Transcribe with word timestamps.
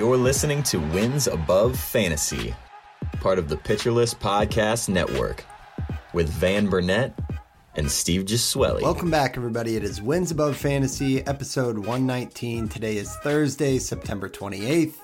You're 0.00 0.16
listening 0.16 0.62
to 0.62 0.78
Wins 0.78 1.26
Above 1.26 1.78
Fantasy, 1.78 2.54
part 3.20 3.38
of 3.38 3.50
the 3.50 3.56
Pitcher 3.58 3.92
List 3.92 4.18
Podcast 4.18 4.88
Network, 4.88 5.44
with 6.14 6.30
Van 6.30 6.70
Burnett 6.70 7.12
and 7.74 7.90
Steve 7.90 8.24
Gesuele. 8.24 8.80
Welcome 8.80 9.10
back, 9.10 9.36
everybody. 9.36 9.76
It 9.76 9.84
is 9.84 10.00
Wins 10.00 10.30
Above 10.30 10.56
Fantasy, 10.56 11.20
episode 11.26 11.76
119. 11.76 12.70
Today 12.70 12.96
is 12.96 13.14
Thursday, 13.16 13.78
September 13.78 14.30
28th. 14.30 14.94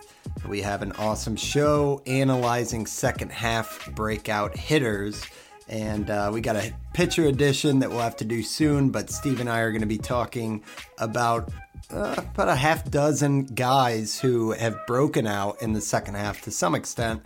We 0.49 0.63
have 0.63 0.81
an 0.81 0.93
awesome 0.93 1.37
show 1.37 2.01
analyzing 2.07 2.87
second 2.87 3.33
half 3.33 3.95
breakout 3.95 4.57
hitters. 4.57 5.27
And 5.69 6.09
uh, 6.09 6.31
we 6.33 6.41
got 6.41 6.57
a 6.57 6.73
pitcher 6.95 7.25
edition 7.25 7.81
that 7.81 7.91
we'll 7.91 8.01
have 8.01 8.17
to 8.17 8.25
do 8.25 8.43
soon, 8.43 8.89
but 8.89 9.11
Steve 9.11 9.41
and 9.41 9.51
I 9.51 9.61
are 9.61 9.73
going 9.73 9.83
to 9.83 9.87
be 9.87 9.99
talking 9.99 10.63
about 10.99 11.51
uh, 11.91 12.15
about 12.19 12.49
a 12.49 12.57
half 12.57 12.91
dozen 12.91 13.45
guys 13.45 14.21
who 14.21 14.53
have 14.53 14.77
broken 14.87 15.27
out 15.27 15.61
in 15.63 15.73
the 15.73 15.81
second 15.81 16.15
half 16.15 16.43
to 16.43 16.51
some 16.51 16.75
extent. 16.75 17.23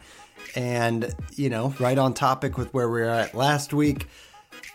And, 0.55 1.15
you 1.37 1.51
know, 1.51 1.75
right 1.79 1.99
on 1.99 2.15
topic 2.15 2.59
with 2.59 2.73
where 2.75 2.89
we 2.89 3.01
were 3.01 3.07
at 3.07 3.35
last 3.35 3.73
week 3.73 4.07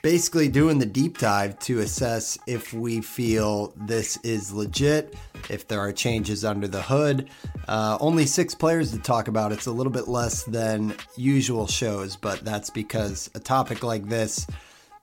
basically 0.05 0.47
doing 0.47 0.77
the 0.77 0.85
deep 0.85 1.17
dive 1.17 1.57
to 1.57 1.79
assess 1.79 2.37
if 2.45 2.71
we 2.73 3.01
feel 3.01 3.73
this 3.75 4.17
is 4.17 4.53
legit, 4.53 5.15
if 5.49 5.67
there 5.67 5.79
are 5.79 5.91
changes 5.91 6.45
under 6.45 6.67
the 6.67 6.81
hood. 6.83 7.27
Uh, 7.67 7.97
only 7.99 8.27
six 8.27 8.53
players 8.53 8.91
to 8.91 8.99
talk 8.99 9.27
about. 9.27 9.51
It's 9.51 9.65
a 9.65 9.71
little 9.71 9.91
bit 9.91 10.07
less 10.07 10.43
than 10.43 10.93
usual 11.17 11.65
shows, 11.65 12.15
but 12.15 12.45
that's 12.45 12.69
because 12.69 13.31
a 13.33 13.39
topic 13.39 13.81
like 13.81 14.07
this, 14.07 14.45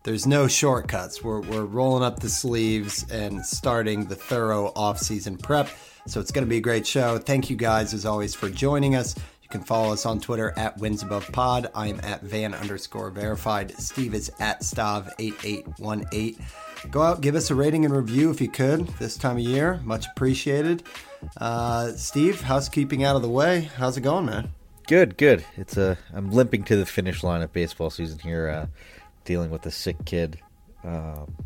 there's 0.04 0.26
no 0.26 0.48
shortcuts. 0.48 1.22
We're, 1.22 1.40
we're 1.40 1.64
rolling 1.64 2.02
up 2.02 2.20
the 2.20 2.28
sleeves 2.28 3.08
and 3.10 3.44
starting 3.44 4.06
the 4.06 4.16
thorough 4.16 4.72
off-season 4.74 5.38
prep. 5.38 5.68
So 6.06 6.20
it's 6.20 6.32
going 6.32 6.44
to 6.44 6.50
be 6.50 6.56
a 6.56 6.60
great 6.60 6.86
show. 6.86 7.18
Thank 7.18 7.48
you 7.50 7.56
guys, 7.56 7.94
as 7.94 8.04
always, 8.04 8.34
for 8.34 8.50
joining 8.50 8.96
us 8.96 9.14
You 9.42 9.48
can 9.48 9.62
follow 9.62 9.92
us 9.92 10.04
on 10.04 10.18
Twitter 10.20 10.52
at 10.56 10.76
Wins 10.78 11.02
Above 11.02 11.30
Pod. 11.30 11.70
I 11.74 11.86
am 11.88 12.00
at 12.02 12.22
Van 12.22 12.54
underscore 12.54 13.10
verified. 13.10 13.78
Steve 13.78 14.14
is 14.14 14.32
at 14.40 14.62
Stav8818. 14.62 16.40
Go 16.90 17.02
out, 17.02 17.20
give 17.20 17.36
us 17.36 17.50
a 17.50 17.54
rating 17.54 17.84
and 17.84 17.94
review 17.94 18.30
if 18.30 18.40
you 18.40 18.48
could 18.48 18.88
this 18.98 19.16
time 19.16 19.36
of 19.36 19.42
year. 19.42 19.80
Much 19.84 20.06
appreciated. 20.08 20.82
Uh, 21.36 21.92
Steve, 21.92 22.40
housekeeping 22.40 23.04
out 23.04 23.14
of 23.14 23.22
the 23.22 23.28
way. 23.28 23.70
How's 23.76 23.96
it 23.96 24.00
going, 24.00 24.26
man? 24.26 24.50
Good, 24.88 25.16
good. 25.16 25.44
It's 25.56 25.76
a. 25.76 25.96
I'm 26.12 26.32
limping 26.32 26.64
to 26.64 26.74
the 26.76 26.84
finish 26.84 27.22
line 27.22 27.40
of 27.42 27.52
baseball 27.52 27.90
season 27.90 28.18
here, 28.18 28.48
uh, 28.48 28.66
dealing 29.24 29.50
with 29.50 29.64
a 29.66 29.70
sick 29.70 30.04
kid 30.04 30.38
um, 30.84 31.36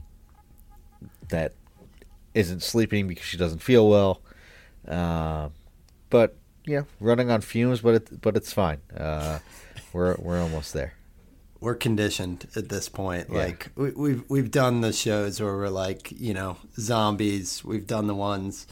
that 1.28 1.52
isn't 2.34 2.62
sleeping 2.62 3.08
because 3.08 3.24
she 3.24 3.36
doesn't 3.36 3.60
feel 3.60 3.88
well. 3.88 4.20
Uh, 4.86 5.48
but 6.10 6.36
yeah, 6.66 6.82
running 7.00 7.30
on 7.30 7.40
fumes, 7.40 7.80
but 7.80 7.94
it, 7.94 8.20
but 8.20 8.36
it's 8.36 8.52
fine. 8.52 8.78
Uh, 8.96 9.38
we're 9.92 10.16
we're 10.18 10.40
almost 10.40 10.72
there. 10.72 10.94
We're 11.60 11.74
conditioned 11.74 12.46
at 12.54 12.68
this 12.68 12.88
point. 12.88 13.28
Yeah. 13.30 13.38
Like 13.38 13.70
we, 13.74 13.90
we've 13.90 14.24
we've 14.28 14.50
done 14.50 14.82
the 14.82 14.92
shows 14.92 15.40
where 15.40 15.56
we're 15.56 15.68
like, 15.68 16.12
you 16.12 16.34
know, 16.34 16.58
zombies. 16.78 17.64
We've 17.64 17.86
done 17.86 18.06
the 18.06 18.14
ones, 18.14 18.66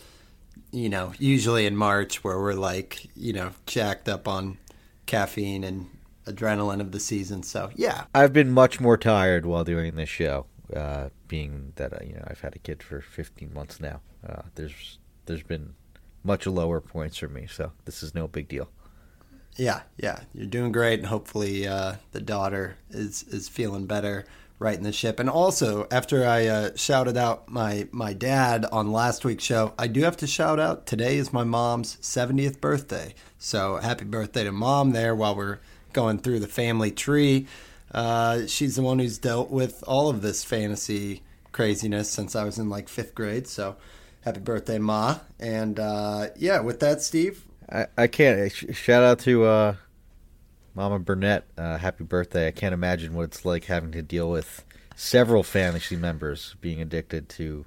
you 0.70 0.88
know, 0.88 1.14
usually 1.18 1.66
in 1.66 1.76
March 1.76 2.22
where 2.22 2.38
we're 2.38 2.54
like, 2.54 3.08
you 3.16 3.32
know, 3.32 3.52
jacked 3.66 4.08
up 4.08 4.28
on 4.28 4.58
caffeine 5.06 5.64
and 5.64 5.88
adrenaline 6.26 6.80
of 6.80 6.92
the 6.92 7.00
season. 7.00 7.42
So 7.42 7.70
yeah, 7.74 8.04
I've 8.14 8.32
been 8.32 8.50
much 8.50 8.80
more 8.80 8.96
tired 8.96 9.46
while 9.46 9.64
doing 9.64 9.96
this 9.96 10.08
show. 10.08 10.46
Uh, 10.74 11.10
being 11.28 11.72
that 11.76 11.92
uh, 11.92 11.98
you 12.04 12.14
know 12.14 12.24
I've 12.26 12.40
had 12.40 12.56
a 12.56 12.58
kid 12.58 12.82
for 12.82 13.00
15 13.00 13.52
months 13.52 13.80
now. 13.80 14.00
Uh, 14.26 14.42
there's 14.54 14.98
there's 15.26 15.42
been 15.42 15.74
much 16.22 16.46
lower 16.46 16.80
points 16.80 17.18
for 17.18 17.28
me. 17.28 17.46
So 17.46 17.72
this 17.84 18.02
is 18.02 18.14
no 18.14 18.26
big 18.26 18.48
deal. 18.48 18.68
Yeah, 19.56 19.82
yeah, 19.96 20.20
you're 20.32 20.46
doing 20.46 20.72
great, 20.72 20.98
and 20.98 21.08
hopefully 21.08 21.68
uh, 21.68 21.96
the 22.12 22.20
daughter 22.20 22.76
is 22.90 23.22
is 23.24 23.48
feeling 23.48 23.86
better 23.86 24.24
right 24.58 24.76
in 24.76 24.82
the 24.82 24.92
ship. 24.92 25.20
And 25.20 25.28
also, 25.28 25.86
after 25.90 26.26
I 26.26 26.46
uh, 26.46 26.70
shouted 26.74 27.16
out 27.16 27.48
my 27.48 27.88
my 27.92 28.14
dad 28.14 28.64
on 28.66 28.90
last 28.90 29.24
week's 29.24 29.44
show, 29.44 29.74
I 29.78 29.86
do 29.86 30.02
have 30.02 30.16
to 30.18 30.26
shout 30.26 30.58
out 30.58 30.86
today 30.86 31.18
is 31.18 31.32
my 31.32 31.44
mom's 31.44 31.96
70th 31.98 32.60
birthday. 32.60 33.14
So 33.38 33.76
happy 33.76 34.04
birthday 34.04 34.44
to 34.44 34.52
mom 34.52 34.90
there 34.90 35.14
while 35.14 35.36
we're 35.36 35.58
going 35.94 36.18
through 36.18 36.40
the 36.40 36.48
family 36.48 36.90
tree. 36.90 37.46
Uh, 37.92 38.46
she's 38.46 38.76
the 38.76 38.82
one 38.82 38.98
who's 38.98 39.18
dealt 39.18 39.50
with 39.50 39.82
all 39.86 40.10
of 40.10 40.20
this 40.20 40.44
fantasy 40.44 41.22
craziness 41.52 42.10
since 42.10 42.36
I 42.36 42.44
was 42.44 42.58
in 42.58 42.68
like 42.68 42.88
fifth 42.88 43.14
grade. 43.14 43.46
So 43.46 43.76
happy 44.22 44.40
birthday, 44.40 44.78
Ma. 44.78 45.20
And 45.38 45.78
uh, 45.78 46.28
yeah, 46.36 46.60
with 46.60 46.80
that, 46.80 47.00
Steve. 47.00 47.44
I, 47.70 47.86
I 47.96 48.06
can't. 48.08 48.52
Shout 48.52 49.02
out 49.02 49.20
to 49.20 49.44
uh, 49.44 49.74
Mama 50.74 50.98
Burnett. 50.98 51.44
Uh, 51.56 51.78
happy 51.78 52.04
birthday. 52.04 52.48
I 52.48 52.50
can't 52.50 52.74
imagine 52.74 53.14
what 53.14 53.22
it's 53.22 53.44
like 53.44 53.64
having 53.64 53.92
to 53.92 54.02
deal 54.02 54.30
with 54.30 54.64
several 54.96 55.42
fantasy 55.42 55.96
members 55.96 56.56
being 56.60 56.80
addicted 56.80 57.28
to 57.30 57.64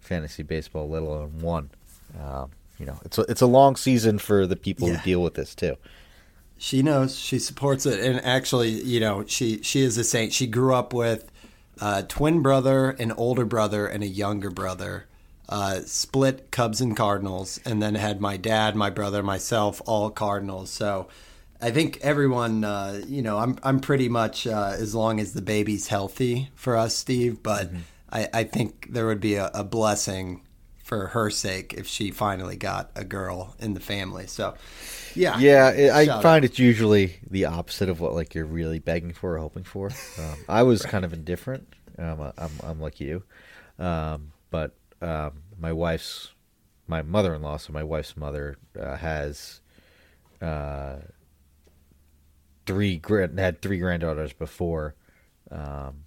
fantasy 0.00 0.42
baseball, 0.42 0.88
let 0.88 1.02
alone 1.02 1.40
one. 1.40 1.70
Um, 2.18 2.50
you 2.78 2.86
know, 2.86 2.98
it's 3.04 3.18
a, 3.18 3.22
it's 3.22 3.40
a 3.42 3.46
long 3.46 3.76
season 3.76 4.18
for 4.18 4.46
the 4.46 4.56
people 4.56 4.88
yeah. 4.88 4.94
who 4.94 5.04
deal 5.04 5.22
with 5.22 5.34
this 5.34 5.54
too. 5.54 5.76
She 6.58 6.82
knows. 6.82 7.18
She 7.18 7.38
supports 7.38 7.86
it, 7.86 8.00
and 8.00 8.24
actually, 8.24 8.70
you 8.70 9.00
know, 9.00 9.24
she 9.26 9.62
she 9.62 9.80
is 9.80 9.96
a 9.96 10.04
saint. 10.04 10.32
She 10.32 10.46
grew 10.46 10.74
up 10.74 10.92
with 10.92 11.30
a 11.80 12.02
twin 12.02 12.42
brother, 12.42 12.90
an 12.90 13.12
older 13.12 13.44
brother, 13.44 13.86
and 13.86 14.02
a 14.02 14.08
younger 14.08 14.50
brother 14.50 15.06
uh, 15.48 15.80
split 15.86 16.50
Cubs 16.50 16.80
and 16.80 16.96
Cardinals, 16.96 17.58
and 17.64 17.82
then 17.82 17.94
had 17.94 18.20
my 18.20 18.36
dad, 18.36 18.76
my 18.76 18.90
brother, 18.90 19.22
myself, 19.22 19.80
all 19.86 20.10
Cardinals. 20.10 20.70
So 20.70 21.08
I 21.60 21.70
think 21.70 21.98
everyone, 22.02 22.64
uh, 22.64 23.02
you 23.06 23.22
know, 23.22 23.38
I'm 23.38 23.58
I'm 23.62 23.80
pretty 23.80 24.08
much 24.08 24.46
uh, 24.46 24.74
as 24.78 24.94
long 24.94 25.20
as 25.20 25.32
the 25.32 25.42
baby's 25.42 25.88
healthy 25.88 26.50
for 26.54 26.76
us, 26.76 26.94
Steve. 26.94 27.42
But 27.42 27.68
mm-hmm. 27.68 27.78
I, 28.12 28.28
I 28.34 28.44
think 28.44 28.88
there 28.90 29.06
would 29.06 29.20
be 29.20 29.34
a, 29.34 29.50
a, 29.54 29.64
blessing 29.64 30.42
for 30.88 31.08
her 31.08 31.28
sake 31.28 31.74
if 31.74 31.86
she 31.86 32.10
finally 32.10 32.56
got 32.56 32.90
a 32.96 33.04
girl 33.04 33.54
in 33.58 33.74
the 33.74 33.80
family. 33.80 34.26
So. 34.26 34.54
Yeah, 35.14 35.38
yeah. 35.38 35.90
I 35.94 36.06
find 36.06 36.26
out. 36.26 36.44
it's 36.44 36.58
usually 36.58 37.18
the 37.28 37.44
opposite 37.44 37.90
of 37.90 38.00
what 38.00 38.14
like 38.14 38.34
you're 38.34 38.46
really 38.46 38.78
begging 38.78 39.12
for 39.12 39.34
or 39.34 39.38
hoping 39.38 39.64
for. 39.64 39.90
Um, 40.18 40.36
I 40.48 40.62
was 40.62 40.84
right. 40.84 40.90
kind 40.90 41.04
of 41.04 41.12
indifferent. 41.12 41.74
Um, 41.98 42.32
I'm, 42.38 42.50
I'm 42.62 42.80
like 42.80 43.00
you, 43.00 43.22
um, 43.78 44.32
but 44.50 44.76
um, 45.02 45.42
my 45.58 45.72
wife's 45.72 46.32
my 46.86 47.02
mother-in-law, 47.02 47.58
so 47.58 47.72
my 47.72 47.82
wife's 47.82 48.16
mother 48.16 48.56
uh, 48.80 48.96
has 48.96 49.60
uh, 50.40 50.96
three 52.66 52.96
grand 52.96 53.38
had 53.38 53.60
three 53.60 53.78
granddaughters 53.78 54.32
before 54.32 54.94
um, 55.50 56.04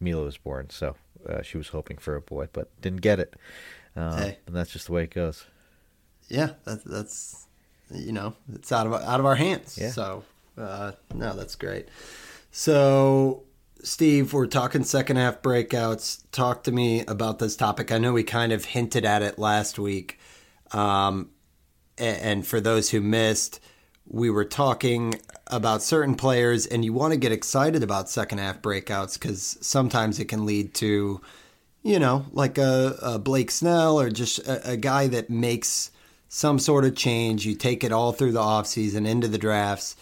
Mila 0.00 0.24
was 0.24 0.36
born. 0.36 0.68
So 0.70 0.96
uh, 1.28 1.42
she 1.42 1.58
was 1.58 1.68
hoping 1.68 1.98
for 1.98 2.14
a 2.14 2.20
boy, 2.20 2.48
but 2.52 2.68
didn't 2.80 3.00
get 3.00 3.18
it. 3.20 3.34
Uh, 3.96 4.16
hey. 4.16 4.38
And 4.46 4.56
that's 4.56 4.70
just 4.70 4.86
the 4.86 4.92
way 4.92 5.04
it 5.04 5.10
goes. 5.10 5.46
Yeah, 6.28 6.50
that's 6.64 6.84
that's 6.84 7.46
you 7.90 8.12
know 8.12 8.34
it's 8.54 8.72
out 8.72 8.86
of 8.86 8.94
out 8.94 9.20
of 9.20 9.26
our 9.26 9.34
hands. 9.34 9.76
Yeah. 9.80 9.90
So 9.90 10.24
uh, 10.56 10.92
no, 11.14 11.34
that's 11.34 11.56
great. 11.56 11.88
So 12.50 13.44
Steve, 13.82 14.32
we're 14.32 14.46
talking 14.46 14.84
second 14.84 15.16
half 15.16 15.42
breakouts. 15.42 16.22
Talk 16.30 16.64
to 16.64 16.72
me 16.72 17.04
about 17.06 17.38
this 17.38 17.56
topic. 17.56 17.90
I 17.90 17.98
know 17.98 18.12
we 18.12 18.22
kind 18.22 18.52
of 18.52 18.64
hinted 18.64 19.04
at 19.04 19.22
it 19.22 19.38
last 19.38 19.78
week. 19.78 20.18
Um, 20.70 21.30
and 21.98 22.46
for 22.46 22.60
those 22.60 22.90
who 22.90 23.00
missed, 23.00 23.60
we 24.06 24.30
were 24.30 24.44
talking 24.44 25.14
about 25.46 25.82
certain 25.82 26.14
players, 26.14 26.66
and 26.66 26.84
you 26.84 26.92
want 26.92 27.12
to 27.12 27.18
get 27.18 27.32
excited 27.32 27.82
about 27.82 28.08
second 28.08 28.38
half 28.38 28.62
breakouts 28.62 29.14
because 29.14 29.58
sometimes 29.60 30.18
it 30.18 30.26
can 30.26 30.46
lead 30.46 30.74
to, 30.74 31.20
you 31.82 31.98
know, 31.98 32.26
like 32.32 32.58
a, 32.58 32.96
a 33.02 33.18
Blake 33.18 33.50
Snell 33.50 34.00
or 34.00 34.10
just 34.10 34.38
a, 34.40 34.72
a 34.72 34.76
guy 34.76 35.06
that 35.08 35.30
makes 35.30 35.90
some 36.28 36.58
sort 36.58 36.84
of 36.84 36.96
change. 36.96 37.46
You 37.46 37.54
take 37.54 37.84
it 37.84 37.92
all 37.92 38.12
through 38.12 38.32
the 38.32 38.40
offseason 38.40 39.06
into 39.06 39.28
the 39.28 39.38
drafts 39.38 39.96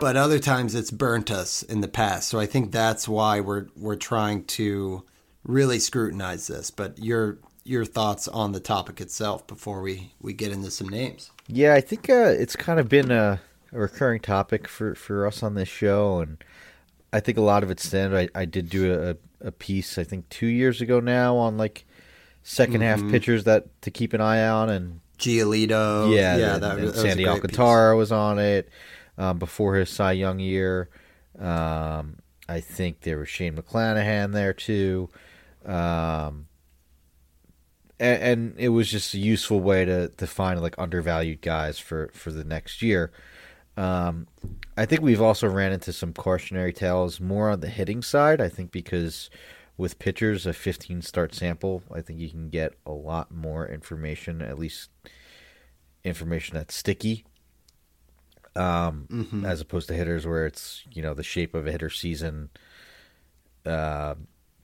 but 0.00 0.16
other 0.16 0.38
times 0.38 0.74
it's 0.74 0.90
burnt 0.90 1.30
us 1.30 1.62
in 1.62 1.82
the 1.82 1.88
past. 1.88 2.28
So 2.28 2.40
I 2.40 2.46
think 2.46 2.72
that's 2.72 3.06
why 3.06 3.40
we're 3.40 3.66
we're 3.76 3.96
trying 3.96 4.44
to 4.44 5.04
really 5.44 5.78
scrutinize 5.78 6.48
this. 6.48 6.70
But 6.70 6.98
your 6.98 7.38
your 7.64 7.84
thoughts 7.84 8.26
on 8.26 8.52
the 8.52 8.60
topic 8.60 9.00
itself 9.00 9.46
before 9.46 9.82
we 9.82 10.14
we 10.20 10.32
get 10.32 10.50
into 10.50 10.70
some 10.70 10.88
names. 10.88 11.30
Yeah, 11.52 11.74
I 11.74 11.80
think 11.80 12.08
uh, 12.08 12.34
it's 12.38 12.56
kind 12.56 12.78
of 12.78 12.88
been 12.88 13.10
a, 13.10 13.40
a, 13.72 13.78
recurring 13.78 14.20
topic 14.20 14.68
for 14.68 14.94
for 14.94 15.26
us 15.26 15.42
on 15.42 15.54
this 15.54 15.68
show, 15.68 16.20
and 16.20 16.42
I 17.12 17.20
think 17.20 17.38
a 17.38 17.42
lot 17.42 17.62
of 17.62 17.70
it's 17.70 17.86
standard. 17.86 18.30
I, 18.34 18.40
I 18.40 18.44
did 18.44 18.68
do 18.68 19.16
a, 19.42 19.46
a 19.46 19.50
piece 19.50 19.98
I 19.98 20.04
think 20.04 20.28
two 20.28 20.46
years 20.46 20.80
ago 20.80 21.00
now 21.00 21.36
on 21.36 21.56
like 21.56 21.86
2nd 22.44 22.66
mm-hmm. 22.66 22.82
half 22.82 23.00
pitchers 23.10 23.44
that 23.44 23.82
to 23.82 23.90
keep 23.90 24.12
an 24.12 24.20
eye 24.20 24.46
on 24.46 24.70
and 24.70 25.00
Giolito. 25.18 26.14
Yeah, 26.14 26.36
yeah, 26.36 26.58
that, 26.58 26.80
that 26.80 26.94
Sandy 26.94 27.26
Alcantara 27.26 27.94
piece. 27.94 27.98
was 27.98 28.12
on 28.12 28.38
it 28.38 28.68
um, 29.18 29.38
before 29.38 29.76
his 29.76 29.90
Cy 29.90 30.12
Young 30.12 30.38
year. 30.38 30.88
Um, 31.38 32.16
I 32.48 32.60
think 32.60 33.00
there 33.00 33.18
was 33.18 33.28
Shane 33.28 33.56
McClanahan 33.56 34.32
there 34.32 34.52
too. 34.52 35.08
Um, 35.64 36.46
and, 38.00 38.22
and 38.22 38.54
it 38.58 38.70
was 38.70 38.90
just 38.90 39.14
a 39.14 39.18
useful 39.18 39.60
way 39.60 39.84
to 39.84 40.08
to 40.08 40.26
find 40.26 40.60
like 40.60 40.74
undervalued 40.78 41.42
guys 41.42 41.78
for 41.78 42.10
for 42.12 42.32
the 42.32 42.44
next 42.44 42.82
year. 42.82 43.12
Um, 43.76 44.26
I 44.76 44.86
think 44.86 45.02
we've 45.02 45.22
also 45.22 45.46
ran 45.46 45.72
into 45.72 45.92
some 45.92 46.12
cautionary 46.12 46.72
tales 46.72 47.20
more 47.20 47.50
on 47.50 47.60
the 47.60 47.68
hitting 47.68 48.02
side. 48.02 48.40
I 48.40 48.48
think 48.48 48.72
because 48.72 49.30
with 49.76 49.98
pitchers, 49.98 50.44
a 50.46 50.52
15 50.52 51.02
start 51.02 51.34
sample, 51.34 51.82
I 51.92 52.00
think 52.00 52.18
you 52.18 52.28
can 52.28 52.50
get 52.50 52.74
a 52.84 52.92
lot 52.92 53.32
more 53.32 53.66
information, 53.68 54.42
at 54.42 54.58
least 54.58 54.90
information 56.04 56.56
that's 56.56 56.74
sticky, 56.74 57.24
um, 58.56 59.06
mm-hmm. 59.10 59.44
as 59.44 59.60
opposed 59.60 59.88
to 59.88 59.94
hitters 59.94 60.26
where 60.26 60.46
it's 60.46 60.84
you 60.92 61.02
know 61.02 61.14
the 61.14 61.22
shape 61.22 61.54
of 61.54 61.66
a 61.66 61.72
hitter 61.72 61.90
season. 61.90 62.50
Uh, 63.64 64.14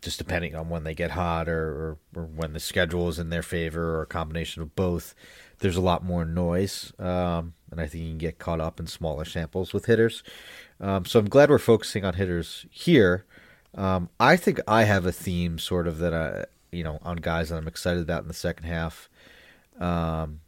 just 0.03 0.19
depending 0.19 0.55
on 0.55 0.69
when 0.69 0.85
they 0.85 0.95
get 0.95 1.13
hot 1.13 1.49
or, 1.49 1.99
or, 2.15 2.23
or, 2.23 2.27
when 2.27 2.53
the 2.53 2.61
schedule 2.61 3.09
is 3.09 3.19
in 3.19 3.31
their 3.31 3.43
favor 3.43 3.97
or 3.97 4.03
a 4.03 4.07
combination 4.07 4.63
of 4.63 4.75
both, 4.77 5.15
there's 5.59 5.77
a 5.77 5.81
lot 5.81 6.05
more 6.05 6.25
noise. 6.25 6.93
Um, 6.99 7.55
and 7.71 7.81
I 7.81 7.87
think 7.87 8.05
you 8.05 8.11
can 8.11 8.19
get 8.19 8.39
caught 8.39 8.61
up 8.61 8.79
in 8.79 8.87
smaller 8.87 9.25
samples 9.25 9.73
with 9.73 9.87
hitters. 9.87 10.23
Um, 10.81 11.05
so 11.05 11.19
I'm 11.19 11.29
glad 11.29 11.51
we're 11.51 11.59
focusing 11.59 12.05
on 12.05 12.15
hitters 12.15 12.67
here. 12.71 13.25
Um, 13.75 14.09
I 14.21 14.37
think 14.37 14.61
I 14.69 14.85
have 14.85 15.07
a 15.07 15.13
theme 15.13 15.59
sort 15.59 15.87
of 15.87 15.99
that 15.99 16.15
I, 16.15 16.45
you 16.71 16.85
know, 16.85 16.99
on 17.03 17.17
guys 17.17 17.49
that 17.49 17.57
I'm 17.57 17.69
excited 17.69 18.03
about 18.03 18.23
in 18.23 18.29
the 18.29 18.35
second 18.35 18.65
half. 18.65 19.09
Um, 19.79 20.41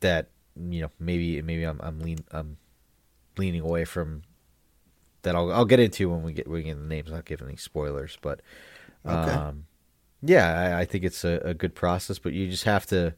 that 0.00 0.28
you 0.56 0.80
know 0.80 0.90
maybe 0.98 1.42
maybe 1.42 1.64
I'm 1.64 1.80
I'm 1.82 1.98
lean 2.00 2.18
I'm 2.30 2.56
leaning 3.36 3.62
away 3.62 3.84
from 3.84 4.22
that 5.22 5.34
I'll 5.34 5.52
I'll 5.52 5.64
get 5.64 5.80
into 5.80 6.10
when 6.10 6.22
we 6.22 6.32
get 6.32 6.48
we 6.48 6.62
get 6.62 6.78
the 6.78 6.86
names. 6.86 7.10
Not 7.10 7.24
giving 7.24 7.48
any 7.48 7.56
spoilers, 7.56 8.18
but 8.20 8.40
okay. 9.06 9.32
um, 9.32 9.66
yeah, 10.22 10.76
I, 10.76 10.80
I, 10.80 10.84
think 10.84 11.04
it's 11.04 11.24
a, 11.24 11.40
a, 11.44 11.54
good 11.54 11.74
process. 11.74 12.18
But 12.18 12.32
you 12.32 12.48
just 12.48 12.64
have 12.64 12.86
to 12.86 13.14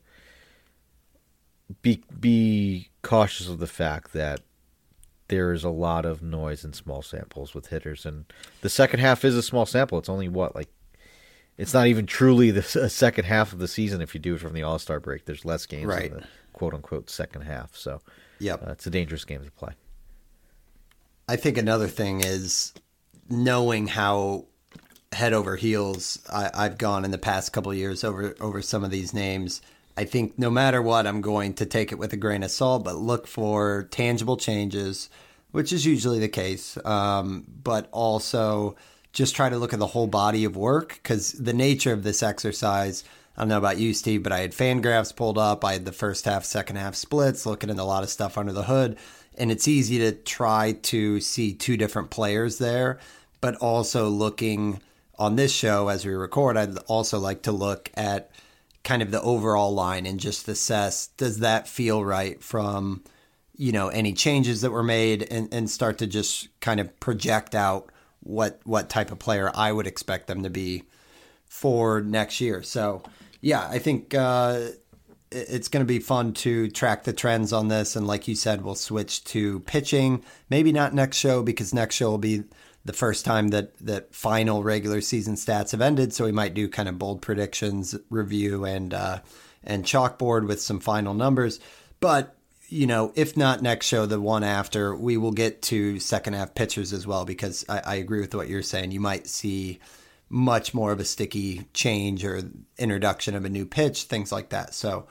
be 1.80 2.02
be 2.18 2.90
cautious 3.02 3.48
of 3.48 3.58
the 3.58 3.66
fact 3.66 4.12
that 4.12 4.40
there 5.28 5.52
is 5.52 5.64
a 5.64 5.70
lot 5.70 6.04
of 6.04 6.22
noise 6.22 6.64
in 6.64 6.72
small 6.72 7.02
samples 7.02 7.54
with 7.54 7.68
hitters, 7.68 8.04
and 8.04 8.26
the 8.60 8.68
second 8.68 9.00
half 9.00 9.24
is 9.24 9.36
a 9.36 9.42
small 9.42 9.66
sample. 9.66 9.98
It's 9.98 10.08
only 10.08 10.28
what 10.28 10.54
like 10.54 10.68
it's 11.58 11.74
not 11.74 11.86
even 11.86 12.06
truly 12.06 12.50
the 12.50 12.62
second 12.62 13.24
half 13.24 13.52
of 13.52 13.58
the 13.58 13.68
season 13.68 14.00
if 14.00 14.14
you 14.14 14.20
do 14.20 14.34
it 14.34 14.40
from 14.40 14.52
the 14.52 14.62
All 14.62 14.78
Star 14.78 15.00
break. 15.00 15.24
There's 15.24 15.44
less 15.44 15.66
games 15.66 15.86
right. 15.86 16.10
in 16.10 16.18
the 16.18 16.24
quote 16.52 16.74
unquote 16.74 17.10
second 17.10 17.42
half, 17.42 17.76
so 17.76 18.00
yeah, 18.38 18.54
uh, 18.54 18.72
it's 18.72 18.86
a 18.86 18.90
dangerous 18.90 19.24
game 19.24 19.42
to 19.44 19.50
play. 19.50 19.72
I 21.28 21.36
think 21.36 21.56
another 21.56 21.88
thing 21.88 22.20
is 22.20 22.72
knowing 23.28 23.86
how 23.86 24.46
head 25.12 25.32
over 25.32 25.56
heels 25.56 26.18
I, 26.32 26.64
have 26.64 26.78
gone 26.78 27.04
in 27.04 27.10
the 27.10 27.18
past 27.18 27.52
couple 27.52 27.72
years 27.74 28.02
over 28.02 28.34
over 28.40 28.62
some 28.62 28.84
of 28.84 28.90
these 28.90 29.14
names. 29.14 29.62
I 29.96 30.04
think 30.04 30.38
no 30.38 30.50
matter 30.50 30.80
what, 30.80 31.06
I'm 31.06 31.20
going 31.20 31.54
to 31.54 31.66
take 31.66 31.92
it 31.92 31.98
with 31.98 32.12
a 32.12 32.16
grain 32.16 32.42
of 32.42 32.50
salt, 32.50 32.84
but 32.84 32.96
look 32.96 33.26
for 33.26 33.88
tangible 33.90 34.38
changes, 34.38 35.10
which 35.50 35.72
is 35.72 35.84
usually 35.84 36.18
the 36.18 36.28
case. 36.28 36.78
Um, 36.84 37.44
but 37.62 37.88
also 37.92 38.74
just 39.12 39.36
try 39.36 39.50
to 39.50 39.58
look 39.58 39.74
at 39.74 39.78
the 39.78 39.88
whole 39.88 40.06
body 40.06 40.44
of 40.44 40.56
work 40.56 40.94
because 41.02 41.32
the 41.32 41.52
nature 41.52 41.92
of 41.92 42.02
this 42.02 42.22
exercise. 42.22 43.04
I 43.34 43.42
don't 43.42 43.48
know 43.48 43.58
about 43.58 43.78
you, 43.78 43.94
Steve, 43.94 44.22
but 44.22 44.32
I 44.32 44.40
had 44.40 44.52
Fangraphs 44.52 45.16
pulled 45.16 45.38
up. 45.38 45.64
I 45.64 45.72
had 45.72 45.86
the 45.86 45.92
first 45.92 46.26
half, 46.26 46.44
second 46.44 46.76
half 46.76 46.94
splits, 46.94 47.46
looking 47.46 47.70
at 47.70 47.78
a 47.78 47.84
lot 47.84 48.02
of 48.02 48.10
stuff 48.10 48.36
under 48.36 48.52
the 48.52 48.64
hood 48.64 48.98
and 49.36 49.50
it's 49.50 49.68
easy 49.68 49.98
to 49.98 50.12
try 50.12 50.72
to 50.82 51.20
see 51.20 51.54
two 51.54 51.76
different 51.76 52.10
players 52.10 52.58
there, 52.58 52.98
but 53.40 53.56
also 53.56 54.08
looking 54.08 54.80
on 55.18 55.36
this 55.36 55.52
show 55.52 55.88
as 55.88 56.04
we 56.04 56.12
record, 56.12 56.56
I'd 56.56 56.78
also 56.86 57.18
like 57.18 57.42
to 57.42 57.52
look 57.52 57.90
at 57.94 58.30
kind 58.84 59.02
of 59.02 59.10
the 59.10 59.22
overall 59.22 59.72
line 59.72 60.06
and 60.06 60.18
just 60.18 60.48
assess 60.48 61.06
does 61.06 61.38
that 61.38 61.68
feel 61.68 62.04
right 62.04 62.42
from 62.42 63.00
you 63.54 63.70
know 63.70 63.86
any 63.88 64.12
changes 64.12 64.62
that 64.62 64.72
were 64.72 64.82
made 64.82 65.22
and, 65.30 65.54
and 65.54 65.70
start 65.70 65.98
to 65.98 66.06
just 66.06 66.48
kind 66.60 66.80
of 66.80 66.98
project 66.98 67.54
out 67.54 67.90
what 68.20 68.60
what 68.64 68.88
type 68.88 69.12
of 69.12 69.18
player 69.18 69.50
I 69.54 69.70
would 69.70 69.86
expect 69.86 70.26
them 70.26 70.42
to 70.42 70.50
be 70.50 70.84
for 71.44 72.00
next 72.00 72.40
year. 72.40 72.62
So 72.62 73.02
yeah, 73.40 73.68
I 73.68 73.78
think 73.78 74.14
uh, 74.14 74.68
it's 75.32 75.68
going 75.68 75.84
to 75.84 75.88
be 75.88 75.98
fun 75.98 76.32
to 76.34 76.68
track 76.68 77.04
the 77.04 77.12
trends 77.12 77.52
on 77.52 77.68
this. 77.68 77.96
And 77.96 78.06
like 78.06 78.28
you 78.28 78.34
said, 78.34 78.62
we'll 78.62 78.74
switch 78.74 79.24
to 79.24 79.60
pitching. 79.60 80.22
Maybe 80.50 80.72
not 80.72 80.94
next 80.94 81.16
show 81.16 81.42
because 81.42 81.72
next 81.74 81.94
show 81.96 82.10
will 82.10 82.18
be 82.18 82.44
the 82.84 82.92
first 82.92 83.24
time 83.24 83.48
that 83.48 83.76
that 83.78 84.14
final 84.14 84.62
regular 84.62 85.00
season 85.00 85.34
stats 85.36 85.70
have 85.72 85.80
ended. 85.80 86.12
So 86.12 86.24
we 86.24 86.32
might 86.32 86.54
do 86.54 86.68
kind 86.68 86.88
of 86.88 86.98
bold 86.98 87.22
predictions 87.22 87.94
review 88.10 88.64
and 88.64 88.92
uh, 88.92 89.20
and 89.64 89.84
chalkboard 89.84 90.46
with 90.46 90.60
some 90.60 90.80
final 90.80 91.14
numbers. 91.14 91.60
But 92.00 92.36
you 92.68 92.86
know, 92.86 93.12
if 93.14 93.36
not 93.36 93.60
next 93.60 93.86
show, 93.86 94.06
the 94.06 94.20
one 94.20 94.42
after, 94.42 94.96
we 94.96 95.18
will 95.18 95.32
get 95.32 95.60
to 95.62 96.00
second 96.00 96.32
half 96.32 96.54
pitchers 96.54 96.92
as 96.94 97.06
well 97.06 97.26
because 97.26 97.66
I, 97.68 97.80
I 97.80 97.94
agree 97.96 98.20
with 98.20 98.34
what 98.34 98.48
you're 98.48 98.62
saying. 98.62 98.92
You 98.92 99.00
might 99.00 99.26
see 99.26 99.78
much 100.32 100.72
more 100.72 100.92
of 100.92 100.98
a 100.98 101.04
sticky 101.04 101.66
change 101.74 102.24
or 102.24 102.40
introduction 102.78 103.36
of 103.36 103.44
a 103.44 103.50
new 103.50 103.66
pitch, 103.66 104.04
things 104.04 104.32
like 104.32 104.48
that. 104.48 104.72
So, 104.72 105.06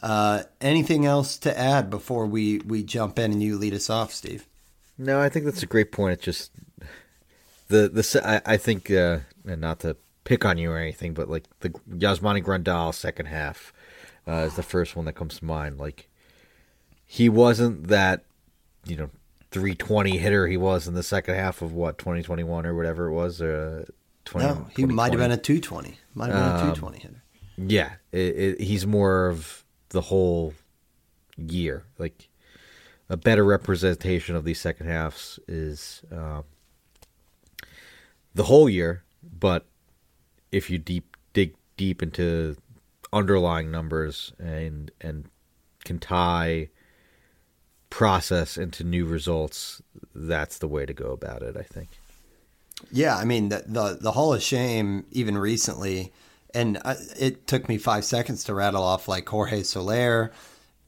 uh, 0.00 0.44
anything 0.60 1.04
else 1.04 1.36
to 1.38 1.58
add 1.58 1.90
before 1.90 2.24
we 2.24 2.60
we 2.60 2.82
jump 2.84 3.18
in 3.18 3.32
and 3.32 3.42
you 3.42 3.58
lead 3.58 3.74
us 3.74 3.90
off, 3.90 4.12
Steve? 4.12 4.46
No, 4.96 5.20
I 5.20 5.28
think 5.28 5.44
that's 5.44 5.62
a 5.62 5.66
great 5.66 5.90
point. 5.90 6.14
It's 6.14 6.24
just 6.24 6.52
the 7.68 7.88
the 7.88 8.22
I, 8.24 8.54
I 8.54 8.56
think 8.56 8.90
uh, 8.90 9.18
and 9.44 9.60
not 9.60 9.80
to 9.80 9.96
pick 10.22 10.44
on 10.44 10.56
you 10.56 10.70
or 10.70 10.78
anything, 10.78 11.14
but 11.14 11.28
like 11.28 11.44
the 11.60 11.70
Yasmani 11.90 12.42
Grandal 12.42 12.94
second 12.94 13.26
half 13.26 13.72
uh, 14.28 14.46
is 14.46 14.54
the 14.54 14.62
first 14.62 14.94
one 14.94 15.04
that 15.06 15.14
comes 15.14 15.40
to 15.40 15.44
mind. 15.44 15.78
Like 15.78 16.08
he 17.04 17.28
wasn't 17.28 17.88
that 17.88 18.22
you 18.86 18.96
know 18.96 19.10
320 19.50 20.16
hitter 20.18 20.46
he 20.46 20.56
was 20.56 20.86
in 20.86 20.94
the 20.94 21.02
second 21.02 21.34
half 21.34 21.60
of 21.60 21.72
what 21.72 21.98
2021 21.98 22.64
or 22.64 22.74
whatever 22.74 23.06
it 23.06 23.12
was 23.12 23.42
uh, 23.42 23.84
20, 24.24 24.46
no, 24.46 24.66
he 24.76 24.86
might 24.86 25.12
have 25.12 25.20
been 25.20 25.32
a 25.32 25.36
220. 25.36 25.98
Might 26.14 26.26
have 26.26 26.34
been 26.34 26.42
um, 26.42 26.70
a 26.70 26.74
220 26.74 26.98
hitter. 26.98 27.22
Yeah, 27.56 27.92
it, 28.12 28.18
it, 28.18 28.60
he's 28.60 28.86
more 28.86 29.28
of 29.28 29.64
the 29.90 30.00
whole 30.00 30.54
year. 31.36 31.84
Like 31.98 32.28
a 33.08 33.16
better 33.16 33.44
representation 33.44 34.36
of 34.36 34.44
these 34.44 34.60
second 34.60 34.86
halves 34.86 35.38
is 35.46 36.02
um, 36.12 36.44
the 38.34 38.44
whole 38.44 38.68
year. 38.68 39.04
But 39.22 39.66
if 40.52 40.70
you 40.70 40.78
deep 40.78 41.16
dig 41.32 41.54
deep 41.76 42.02
into 42.02 42.56
underlying 43.12 43.70
numbers 43.70 44.32
and 44.38 44.90
and 45.00 45.28
can 45.84 45.98
tie 45.98 46.68
process 47.90 48.56
into 48.56 48.84
new 48.84 49.04
results, 49.04 49.82
that's 50.14 50.58
the 50.58 50.68
way 50.68 50.86
to 50.86 50.94
go 50.94 51.12
about 51.12 51.42
it. 51.42 51.56
I 51.56 51.62
think. 51.62 51.88
Yeah, 52.90 53.16
I 53.16 53.24
mean 53.24 53.48
the 53.48 53.64
the, 53.66 53.98
the 54.00 54.12
Hall 54.12 54.34
of 54.34 54.42
Shame 54.42 55.06
even 55.10 55.38
recently, 55.38 56.12
and 56.54 56.78
I, 56.84 56.96
it 57.18 57.46
took 57.46 57.68
me 57.68 57.78
five 57.78 58.04
seconds 58.04 58.44
to 58.44 58.54
rattle 58.54 58.82
off 58.82 59.08
like 59.08 59.28
Jorge 59.28 59.62
Soler, 59.62 60.32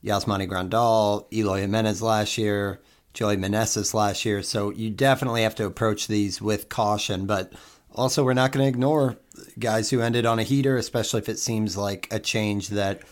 Yasmani 0.05 0.49
Grandal, 0.49 1.27
Eloy 1.33 1.61
Jimenez 1.61 2.03
last 2.03 2.39
year, 2.39 2.81
Joey 3.15 3.37
Meneses 3.37 3.95
last 3.95 4.25
year. 4.25 4.43
So 4.43 4.71
you 4.71 4.91
definitely 4.91 5.43
have 5.43 5.55
to 5.57 5.67
approach 5.67 6.07
these 6.07 6.41
with 6.41 6.69
caution, 6.69 7.27
but 7.27 7.53
also 7.95 8.25
we're 8.25 8.35
not 8.35 8.53
going 8.53 8.65
to 8.65 8.69
ignore 8.69 9.17
guys 9.59 9.91
who 9.91 10.01
ended 10.01 10.27
on 10.27 10.39
a 10.39 10.45
heater, 10.45 10.77
especially 10.77 11.21
if 11.21 11.29
it 11.29 11.39
seems 11.39 11.77
like 11.77 12.09
a 12.11 12.19
change 12.19 12.69
that 12.69 13.03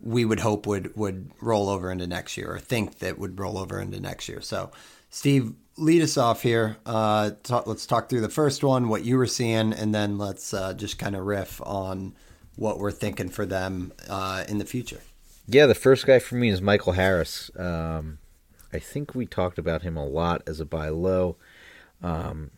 we 0.00 0.24
would 0.24 0.40
hope 0.40 0.66
would 0.66 0.94
would 0.96 1.30
roll 1.40 1.68
over 1.68 1.90
into 1.90 2.06
next 2.06 2.36
year 2.36 2.52
or 2.52 2.58
think 2.58 2.98
that 3.00 3.18
would 3.18 3.38
roll 3.38 3.58
over 3.58 3.80
into 3.80 4.00
next 4.00 4.28
year. 4.28 4.40
So, 4.40 4.70
Steve, 5.10 5.54
lead 5.78 6.02
us 6.02 6.16
off 6.16 6.42
here. 6.42 6.76
Uh, 6.84 7.30
talk, 7.42 7.66
let's 7.66 7.86
talk 7.86 8.08
through 8.08 8.20
the 8.20 8.28
first 8.28 8.62
one, 8.62 8.88
what 8.88 9.04
you 9.04 9.16
were 9.16 9.26
seeing, 9.26 9.72
and 9.72 9.94
then 9.94 10.18
let's 10.18 10.52
uh, 10.52 10.74
just 10.74 10.98
kind 10.98 11.16
of 11.16 11.24
riff 11.24 11.60
on 11.64 12.14
what 12.56 12.78
we're 12.78 12.90
thinking 12.90 13.28
for 13.28 13.46
them 13.46 13.92
uh, 14.08 14.44
in 14.48 14.58
the 14.58 14.64
future. 14.64 15.00
Yeah, 15.46 15.66
the 15.66 15.74
first 15.74 16.06
guy 16.06 16.18
for 16.18 16.34
me 16.34 16.50
is 16.50 16.60
Michael 16.60 16.92
Harris. 16.92 17.50
Um, 17.56 18.18
I 18.72 18.78
think 18.78 19.14
we 19.14 19.24
talked 19.24 19.58
about 19.58 19.82
him 19.82 19.96
a 19.96 20.04
lot 20.04 20.42
as 20.46 20.60
a 20.60 20.66
buy 20.66 20.88
low. 20.88 21.36
Um, 22.02 22.50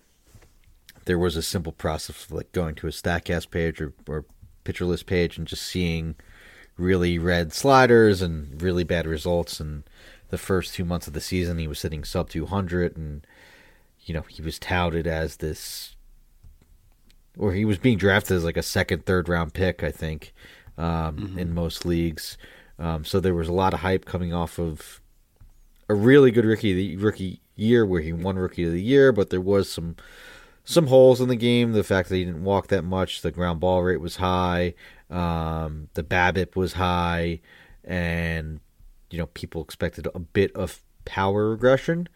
there 1.05 1.19
was 1.19 1.37
a 1.37 1.43
simple 1.43 1.73
process 1.73 2.25
of 2.25 2.33
like 2.33 2.51
going 2.53 2.75
to 2.77 2.89
a 2.89 2.91
Statcast 2.91 3.51
page 3.51 3.81
or, 3.81 3.93
or 4.09 4.25
pitcher 4.65 4.85
list 4.85 5.07
page 5.07 5.39
and 5.39 5.47
just 5.47 5.63
seeing 5.63 6.17
really 6.77 7.19
red 7.19 7.53
sliders 7.53 8.23
and 8.23 8.61
really 8.61 8.85
bad 8.85 9.07
results 9.07 9.61
and 9.61 9.85
the 10.31 10.39
first 10.39 10.75
two 10.75 10.85
months 10.85 11.07
of 11.07 11.13
the 11.13 11.21
season 11.21 11.59
he 11.59 11.69
was 11.69 11.79
sitting 11.79 12.05
sub 12.05 12.29
200 12.29 12.97
and 12.97 13.27
you 14.01 14.15
know 14.15 14.23
he 14.29 14.43
was 14.43 14.59
touted 14.59 15.07
as 15.07 15.37
this 15.37 15.95
or 17.39 17.53
he 17.53 17.65
was 17.65 17.79
being 17.79 17.99
drafted 17.99 18.37
as 18.37 18.45
like 18.45 18.57
a 18.57 18.63
second 18.63 19.05
third 19.05 19.29
round 19.29 19.53
pick 19.55 19.83
i 19.83 19.91
think 19.91 20.33
um, 20.79 21.17
mm-hmm. 21.17 21.39
in 21.39 21.55
most 21.55 21.85
leagues 21.85 22.39
um, 22.79 23.05
so 23.05 23.21
there 23.21 23.35
was 23.35 23.49
a 23.49 23.53
lot 23.53 23.75
of 23.75 23.81
hype 23.81 24.05
coming 24.05 24.33
off 24.33 24.59
of 24.59 25.01
a 25.89 25.95
really 25.95 26.31
good 26.31 26.45
rookie 26.45 26.97
rookie 26.97 27.41
year 27.57 27.85
where 27.85 28.01
he 28.01 28.13
won 28.13 28.37
rookie 28.37 28.65
of 28.65 28.73
the 28.73 28.83
year 28.83 29.13
but 29.13 29.31
there 29.31 29.41
was 29.41 29.71
some 29.71 29.97
some 30.71 30.87
holes 30.87 31.21
in 31.21 31.29
the 31.29 31.37
game. 31.37 31.73
The 31.73 31.85
fact 31.85 32.09
that 32.09 32.17
he 32.17 32.25
didn't 32.25 32.45
walk 32.45 32.69
that 32.69 32.83
much, 32.83 33.23
the 33.23 33.33
ground 33.33 33.61
ball 33.61 33.83
rate 33.83 34.01
was 34.01 34.17
high, 34.17 34.75
um, 35.11 35.89
the 35.95 36.05
BABIP 36.05 36.55
was 36.55 36.75
high, 36.75 37.41
and 37.85 38.61
you 39.11 39.19
know 39.19 39.27
people 39.27 39.63
expected 39.63 40.09
a 40.15 40.19
bit 40.19 40.55
of 40.55 40.83
power 41.05 41.51
regression, 41.51 42.09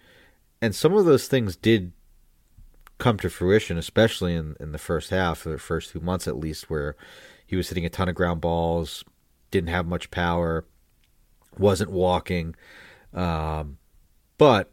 and 0.61 0.75
some 0.75 0.95
of 0.95 1.05
those 1.05 1.29
things 1.29 1.57
did 1.57 1.93
come 2.99 3.19
to 3.19 3.29
fruition, 3.29 3.77
especially 3.77 4.35
in, 4.35 4.57
in 4.61 4.73
the 4.73 4.79
first 4.79 5.11
half, 5.11 5.45
the 5.45 5.59
first 5.59 5.91
two 5.91 6.01
months 6.01 6.29
at 6.29 6.39
least, 6.39 6.71
where 6.71 6.97
he 7.47 7.57
was 7.57 7.69
hitting 7.69 7.85
a 7.85 7.91
ton 7.91 8.09
of 8.09 8.15
ground 8.15 8.41
balls, 8.41 9.05
didn't 9.51 9.71
have 9.71 9.87
much 9.87 10.11
power, 10.11 10.65
wasn't 11.59 11.91
walking, 11.91 12.55
um, 13.13 13.79
but 14.39 14.71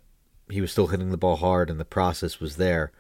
he 0.49 0.61
was 0.61 0.71
still 0.71 0.87
hitting 0.87 1.09
the 1.09 1.17
ball 1.17 1.37
hard, 1.37 1.69
and 1.69 1.79
the 1.79 1.85
process 1.85 2.39
was 2.39 2.57
there. 2.57 2.91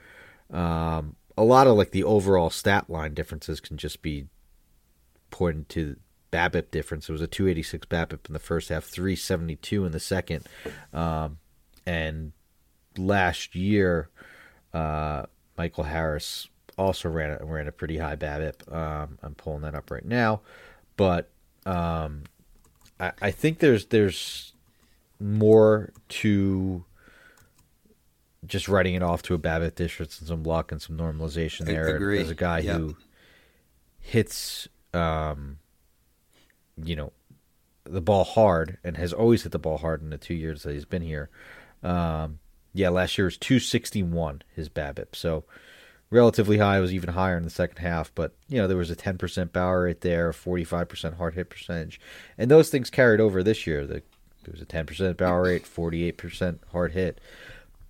Um, 0.51 1.15
a 1.37 1.43
lot 1.43 1.67
of 1.67 1.75
like 1.75 1.91
the 1.91 2.03
overall 2.03 2.49
stat 2.49 2.89
line 2.89 3.13
differences 3.13 3.59
can 3.59 3.77
just 3.77 4.01
be 4.01 4.27
pointed 5.29 5.69
to 5.69 5.95
BABIP 6.31 6.71
difference. 6.71 7.09
It 7.09 7.11
was 7.11 7.21
a 7.21 7.27
286 7.27 7.87
BABIP 7.87 8.27
in 8.27 8.33
the 8.33 8.39
first 8.39 8.69
half, 8.69 8.85
372 8.85 9.85
in 9.85 9.91
the 9.91 9.99
second, 9.99 10.47
um, 10.93 11.37
and 11.85 12.31
last 12.97 13.55
year, 13.55 14.09
uh, 14.73 15.23
Michael 15.57 15.83
Harris 15.85 16.47
also 16.77 17.09
ran 17.09 17.37
a, 17.39 17.45
ran 17.45 17.67
a 17.67 17.71
pretty 17.71 17.97
high 17.97 18.15
BABIP. 18.15 18.71
Um, 18.73 19.17
I'm 19.21 19.35
pulling 19.35 19.61
that 19.61 19.75
up 19.75 19.91
right 19.91 20.05
now, 20.05 20.41
but 20.97 21.29
um, 21.65 22.23
I, 22.99 23.11
I 23.21 23.31
think 23.31 23.59
there's 23.59 23.85
there's 23.87 24.53
more 25.19 25.91
to 26.09 26.83
just 28.47 28.67
writing 28.67 28.95
it 28.95 29.03
off 29.03 29.21
to 29.23 29.33
a 29.35 29.39
BABIP 29.39 29.75
difference 29.75 30.19
and 30.19 30.27
some 30.27 30.43
luck 30.43 30.71
and 30.71 30.81
some 30.81 30.97
normalization 30.97 31.65
there. 31.65 31.95
Agree. 31.95 32.19
As 32.19 32.29
a 32.31 32.35
guy 32.35 32.59
Yep. 32.59 32.75
who 32.77 32.95
hits, 33.99 34.67
um, 34.93 35.59
you 36.85 36.95
know, 36.95 37.11
the 37.83 38.01
ball 38.01 38.23
hard 38.23 38.77
and 38.83 38.97
has 38.97 39.13
always 39.13 39.43
hit 39.43 39.51
the 39.51 39.59
ball 39.59 39.77
hard 39.77 40.01
in 40.01 40.09
the 40.09 40.17
two 40.17 40.33
years 40.33 40.63
that 40.63 40.73
he's 40.73 40.85
been 40.85 41.01
here. 41.01 41.29
Um, 41.83 42.39
yeah, 42.73 42.89
last 42.89 43.17
year 43.17 43.25
was 43.25 43.37
261 43.37 44.43
his 44.55 44.69
BABIP, 44.69 45.15
so 45.15 45.43
relatively 46.09 46.57
high. 46.57 46.77
It 46.77 46.81
was 46.81 46.93
even 46.93 47.13
higher 47.13 47.37
in 47.37 47.43
the 47.43 47.49
second 47.49 47.79
half, 47.79 48.13
but 48.13 48.33
you 48.47 48.57
know 48.57 48.67
there 48.67 48.77
was 48.77 48.91
a 48.91 48.95
10% 48.95 49.51
power 49.51 49.83
rate 49.83 50.01
there, 50.01 50.31
45% 50.31 51.17
hard 51.17 51.33
hit 51.33 51.49
percentage, 51.49 51.99
and 52.37 52.51
those 52.51 52.69
things 52.69 52.89
carried 52.89 53.19
over 53.19 53.41
this 53.43 53.65
year. 53.65 53.85
The, 53.85 54.03
there 54.43 54.53
was 54.53 54.61
a 54.61 54.65
10% 54.65 55.17
power 55.17 55.43
rate, 55.43 55.65
48% 55.65 56.59
hard 56.71 56.93
hit. 56.93 57.19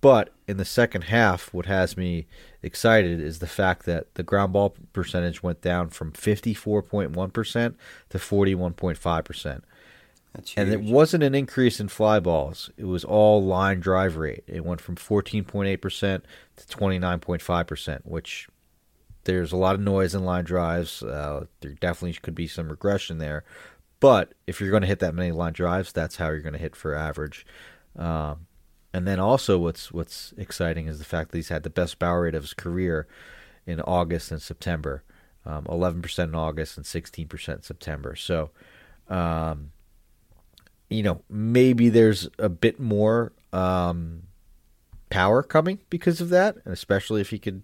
But 0.02 0.34
in 0.48 0.56
the 0.56 0.64
second 0.64 1.04
half, 1.04 1.54
what 1.54 1.66
has 1.66 1.96
me 1.96 2.26
excited 2.60 3.20
is 3.20 3.38
the 3.38 3.46
fact 3.46 3.86
that 3.86 4.14
the 4.16 4.24
ground 4.24 4.52
ball 4.52 4.74
percentage 4.92 5.44
went 5.44 5.62
down 5.62 5.90
from 5.90 6.10
54.1% 6.12 7.74
to 8.10 8.18
41.5%. 8.18 9.62
That's 10.34 10.54
And 10.56 10.72
it 10.72 10.80
wasn't 10.80 11.22
an 11.22 11.36
increase 11.36 11.78
in 11.78 11.86
fly 11.86 12.18
balls. 12.18 12.68
It 12.76 12.86
was 12.86 13.04
all 13.04 13.44
line 13.44 13.78
drive 13.78 14.16
rate. 14.16 14.42
It 14.48 14.64
went 14.64 14.80
from 14.80 14.96
14.8% 14.96 16.22
to 16.56 16.66
29.5%, 16.66 18.00
which 18.02 18.48
there's 19.22 19.52
a 19.52 19.56
lot 19.56 19.76
of 19.76 19.80
noise 19.80 20.16
in 20.16 20.24
line 20.24 20.44
drives. 20.44 21.04
Uh, 21.04 21.46
there 21.60 21.74
definitely 21.74 22.18
could 22.20 22.34
be 22.34 22.48
some 22.48 22.68
regression 22.68 23.18
there. 23.18 23.44
But 24.00 24.34
if 24.48 24.60
you're 24.60 24.70
going 24.70 24.82
to 24.82 24.88
hit 24.88 24.98
that 24.98 25.14
many 25.14 25.30
line 25.30 25.52
drives, 25.52 25.92
that's 25.92 26.16
how 26.16 26.30
you're 26.30 26.40
going 26.40 26.54
to 26.54 26.58
hit 26.58 26.74
for 26.74 26.92
average. 26.92 27.46
Um, 27.96 28.46
and 28.92 29.06
then 29.06 29.18
also, 29.18 29.58
what's 29.58 29.90
what's 29.90 30.34
exciting 30.36 30.86
is 30.86 30.98
the 30.98 31.04
fact 31.04 31.30
that 31.30 31.38
he's 31.38 31.48
had 31.48 31.62
the 31.62 31.70
best 31.70 31.98
power 31.98 32.22
rate 32.22 32.34
of 32.34 32.42
his 32.42 32.54
career 32.54 33.06
in 33.66 33.80
August 33.80 34.30
and 34.30 34.42
September, 34.42 35.02
um, 35.46 35.64
11% 35.64 36.24
in 36.24 36.34
August 36.34 36.76
and 36.76 36.84
16% 36.84 37.48
in 37.48 37.62
September. 37.62 38.16
So, 38.16 38.50
um, 39.08 39.70
you 40.90 41.02
know, 41.02 41.22
maybe 41.30 41.88
there's 41.88 42.28
a 42.38 42.48
bit 42.48 42.80
more 42.80 43.32
um, 43.52 44.24
power 45.10 45.42
coming 45.42 45.78
because 45.88 46.20
of 46.20 46.28
that, 46.30 46.56
and 46.64 46.74
especially 46.74 47.20
if 47.20 47.30
he 47.30 47.38
could 47.38 47.62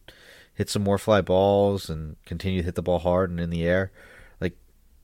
hit 0.55 0.71
some 0.71 0.83
more 0.83 0.99
fly 0.99 1.21
balls 1.21 1.91
and 1.91 2.17
continue 2.25 2.61
to 2.61 2.65
hit 2.65 2.75
the 2.75 2.83
ball 2.83 3.01
hard 3.01 3.31
and 3.31 3.39
in 3.39 3.51
the 3.51 3.65
air. 3.65 3.93
Like 4.41 4.57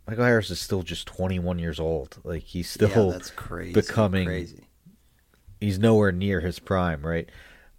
Michael 0.06 0.24
Harris 0.24 0.50
is 0.50 0.60
still 0.60 0.82
just 0.82 1.06
21 1.06 1.58
years 1.58 1.78
old. 1.78 2.18
Like 2.24 2.42
he's 2.42 2.70
still 2.70 3.06
yeah, 3.06 3.12
that's 3.12 3.30
crazy. 3.30 3.72
becoming 3.72 4.26
crazy. 4.26 4.64
He's 5.60 5.78
nowhere 5.78 6.12
near 6.12 6.40
his 6.40 6.58
prime, 6.58 7.04
right? 7.04 7.28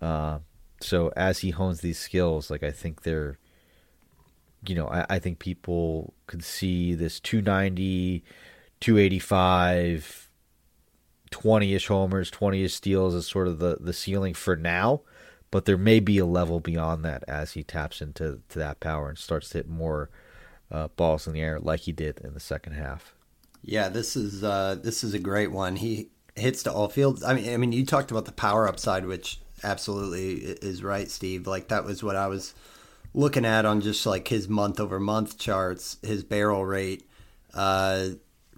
Uh, 0.01 0.39
so 0.81 1.11
as 1.15 1.39
he 1.39 1.51
hones 1.51 1.81
these 1.81 1.99
skills, 1.99 2.49
like 2.49 2.63
I 2.63 2.71
think 2.71 3.03
they're, 3.03 3.37
you 4.67 4.75
know, 4.75 4.87
I, 4.87 5.05
I 5.09 5.19
think 5.19 5.39
people 5.39 6.13
could 6.27 6.43
see 6.43 6.93
this 6.93 7.19
290, 7.19 8.23
285, 8.79 10.29
20-ish 11.31 11.87
homers, 11.87 12.31
20-ish 12.31 12.73
steals 12.73 13.15
as 13.15 13.27
sort 13.27 13.47
of 13.47 13.59
the, 13.59 13.77
the 13.79 13.93
ceiling 13.93 14.33
for 14.33 14.55
now. 14.55 15.01
But 15.51 15.65
there 15.65 15.77
may 15.77 15.99
be 15.99 16.17
a 16.17 16.25
level 16.25 16.59
beyond 16.59 17.05
that 17.05 17.23
as 17.27 17.53
he 17.53 17.63
taps 17.63 18.01
into 18.01 18.41
to 18.49 18.59
that 18.59 18.79
power 18.81 19.07
and 19.07 19.17
starts 19.17 19.49
to 19.49 19.59
hit 19.59 19.69
more 19.69 20.09
uh, 20.69 20.89
balls 20.89 21.27
in 21.27 21.33
the 21.33 21.41
air 21.41 21.59
like 21.59 21.81
he 21.81 21.91
did 21.91 22.19
in 22.19 22.33
the 22.33 22.39
second 22.39 22.73
half. 22.73 23.13
Yeah, 23.61 23.89
this 23.89 24.15
is 24.15 24.43
uh, 24.43 24.75
this 24.81 25.03
is 25.03 25.13
a 25.13 25.19
great 25.19 25.51
one. 25.51 25.77
He 25.77 26.09
hits 26.35 26.63
to 26.63 26.71
all 26.71 26.89
fields. 26.89 27.23
I 27.23 27.33
mean, 27.33 27.53
I 27.53 27.57
mean, 27.57 27.71
you 27.71 27.85
talked 27.85 28.11
about 28.11 28.25
the 28.25 28.31
power 28.31 28.67
upside, 28.67 29.05
which 29.05 29.39
absolutely 29.63 30.35
is 30.35 30.83
right, 30.83 31.09
Steve. 31.09 31.47
Like 31.47 31.69
that 31.69 31.85
was 31.85 32.03
what 32.03 32.15
I 32.15 32.27
was 32.27 32.53
looking 33.13 33.45
at 33.45 33.65
on 33.65 33.81
just 33.81 34.05
like 34.05 34.27
his 34.27 34.47
month 34.47 34.79
over 34.79 34.99
month 34.99 35.37
charts. 35.37 35.97
His 36.01 36.23
barrel 36.23 36.65
rate 36.65 37.07
uh, 37.53 38.09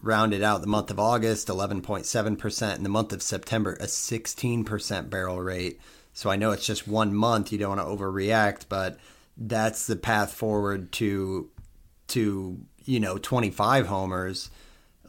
rounded 0.01 0.43
out 0.43 0.61
the 0.61 0.67
month 0.67 0.91
of 0.91 0.99
August, 0.99 1.49
eleven 1.49 1.81
point 1.81 2.05
seven 2.05 2.35
percent. 2.35 2.77
In 2.77 2.83
the 2.83 2.89
month 2.89 3.13
of 3.13 3.21
September, 3.21 3.77
a 3.79 3.87
sixteen 3.87 4.63
percent 4.63 5.09
barrel 5.09 5.41
rate. 5.41 5.79
So 6.13 6.31
I 6.31 6.35
know 6.35 6.51
it's 6.51 6.65
just 6.65 6.87
one 6.87 7.13
month. 7.13 7.51
You 7.51 7.59
don't 7.59 7.77
want 7.77 7.81
to 7.81 8.03
overreact, 8.03 8.65
but 8.69 8.97
that's 9.37 9.85
the 9.85 9.95
path 9.95 10.33
forward 10.33 10.91
to 10.93 11.49
to 12.07 12.59
you 12.85 12.99
know 12.99 13.17
25 13.17 13.87
homers 13.87 14.49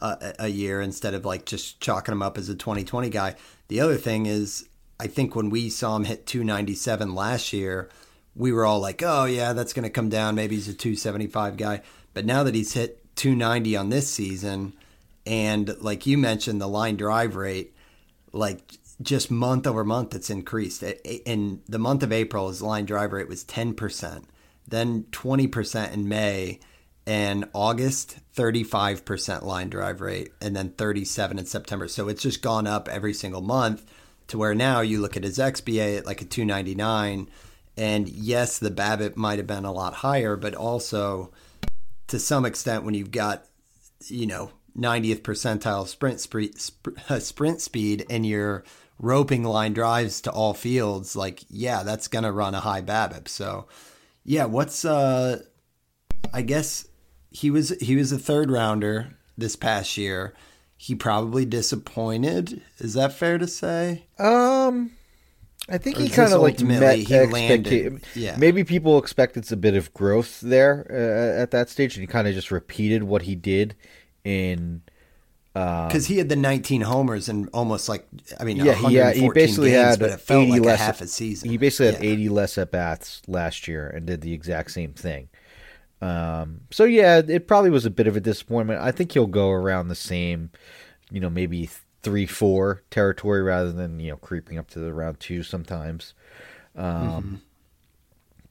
a, 0.01 0.35
a 0.39 0.47
year 0.47 0.81
instead 0.81 1.13
of 1.13 1.25
like 1.25 1.45
just 1.45 1.79
chalking 1.79 2.11
him 2.11 2.21
up 2.21 2.37
as 2.37 2.49
a 2.49 2.55
2020 2.55 3.09
guy. 3.09 3.35
The 3.67 3.79
other 3.79 3.97
thing 3.97 4.25
is, 4.25 4.67
I 4.99 5.07
think 5.07 5.35
when 5.35 5.49
we 5.49 5.69
saw 5.69 5.95
him 5.95 6.05
hit 6.05 6.25
297 6.25 7.15
last 7.15 7.53
year, 7.53 7.89
we 8.35 8.51
were 8.51 8.65
all 8.65 8.79
like, 8.79 9.01
oh, 9.03 9.25
yeah, 9.25 9.53
that's 9.53 9.73
going 9.73 9.83
to 9.83 9.89
come 9.89 10.09
down. 10.09 10.35
Maybe 10.35 10.55
he's 10.55 10.67
a 10.67 10.73
275 10.73 11.57
guy. 11.57 11.81
But 12.13 12.25
now 12.25 12.43
that 12.43 12.55
he's 12.55 12.73
hit 12.73 13.03
290 13.15 13.75
on 13.75 13.89
this 13.89 14.09
season, 14.09 14.73
and 15.25 15.75
like 15.81 16.05
you 16.05 16.17
mentioned, 16.17 16.59
the 16.59 16.67
line 16.67 16.97
drive 16.97 17.35
rate, 17.35 17.75
like 18.31 18.77
just 19.01 19.31
month 19.31 19.67
over 19.67 19.83
month, 19.83 20.15
it's 20.15 20.29
increased. 20.29 20.83
In 20.83 21.61
the 21.67 21.79
month 21.79 22.03
of 22.03 22.11
April, 22.11 22.49
his 22.49 22.61
line 22.61 22.85
drive 22.85 23.13
rate 23.13 23.27
was 23.27 23.43
10%, 23.43 24.23
then 24.67 25.03
20% 25.11 25.93
in 25.93 26.07
May 26.07 26.59
and 27.09 27.49
August 27.53 28.19
35% 28.35 29.41
line 29.41 29.67
drive 29.67 29.99
rate 29.99 30.31
and 30.39 30.55
then 30.55 30.69
37 30.69 31.39
in 31.39 31.45
September. 31.47 31.87
So 31.87 32.07
it's 32.07 32.21
just 32.21 32.43
gone 32.43 32.67
up 32.67 32.87
every 32.87 33.15
single 33.15 33.41
month 33.41 33.83
to 34.27 34.37
where 34.37 34.53
now 34.53 34.81
you 34.81 35.01
look 35.01 35.17
at 35.17 35.23
his 35.23 35.39
XBA 35.39 35.97
at 35.97 36.05
like 36.05 36.21
a 36.21 36.25
299 36.25 37.27
and 37.75 38.07
yes, 38.07 38.59
the 38.59 38.69
BABIP 38.69 39.15
might 39.15 39.39
have 39.39 39.47
been 39.47 39.65
a 39.65 39.71
lot 39.71 39.95
higher, 39.95 40.35
but 40.35 40.53
also 40.53 41.31
to 42.09 42.19
some 42.19 42.45
extent 42.45 42.83
when 42.83 42.93
you've 42.93 43.09
got 43.09 43.43
you 44.05 44.27
know 44.27 44.51
90th 44.77 45.21
percentile 45.21 45.87
sprint 45.87 46.19
sprint, 46.19 46.61
sprint 47.23 47.59
speed 47.59 48.05
and 48.11 48.23
you're 48.23 48.63
roping 48.99 49.43
line 49.43 49.73
drives 49.73 50.21
to 50.21 50.31
all 50.31 50.53
fields 50.53 51.15
like 51.15 51.43
yeah, 51.49 51.81
that's 51.81 52.07
going 52.07 52.23
to 52.23 52.31
run 52.31 52.53
a 52.53 52.59
high 52.59 52.83
BABIP. 52.83 53.27
So 53.27 53.67
yeah, 54.23 54.45
what's 54.45 54.85
uh 54.85 55.41
I 56.31 56.43
guess 56.43 56.85
he 57.31 57.49
was 57.51 57.69
he 57.81 57.95
was 57.95 58.11
a 58.11 58.17
third 58.19 58.51
rounder 58.51 59.11
this 59.37 59.55
past 59.55 59.97
year. 59.97 60.33
He 60.77 60.95
probably 60.95 61.45
disappointed. 61.45 62.61
Is 62.79 62.93
that 62.93 63.11
fair 63.13 63.37
to 63.37 63.47
say? 63.47 64.05
Um, 64.17 64.91
I 65.67 65.77
think 65.77 65.97
Or 65.97 66.01
he 66.03 66.09
kind 66.09 66.31
of 66.33 66.41
like 66.41 66.61
met 66.61 66.97
he 66.97 67.05
expecta- 67.05 68.01
Yeah. 68.15 68.35
Maybe 68.37 68.63
people 68.63 68.97
expected 68.97 69.51
a 69.51 69.57
bit 69.57 69.75
of 69.75 69.93
growth 69.93 70.39
there 70.41 70.87
uh, 70.89 71.41
at 71.41 71.51
that 71.51 71.69
stage, 71.69 71.95
and 71.95 72.01
he 72.01 72.07
kind 72.07 72.27
of 72.27 72.33
just 72.33 72.49
repeated 72.49 73.03
what 73.03 73.23
he 73.23 73.35
did 73.35 73.75
in. 74.23 74.81
Because 75.53 76.05
he 76.05 76.17
had 76.19 76.29
the 76.29 76.37
19 76.37 76.81
homers 76.81 77.27
and 77.27 77.49
almost 77.53 77.89
like 77.89 78.07
I 78.39 78.45
mean 78.45 78.57
Yeah, 78.57 78.75
he, 78.75 78.95
had, 78.95 79.17
he 79.17 79.29
basically 79.29 79.71
games, 79.71 79.89
had 79.89 79.99
but 79.99 80.11
it 80.11 80.21
felt 80.21 80.43
80 80.43 80.51
like 80.53 80.61
less 80.61 80.79
a 80.79 80.83
half 80.83 81.01
a 81.01 81.07
season. 81.07 81.49
He 81.49 81.57
basically 81.57 81.87
had 81.93 82.03
Yeah. 82.03 82.11
80 82.11 82.29
less 82.29 82.57
at 82.57 82.71
bats 82.71 83.21
last 83.27 83.67
year 83.67 83.87
and 83.89 84.05
did 84.05 84.21
the 84.21 84.31
exact 84.31 84.71
same 84.71 84.93
thing. 84.93 85.27
Um, 86.01 86.61
so 86.71 86.85
yeah, 86.85 87.21
it 87.25 87.47
probably 87.47 87.69
was 87.69 87.85
a 87.85 87.89
bit 87.89 88.07
of 88.07 88.15
a 88.15 88.19
disappointment. 88.19 88.81
I 88.81 88.91
think 88.91 89.11
he'll 89.11 89.27
go 89.27 89.49
around 89.49 89.89
the 89.89 89.95
same, 89.95 90.51
you 91.11 91.19
know, 91.19 91.29
maybe 91.29 91.69
three, 92.03 92.25
four 92.25 92.83
territory 92.89 93.41
rather 93.41 93.71
than 93.71 93.99
you 93.99 94.11
know 94.11 94.17
creeping 94.17 94.57
up 94.57 94.69
to 94.71 94.79
the 94.79 94.93
round 94.93 95.19
two 95.19 95.43
sometimes. 95.43 96.13
Um, 96.75 97.41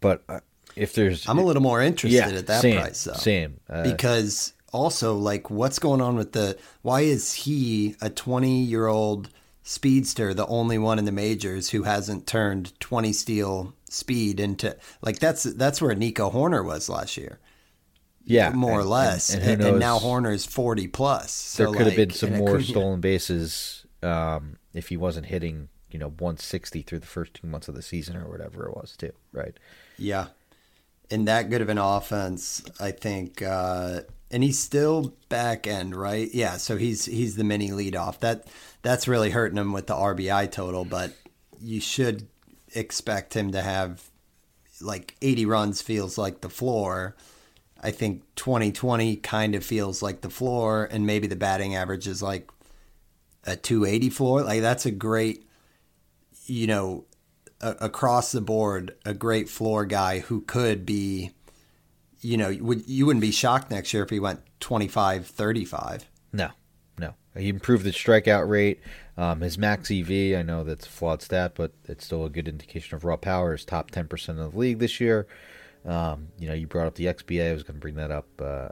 but 0.00 0.22
uh, 0.28 0.40
if 0.76 0.94
there's, 0.94 1.28
I'm 1.28 1.38
a 1.38 1.44
little 1.44 1.62
more 1.62 1.80
interested 1.80 2.32
yeah, 2.32 2.38
at 2.38 2.46
that 2.46 2.60
same, 2.60 2.80
price 2.80 3.04
though. 3.04 3.14
Same, 3.14 3.60
uh, 3.68 3.82
because 3.82 4.52
also 4.72 5.16
like 5.16 5.50
what's 5.50 5.78
going 5.78 6.00
on 6.00 6.16
with 6.16 6.32
the 6.32 6.58
why 6.82 7.00
is 7.00 7.32
he 7.32 7.96
a 8.02 8.10
20 8.10 8.62
year 8.62 8.86
old 8.86 9.30
speedster 9.68 10.32
the 10.32 10.46
only 10.46 10.78
one 10.78 10.98
in 10.98 11.04
the 11.04 11.12
majors 11.12 11.70
who 11.70 11.82
hasn't 11.82 12.26
turned 12.26 12.78
20 12.80 13.12
steel 13.12 13.74
speed 13.90 14.40
into 14.40 14.74
like 15.02 15.18
that's 15.18 15.42
that's 15.42 15.82
where 15.82 15.94
Nico 15.94 16.30
Hoerner 16.30 16.64
was 16.64 16.88
last 16.88 17.16
year 17.16 17.38
yeah, 18.24 18.50
more 18.50 18.80
or 18.80 18.84
less 18.84 19.32
and, 19.32 19.42
and, 19.42 19.52
and 19.52 19.62
who 19.62 19.68
and 19.68 19.78
knows, 19.78 20.02
now 20.02 20.06
Hoerner's 20.06 20.44
40 20.44 20.88
plus 20.88 21.32
so 21.32 21.64
there 21.64 21.72
could 21.72 21.86
have 21.86 21.96
been 21.96 22.10
some 22.10 22.36
more 22.36 22.56
Acuna- 22.56 22.64
stolen 22.64 23.00
bases 23.00 23.86
um, 24.02 24.58
if 24.74 24.88
he 24.88 24.96
wasn't 24.96 25.26
hitting, 25.26 25.68
you 25.90 25.98
know, 25.98 26.08
160 26.08 26.82
through 26.82 26.98
the 26.98 27.06
first 27.06 27.34
two 27.34 27.46
months 27.46 27.68
of 27.68 27.74
the 27.74 27.82
season 27.82 28.16
or 28.16 28.28
whatever 28.28 28.68
it 28.68 28.76
was, 28.76 28.96
too. 28.96 29.12
Right? 29.32 29.56
Yeah. 29.98 30.28
And 31.10 31.26
that 31.26 31.50
good 31.50 31.62
of 31.62 31.68
an 31.68 31.78
offense, 31.78 32.62
I 32.78 32.90
think 32.90 33.42
uh 33.42 34.02
and 34.30 34.42
he's 34.42 34.58
still 34.58 35.14
back 35.30 35.66
end, 35.66 35.96
right? 35.96 36.28
Yeah, 36.34 36.58
so 36.58 36.76
he's 36.76 37.06
he's 37.06 37.36
the 37.36 37.44
mini 37.44 37.70
leadoff. 37.70 38.18
That 38.18 38.46
that's 38.82 39.08
really 39.08 39.30
hurting 39.30 39.58
him 39.58 39.72
with 39.72 39.86
the 39.86 39.94
RBI 39.94 40.50
total, 40.50 40.84
but 40.84 41.12
you 41.60 41.80
should 41.80 42.26
expect 42.74 43.34
him 43.34 43.52
to 43.52 43.62
have 43.62 44.02
like 44.80 45.16
80 45.20 45.46
runs 45.46 45.82
feels 45.82 46.16
like 46.16 46.40
the 46.40 46.48
floor. 46.48 47.16
I 47.80 47.90
think 47.90 48.22
2020 48.36 49.16
kind 49.16 49.54
of 49.54 49.64
feels 49.64 50.02
like 50.02 50.20
the 50.20 50.30
floor 50.30 50.88
and 50.90 51.06
maybe 51.06 51.26
the 51.26 51.36
batting 51.36 51.74
average 51.74 52.06
is 52.06 52.22
like 52.22 52.50
a 53.44 53.56
280 53.56 54.10
floor. 54.10 54.42
Like 54.42 54.60
that's 54.60 54.86
a 54.86 54.90
great 54.90 55.48
you 56.48 56.66
know, 56.66 57.04
a, 57.60 57.70
across 57.80 58.32
the 58.32 58.40
board, 58.40 58.96
a 59.04 59.14
great 59.14 59.48
floor 59.48 59.84
guy 59.84 60.20
who 60.20 60.40
could 60.40 60.84
be, 60.84 61.30
you 62.20 62.36
know, 62.36 62.56
would 62.60 62.88
you 62.88 63.06
wouldn't 63.06 63.20
be 63.20 63.30
shocked 63.30 63.70
next 63.70 63.92
year 63.92 64.02
if 64.02 64.10
he 64.10 64.18
went 64.18 64.40
25, 64.60 65.26
35. 65.26 66.06
No. 66.98 67.14
He 67.36 67.48
improved 67.48 67.84
his 67.84 67.94
strikeout 67.94 68.48
rate. 68.48 68.80
Um, 69.16 69.40
his 69.40 69.58
max 69.58 69.90
EV, 69.90 70.38
I 70.38 70.42
know 70.42 70.64
that's 70.64 70.86
a 70.86 70.90
flawed 70.90 71.22
stat, 71.22 71.52
but 71.54 71.72
it's 71.84 72.04
still 72.04 72.24
a 72.24 72.30
good 72.30 72.48
indication 72.48 72.94
of 72.96 73.04
raw 73.04 73.16
power. 73.16 73.54
Is 73.54 73.64
top 73.64 73.90
10% 73.90 74.28
of 74.40 74.52
the 74.52 74.58
league 74.58 74.78
this 74.78 75.00
year. 75.00 75.26
Um, 75.84 76.28
you 76.38 76.48
know, 76.48 76.54
you 76.54 76.66
brought 76.66 76.86
up 76.86 76.94
the 76.96 77.06
XBA. 77.06 77.50
I 77.50 77.54
was 77.54 77.62
going 77.62 77.76
to 77.76 77.80
bring 77.80 77.94
that 77.94 78.10
up. 78.10 78.26
Uh, 78.40 78.68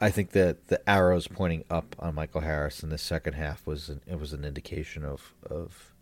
I 0.00 0.10
think 0.10 0.30
that 0.32 0.68
the 0.68 0.88
arrows 0.88 1.28
pointing 1.28 1.64
up 1.70 1.94
on 1.98 2.14
Michael 2.14 2.40
Harris 2.40 2.82
in 2.82 2.90
the 2.90 2.98
second 2.98 3.34
half 3.34 3.66
was 3.66 3.88
an, 3.88 4.00
it 4.06 4.18
was 4.18 4.32
an 4.32 4.44
indication 4.44 5.04
of 5.04 5.32
of 5.48 5.92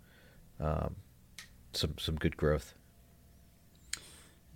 um, 0.58 0.96
some 1.72 1.94
some 1.98 2.16
good 2.16 2.36
growth. 2.36 2.74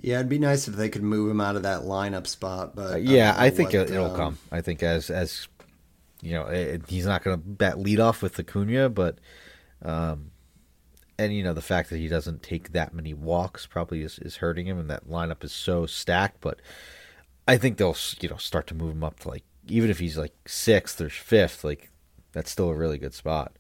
Yeah, 0.01 0.17
it'd 0.17 0.29
be 0.29 0.39
nice 0.39 0.69
if 0.69 0.75
they 0.75 0.89
could 0.89 1.03
move 1.03 1.31
him 1.31 1.41
out 1.41 1.57
of 1.57 1.63
that 1.63 1.83
lineup 1.83 2.27
spot, 2.27 2.77
but 2.77 2.95
Uh, 2.95 2.97
yeah, 2.97 3.35
I 3.37 3.51
think 3.51 3.69
what, 3.69 3.89
it, 3.89 3.91
it'll 3.91 4.11
um, 4.11 4.17
come. 4.17 4.39
I 4.53 4.61
think 4.61 4.83
as 4.83 5.11
as 5.11 5.49
you 6.23 6.33
know, 6.33 6.47
it, 6.47 6.83
he's 6.89 7.07
not 7.07 7.23
going 7.23 7.37
to 7.37 7.47
bat 7.47 7.79
lead 7.79 8.01
off 8.01 8.23
with 8.23 8.39
Acuna, 8.39 8.89
but 8.89 9.19
um, 9.83 10.31
and 11.19 11.35
you 11.35 11.43
know 11.43 11.55
the 11.55 11.63
fact 11.63 11.91
that 11.91 11.99
he 11.99 12.09
doesn't 12.09 12.43
take 12.43 12.73
that 12.73 12.95
many 12.95 13.15
walks 13.15 13.67
probably 13.67 14.03
is, 14.03 14.19
is 14.19 14.37
hurting 14.37 14.67
him, 14.67 14.79
and 14.79 14.91
that 14.91 15.09
lineup 15.09 15.45
is 15.45 15.53
so 15.53 15.87
stacked. 15.87 16.41
But 16.41 16.61
I 17.47 17.57
think 17.57 17.77
they'll 17.77 17.97
you 18.21 18.29
know 18.29 18.37
start 18.37 18.67
to 18.69 18.75
move 18.75 18.93
him 18.93 19.05
up 19.05 19.21
to 19.21 19.29
like 19.29 19.45
even 19.69 19.91
if 19.91 19.99
he's 19.99 20.19
like 20.19 20.35
sixth 20.47 21.01
or 21.01 21.11
fifth, 21.11 21.65
like 21.65 21.91
that's 22.33 22.51
still 22.51 22.69
a 22.69 22.75
really 22.75 22.99
good 22.99 23.15
spot. 23.15 23.53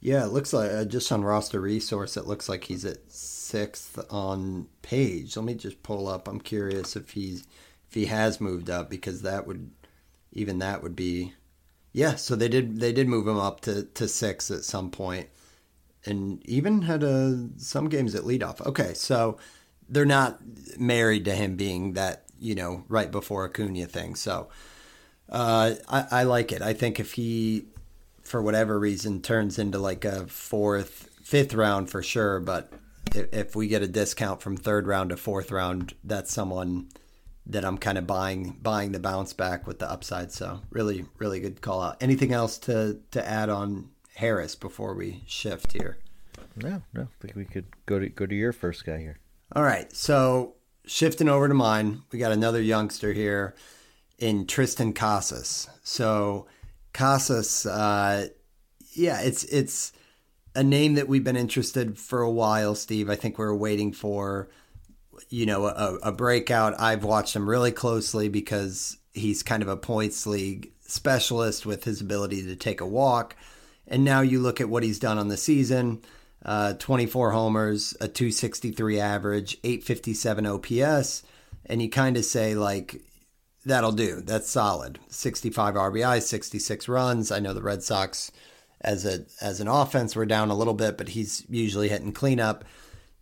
Yeah, 0.00 0.24
it 0.24 0.28
looks 0.28 0.52
like 0.52 0.70
uh, 0.70 0.84
just 0.84 1.10
on 1.10 1.24
roster 1.24 1.60
resource, 1.60 2.16
it 2.16 2.26
looks 2.26 2.48
like 2.48 2.64
he's 2.64 2.84
at 2.84 3.10
sixth 3.10 3.98
on 4.10 4.68
page. 4.82 5.36
Let 5.36 5.44
me 5.44 5.54
just 5.54 5.82
pull 5.82 6.06
up. 6.06 6.28
I'm 6.28 6.40
curious 6.40 6.94
if 6.94 7.10
he's 7.10 7.44
if 7.88 7.94
he 7.94 8.06
has 8.06 8.40
moved 8.40 8.70
up 8.70 8.90
because 8.90 9.22
that 9.22 9.46
would 9.46 9.70
even 10.32 10.58
that 10.58 10.82
would 10.82 10.96
be 10.96 11.34
yeah. 11.92 12.14
So 12.16 12.36
they 12.36 12.48
did 12.48 12.80
they 12.80 12.92
did 12.92 13.08
move 13.08 13.26
him 13.26 13.38
up 13.38 13.60
to 13.62 13.84
to 13.84 14.08
six 14.08 14.50
at 14.50 14.64
some 14.64 14.90
point, 14.90 15.28
and 16.04 16.44
even 16.46 16.82
had 16.82 17.02
a 17.02 17.48
some 17.56 17.88
games 17.88 18.14
at 18.14 18.24
leadoff. 18.24 18.64
Okay, 18.66 18.94
so 18.94 19.38
they're 19.88 20.04
not 20.04 20.38
married 20.78 21.24
to 21.24 21.34
him 21.34 21.56
being 21.56 21.94
that 21.94 22.24
you 22.38 22.54
know 22.54 22.84
right 22.88 23.10
before 23.10 23.44
Acuna 23.46 23.86
thing. 23.86 24.14
So 24.14 24.48
uh, 25.28 25.74
I, 25.88 26.06
I 26.10 26.22
like 26.24 26.52
it. 26.52 26.62
I 26.62 26.72
think 26.72 27.00
if 27.00 27.14
he 27.14 27.66
for 28.28 28.42
whatever 28.42 28.78
reason 28.78 29.22
turns 29.22 29.58
into 29.58 29.78
like 29.78 30.04
a 30.04 30.26
fourth, 30.26 31.08
fifth 31.22 31.54
round 31.54 31.90
for 31.90 32.02
sure. 32.02 32.40
But 32.40 32.70
if, 33.14 33.32
if 33.32 33.56
we 33.56 33.68
get 33.68 33.82
a 33.82 33.88
discount 33.88 34.42
from 34.42 34.56
third 34.56 34.86
round 34.86 35.10
to 35.10 35.16
fourth 35.16 35.50
round, 35.50 35.94
that's 36.04 36.32
someone 36.32 36.88
that 37.48 37.64
I'm 37.64 37.78
kind 37.78 37.98
of 37.98 38.06
buying 38.06 38.58
buying 38.62 38.92
the 38.92 39.00
bounce 39.00 39.32
back 39.32 39.66
with 39.66 39.78
the 39.78 39.90
upside. 39.90 40.32
So 40.32 40.60
really, 40.70 41.04
really 41.18 41.40
good 41.40 41.60
call 41.60 41.82
out. 41.82 41.96
Anything 42.00 42.32
else 42.32 42.58
to 42.58 43.00
to 43.10 43.26
add 43.28 43.48
on 43.48 43.90
Harris 44.14 44.54
before 44.54 44.94
we 44.94 45.22
shift 45.26 45.72
here? 45.72 45.98
No, 46.56 46.82
no, 46.92 47.02
I 47.02 47.06
think 47.20 47.36
we 47.36 47.44
could 47.44 47.66
go 47.86 47.98
to 47.98 48.08
go 48.08 48.26
to 48.26 48.34
your 48.34 48.52
first 48.52 48.84
guy 48.84 48.98
here. 48.98 49.18
All 49.54 49.62
right, 49.62 49.90
so 49.94 50.54
shifting 50.84 51.28
over 51.28 51.48
to 51.48 51.54
mine, 51.54 52.02
we 52.12 52.18
got 52.18 52.32
another 52.32 52.60
youngster 52.60 53.12
here 53.12 53.54
in 54.18 54.46
Triston 54.46 54.94
Casas. 54.94 55.68
So 55.82 56.46
Casas, 56.92 57.64
uh, 57.64 58.28
yeah, 58.92 59.20
it's 59.20 59.44
it's 59.44 59.92
a 60.54 60.62
name 60.62 60.94
that 60.94 61.08
we've 61.08 61.24
been 61.24 61.36
interested 61.36 61.98
for 61.98 62.20
a 62.20 62.30
while, 62.30 62.74
Steve. 62.74 63.08
I 63.08 63.14
think 63.14 63.38
we 63.38 63.44
are 63.44 63.54
waiting 63.54 63.92
for, 63.92 64.48
you 65.28 65.46
know, 65.46 65.66
a, 65.66 65.98
a 66.02 66.12
breakout. 66.12 66.78
I've 66.78 67.04
watched 67.04 67.36
him 67.36 67.48
really 67.48 67.72
closely 67.72 68.28
because 68.28 68.98
he's 69.12 69.42
kind 69.42 69.62
of 69.62 69.68
a 69.68 69.76
points 69.76 70.26
league 70.26 70.72
specialist 70.86 71.66
with 71.66 71.84
his 71.84 72.00
ability 72.00 72.44
to 72.44 72.56
take 72.56 72.80
a 72.80 72.86
walk. 72.86 73.36
And 73.86 74.04
now 74.04 74.20
you 74.20 74.40
look 74.40 74.60
at 74.60 74.68
what 74.68 74.82
he's 74.82 74.98
done 74.98 75.18
on 75.18 75.28
the 75.28 75.36
season 75.36 76.02
uh, 76.44 76.74
24 76.74 77.32
homers, 77.32 77.92
a 78.00 78.08
263 78.08 79.00
average, 79.00 79.58
857 79.64 80.46
OPS. 80.46 81.22
And 81.66 81.82
you 81.82 81.90
kind 81.90 82.16
of 82.16 82.24
say, 82.24 82.54
like, 82.54 83.02
that'll 83.64 83.92
do. 83.92 84.20
That's 84.20 84.48
solid. 84.48 84.98
65 85.08 85.74
RBI, 85.74 86.22
66 86.22 86.88
runs. 86.88 87.30
I 87.30 87.40
know 87.40 87.54
the 87.54 87.62
Red 87.62 87.82
Sox 87.82 88.30
as 88.80 89.04
a 89.04 89.26
as 89.40 89.60
an 89.60 89.66
offense 89.66 90.14
were 90.14 90.24
down 90.24 90.50
a 90.50 90.54
little 90.54 90.74
bit, 90.74 90.96
but 90.96 91.08
he's 91.10 91.44
usually 91.48 91.88
hitting 91.88 92.12
cleanup. 92.12 92.64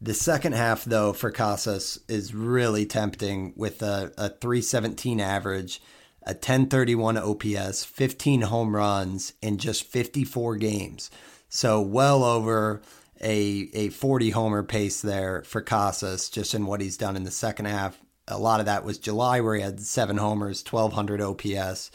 The 0.01 0.15
second 0.15 0.55
half 0.55 0.85
though 0.85 1.13
for 1.13 1.31
Casas 1.31 1.99
is 2.09 2.35
really 2.35 2.87
tempting 2.87 3.55
with 3.57 3.83
a, 3.83 4.13
a 4.19 4.29
317 4.29 5.21
average, 5.21 5.81
a 6.23 6.33
1031 6.33 7.17
OPS, 7.17 7.85
15 7.85 8.43
home 8.43 8.77
runs 8.77 9.33
in 9.41 9.59
just 9.59 9.85
54 9.85 10.57
games. 10.57 11.11
So 11.49 11.81
well 11.81 12.25
over 12.25 12.83
a 13.21 13.71
a 13.73 13.89
40 13.89 14.31
homer 14.31 14.63
pace 14.63 15.01
there 15.01 15.43
for 15.45 15.63
Casas 15.63 16.29
just 16.29 16.55
in 16.55 16.67
what 16.67 16.83
he's 16.83 16.99
done 16.99 17.17
in 17.17 17.25
the 17.25 17.31
second 17.31 17.65
half 17.65 17.99
a 18.29 18.39
lot 18.39 18.61
of 18.61 18.67
that 18.67 18.85
was 18.85 18.99
July, 18.99 19.41
where 19.41 19.55
he 19.55 19.63
had 19.63 19.81
seven 19.81 20.17
homers, 20.17 20.65
1,200 20.69 21.21
OPS. 21.21 21.91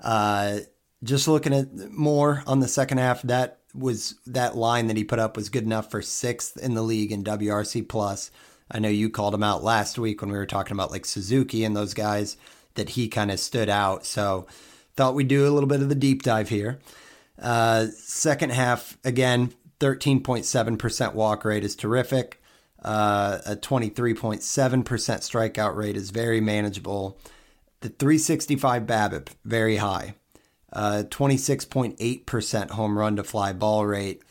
Uh, 0.00 0.58
just 1.02 1.28
looking 1.28 1.52
at 1.52 1.90
more 1.90 2.42
on 2.46 2.60
the 2.60 2.68
second 2.68 2.98
half, 2.98 3.22
that 3.22 3.60
was 3.76 4.14
that 4.26 4.56
line 4.56 4.86
that 4.86 4.96
he 4.96 5.04
put 5.04 5.18
up 5.18 5.36
was 5.36 5.48
good 5.48 5.64
enough 5.64 5.90
for 5.90 6.02
sixth 6.02 6.56
in 6.56 6.74
the 6.74 6.82
league 6.82 7.12
in 7.12 7.24
WRC 7.24 7.88
plus. 7.88 8.30
I 8.70 8.78
know 8.78 8.88
you 8.88 9.10
called 9.10 9.34
him 9.34 9.42
out 9.42 9.62
last 9.62 9.98
week 9.98 10.20
when 10.20 10.30
we 10.30 10.38
were 10.38 10.46
talking 10.46 10.72
about 10.72 10.90
like 10.90 11.04
Suzuki 11.04 11.64
and 11.64 11.76
those 11.76 11.94
guys 11.94 12.36
that 12.74 12.90
he 12.90 13.08
kind 13.08 13.30
of 13.30 13.38
stood 13.38 13.68
out. 13.68 14.04
So 14.04 14.46
thought 14.96 15.14
we'd 15.14 15.28
do 15.28 15.46
a 15.46 15.50
little 15.50 15.68
bit 15.68 15.82
of 15.82 15.88
the 15.88 15.94
deep 15.94 16.22
dive 16.22 16.48
here. 16.48 16.78
Uh, 17.40 17.86
second 17.94 18.50
half 18.50 18.96
again, 19.04 19.52
13.7% 19.80 21.14
walk 21.14 21.44
rate 21.44 21.64
is 21.64 21.76
terrific. 21.76 22.40
Uh, 22.82 23.38
a 23.44 23.56
23.7% 23.56 24.40
strikeout 24.84 25.76
rate 25.76 25.96
is 25.96 26.10
very 26.10 26.40
manageable. 26.40 27.18
The 27.80 27.88
365 27.88 28.84
BABIP, 28.84 29.28
very 29.44 29.76
high. 29.76 30.14
Uh, 30.72 31.04
26.8% 31.08 32.70
home 32.70 32.98
run 32.98 33.16
to 33.16 33.24
fly 33.24 33.52
ball 33.52 33.86
rate, 33.86 34.22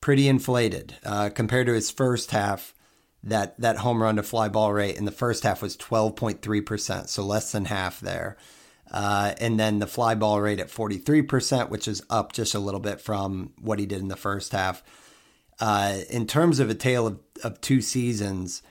pretty 0.00 0.28
inflated. 0.28 0.96
Uh, 1.04 1.30
compared 1.30 1.66
to 1.66 1.72
his 1.72 1.90
first 1.90 2.30
half, 2.30 2.74
that, 3.24 3.58
that 3.60 3.78
home 3.78 4.02
run 4.02 4.16
to 4.16 4.22
fly 4.22 4.48
ball 4.48 4.72
rate 4.72 4.96
in 4.96 5.04
the 5.04 5.12
first 5.12 5.44
half 5.44 5.62
was 5.62 5.76
12.3%, 5.76 7.08
so 7.08 7.24
less 7.24 7.52
than 7.52 7.66
half 7.66 8.00
there. 8.00 8.36
Uh, 8.90 9.34
and 9.40 9.58
then 9.58 9.78
the 9.78 9.86
fly 9.86 10.14
ball 10.14 10.40
rate 10.40 10.60
at 10.60 10.68
43%, 10.68 11.70
which 11.70 11.88
is 11.88 12.02
up 12.10 12.32
just 12.32 12.54
a 12.54 12.58
little 12.58 12.80
bit 12.80 13.00
from 13.00 13.52
what 13.60 13.78
he 13.78 13.86
did 13.86 14.00
in 14.00 14.08
the 14.08 14.16
first 14.16 14.52
half. 14.52 14.82
Uh, 15.58 15.98
in 16.10 16.26
terms 16.26 16.60
of 16.60 16.68
a 16.68 16.74
tale 16.74 17.06
of, 17.06 17.18
of 17.42 17.60
two 17.60 17.80
seasons, 17.80 18.62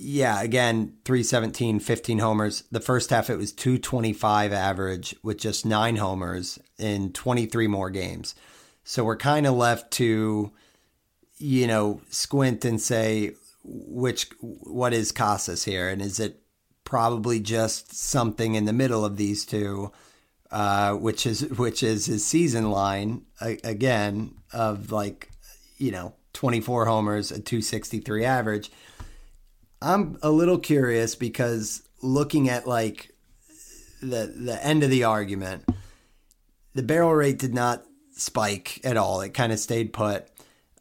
yeah, 0.00 0.40
again, 0.40 0.94
317, 1.04 1.78
15 1.80 2.18
homers. 2.18 2.64
The 2.70 2.80
first 2.80 3.10
half, 3.10 3.28
it 3.28 3.36
was 3.36 3.52
225 3.52 4.52
average 4.52 5.14
with 5.22 5.38
just 5.38 5.66
nine 5.66 5.96
homers 5.96 6.58
in 6.78 7.12
23 7.12 7.66
more 7.66 7.90
games. 7.90 8.34
So 8.82 9.04
we're 9.04 9.16
kind 9.16 9.46
of 9.46 9.54
left 9.54 9.90
to, 9.92 10.52
you 11.36 11.66
know, 11.66 12.00
squint 12.08 12.64
and 12.64 12.80
say, 12.80 13.34
which 13.62 14.30
what 14.40 14.94
is 14.94 15.12
Casas 15.12 15.64
here, 15.64 15.88
and 15.90 16.00
is 16.00 16.18
it 16.18 16.40
probably 16.84 17.38
just 17.38 17.94
something 17.94 18.54
in 18.54 18.64
the 18.64 18.72
middle 18.72 19.04
of 19.04 19.18
these 19.18 19.44
two, 19.44 19.92
uh, 20.50 20.94
which 20.94 21.26
is 21.26 21.42
which 21.50 21.82
is 21.82 22.06
his 22.06 22.24
season 22.24 22.70
line 22.70 23.22
again 23.40 24.34
of 24.52 24.90
like 24.90 25.30
you 25.76 25.90
know 25.90 26.14
24 26.32 26.86
homers, 26.86 27.30
a 27.30 27.38
263 27.38 28.24
average. 28.24 28.70
I'm 29.82 30.18
a 30.22 30.30
little 30.30 30.58
curious 30.58 31.14
because 31.14 31.82
looking 32.02 32.48
at 32.48 32.66
like 32.66 33.12
the 34.02 34.26
the 34.26 34.58
end 34.62 34.82
of 34.82 34.90
the 34.90 35.04
argument, 35.04 35.68
the 36.74 36.82
barrel 36.82 37.14
rate 37.14 37.38
did 37.38 37.54
not 37.54 37.84
spike 38.12 38.80
at 38.84 38.96
all. 38.96 39.20
It 39.20 39.34
kind 39.34 39.52
of 39.52 39.58
stayed 39.58 39.92
put. 39.92 40.28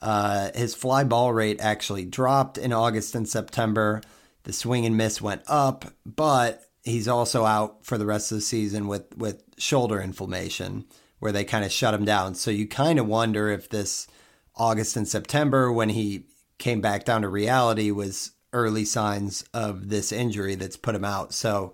Uh, 0.02 0.52
his 0.56 0.76
fly 0.76 1.04
ball 1.04 1.34
rate 1.34 1.60
actually 1.60 2.06
dropped 2.06 2.58
in 2.58 2.72
August 2.72 3.16
and 3.16 3.28
September. 3.28 4.02
The 4.44 4.54
swing 4.54 4.86
and 4.86 4.96
miss 4.96 5.22
went 5.22 5.44
up, 5.48 5.86
but 6.06 6.64
he's 6.84 7.08
also 7.08 7.46
out 7.46 7.86
for 7.86 7.98
the 7.98 8.06
rest 8.06 8.32
of 8.32 8.38
the 8.38 8.42
season 8.42 8.88
with 8.88 9.16
with 9.18 9.44
shoulder 9.58 10.02
inflammation, 10.02 10.86
where 11.20 11.32
they 11.32 11.44
kind 11.44 11.66
of 11.66 11.72
shut 11.72 11.94
him 11.94 12.06
down. 12.06 12.36
So 12.36 12.52
you 12.52 12.68
kind 12.68 13.00
of 13.00 13.08
wonder 13.08 13.50
if 13.50 13.70
this 13.70 14.08
August 14.56 14.98
and 14.98 15.08
September, 15.08 15.72
when 15.72 15.90
he 15.90 16.26
came 16.58 16.82
back 16.82 17.06
down 17.06 17.22
to 17.22 17.30
reality, 17.30 17.92
was 17.92 18.32
early 18.54 18.86
signs 18.86 19.44
of 19.54 19.90
this 19.90 20.12
injury 20.12 20.56
that's 20.56 20.78
put 20.78 20.96
him 20.96 21.06
out. 21.06 21.34
So 21.34 21.74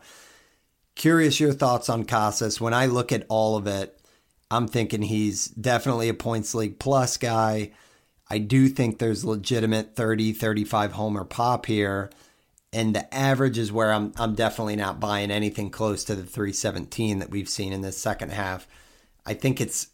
curious 0.96 1.40
your 1.40 1.54
thoughts 1.54 1.90
on 1.90 2.06
Casas. 2.06 2.60
When 2.60 2.74
I 2.74 2.86
look 2.86 3.12
at 3.12 3.26
all 3.30 3.58
of 3.58 3.68
it, 3.68 4.00
I'm 4.52 4.68
thinking 4.68 5.04
he's 5.04 5.48
definitely 5.48 6.10
a 6.10 6.14
points 6.14 6.54
league 6.54 6.80
plus 6.80 7.18
guy. 7.18 7.72
I 8.30 8.38
do 8.40 8.68
think 8.68 8.98
there's 8.98 9.26
legitimate 9.26 9.96
30, 9.96 10.34
35 10.34 10.94
homer 10.94 11.24
pop 11.24 11.66
here. 11.66 12.10
And 12.74 12.96
the 12.96 13.14
average 13.14 13.58
is 13.58 13.72
where 13.72 13.94
I'm 13.94 14.12
I'm 14.18 14.36
definitely 14.36 14.76
not 14.76 15.00
buying 15.00 15.32
anything 15.32 15.70
close 15.70 16.04
to 16.06 16.16
the 16.16 16.24
317 16.24 17.20
that 17.20 17.30
we've 17.30 17.48
seen 17.48 17.72
in 17.72 17.82
the 17.82 17.92
second 17.94 18.34
half. 18.34 18.68
I 19.26 19.34
think 19.34 19.62
it's 19.62 19.88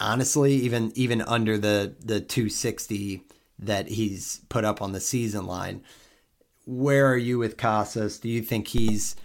honestly 0.00 0.54
even 0.54 0.92
even 0.96 1.22
under 1.22 1.56
the 1.58 1.94
the 2.00 2.20
260 2.20 3.22
that 3.60 3.88
he's 3.88 4.40
put 4.48 4.64
up 4.64 4.82
on 4.82 4.92
the 4.92 5.00
season 5.00 5.46
line. 5.46 5.82
Where 6.68 7.10
are 7.10 7.16
you 7.16 7.38
with 7.38 7.56
Casas? 7.56 8.18
Do 8.18 8.28
you 8.28 8.42
think 8.42 8.68
he's 8.68 9.16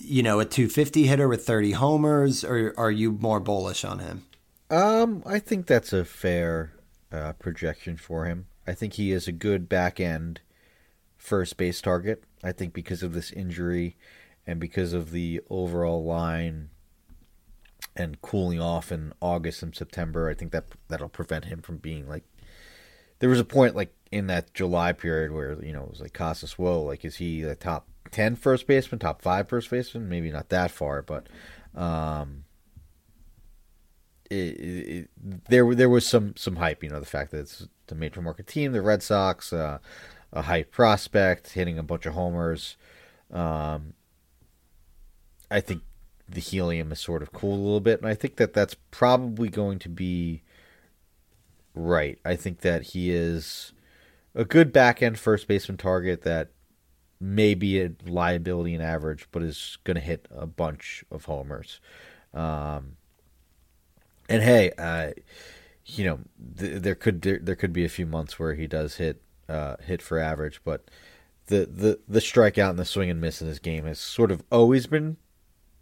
you 0.00 0.22
know, 0.22 0.40
a 0.40 0.44
250 0.44 1.06
hitter 1.06 1.28
with 1.28 1.46
30 1.46 1.72
homers, 1.72 2.44
or 2.44 2.74
are 2.76 2.90
you 2.90 3.12
more 3.12 3.40
bullish 3.40 3.84
on 3.84 3.98
him? 3.98 4.24
Um, 4.70 5.22
I 5.26 5.38
think 5.38 5.66
that's 5.66 5.92
a 5.92 6.04
fair 6.04 6.72
uh, 7.12 7.34
projection 7.34 7.96
for 7.96 8.24
him. 8.24 8.46
I 8.66 8.72
think 8.72 8.94
he 8.94 9.12
is 9.12 9.28
a 9.28 9.32
good 9.32 9.68
back 9.68 10.00
end 10.00 10.40
first 11.16 11.56
base 11.56 11.80
target. 11.80 12.24
I 12.42 12.52
think 12.52 12.72
because 12.72 13.02
of 13.02 13.12
this 13.12 13.30
injury 13.32 13.96
and 14.46 14.58
because 14.58 14.92
of 14.92 15.10
the 15.10 15.40
overall 15.50 16.04
line 16.04 16.70
and 17.96 18.22
cooling 18.22 18.60
off 18.60 18.90
in 18.90 19.12
August 19.20 19.62
and 19.62 19.74
September, 19.74 20.28
I 20.28 20.34
think 20.34 20.52
that 20.52 20.66
that'll 20.88 21.08
prevent 21.08 21.46
him 21.46 21.62
from 21.62 21.78
being 21.78 22.08
like. 22.08 22.24
There 23.20 23.28
was 23.28 23.40
a 23.40 23.44
point 23.44 23.76
like 23.76 23.94
in 24.10 24.26
that 24.26 24.52
July 24.54 24.92
period 24.92 25.32
where 25.32 25.62
you 25.62 25.72
know 25.72 25.84
it 25.84 25.90
was 25.90 26.00
like 26.00 26.12
Casas, 26.12 26.58
whoa, 26.58 26.82
like 26.82 27.04
is 27.04 27.16
he 27.16 27.42
the 27.42 27.54
top 27.54 27.86
10 28.10 28.36
first 28.36 28.66
baseman, 28.66 28.98
top 28.98 29.22
five 29.22 29.48
first 29.48 29.70
baseman, 29.70 30.08
maybe 30.08 30.30
not 30.30 30.48
that 30.48 30.70
far, 30.70 31.02
but 31.02 31.28
um, 31.74 32.44
it, 34.30 34.34
it, 34.34 35.10
there 35.48 35.74
there 35.74 35.88
was 35.88 36.06
some 36.06 36.34
some 36.36 36.56
hype. 36.56 36.82
You 36.82 36.90
know, 36.90 37.00
the 37.00 37.06
fact 37.06 37.30
that 37.32 37.40
it's 37.40 37.68
the 37.86 37.94
major 37.94 38.22
market 38.22 38.46
team, 38.46 38.72
the 38.72 38.82
Red 38.82 39.02
Sox, 39.02 39.52
uh, 39.52 39.78
a 40.32 40.42
hype 40.42 40.70
prospect, 40.70 41.52
hitting 41.52 41.78
a 41.78 41.82
bunch 41.82 42.06
of 42.06 42.14
homers. 42.14 42.76
Um, 43.32 43.94
I 45.50 45.60
think 45.60 45.82
the 46.28 46.40
helium 46.40 46.92
is 46.92 47.00
sort 47.00 47.22
of 47.22 47.32
cool 47.32 47.54
a 47.54 47.56
little 47.56 47.80
bit, 47.80 48.00
and 48.00 48.08
I 48.08 48.14
think 48.14 48.36
that 48.36 48.52
that's 48.52 48.76
probably 48.90 49.48
going 49.48 49.78
to 49.80 49.88
be 49.88 50.42
right. 51.74 52.18
I 52.24 52.36
think 52.36 52.60
that 52.60 52.82
he 52.82 53.10
is 53.10 53.72
a 54.34 54.44
good 54.44 54.72
back 54.72 55.02
end 55.02 55.18
first 55.18 55.48
baseman 55.48 55.76
target 55.78 56.22
that 56.22 56.50
may 57.20 57.54
be 57.54 57.80
a 57.80 57.90
liability 58.06 58.74
in 58.74 58.80
average, 58.80 59.28
but 59.30 59.42
is 59.42 59.78
going 59.84 59.96
to 59.96 60.00
hit 60.00 60.26
a 60.30 60.46
bunch 60.46 61.04
of 61.10 61.26
homers. 61.26 61.80
Um, 62.32 62.96
and 64.28 64.42
hey, 64.42 64.72
uh, 64.78 65.10
you 65.84 66.04
know, 66.04 66.20
th- 66.58 66.82
there 66.82 66.94
could 66.94 67.22
there, 67.22 67.38
there, 67.42 67.56
could 67.56 67.72
be 67.72 67.84
a 67.84 67.88
few 67.88 68.06
months 68.06 68.38
where 68.38 68.54
he 68.54 68.66
does 68.66 68.96
hit 68.96 69.20
uh, 69.48 69.76
hit 69.82 70.00
for 70.00 70.18
average, 70.18 70.60
but 70.64 70.88
the, 71.46 71.66
the 71.66 72.00
the 72.08 72.20
strikeout 72.20 72.70
and 72.70 72.78
the 72.78 72.84
swing 72.84 73.10
and 73.10 73.20
miss 73.20 73.42
in 73.42 73.48
his 73.48 73.58
game 73.58 73.84
has 73.86 73.98
sort 73.98 74.30
of 74.30 74.42
always 74.50 74.86
been 74.86 75.16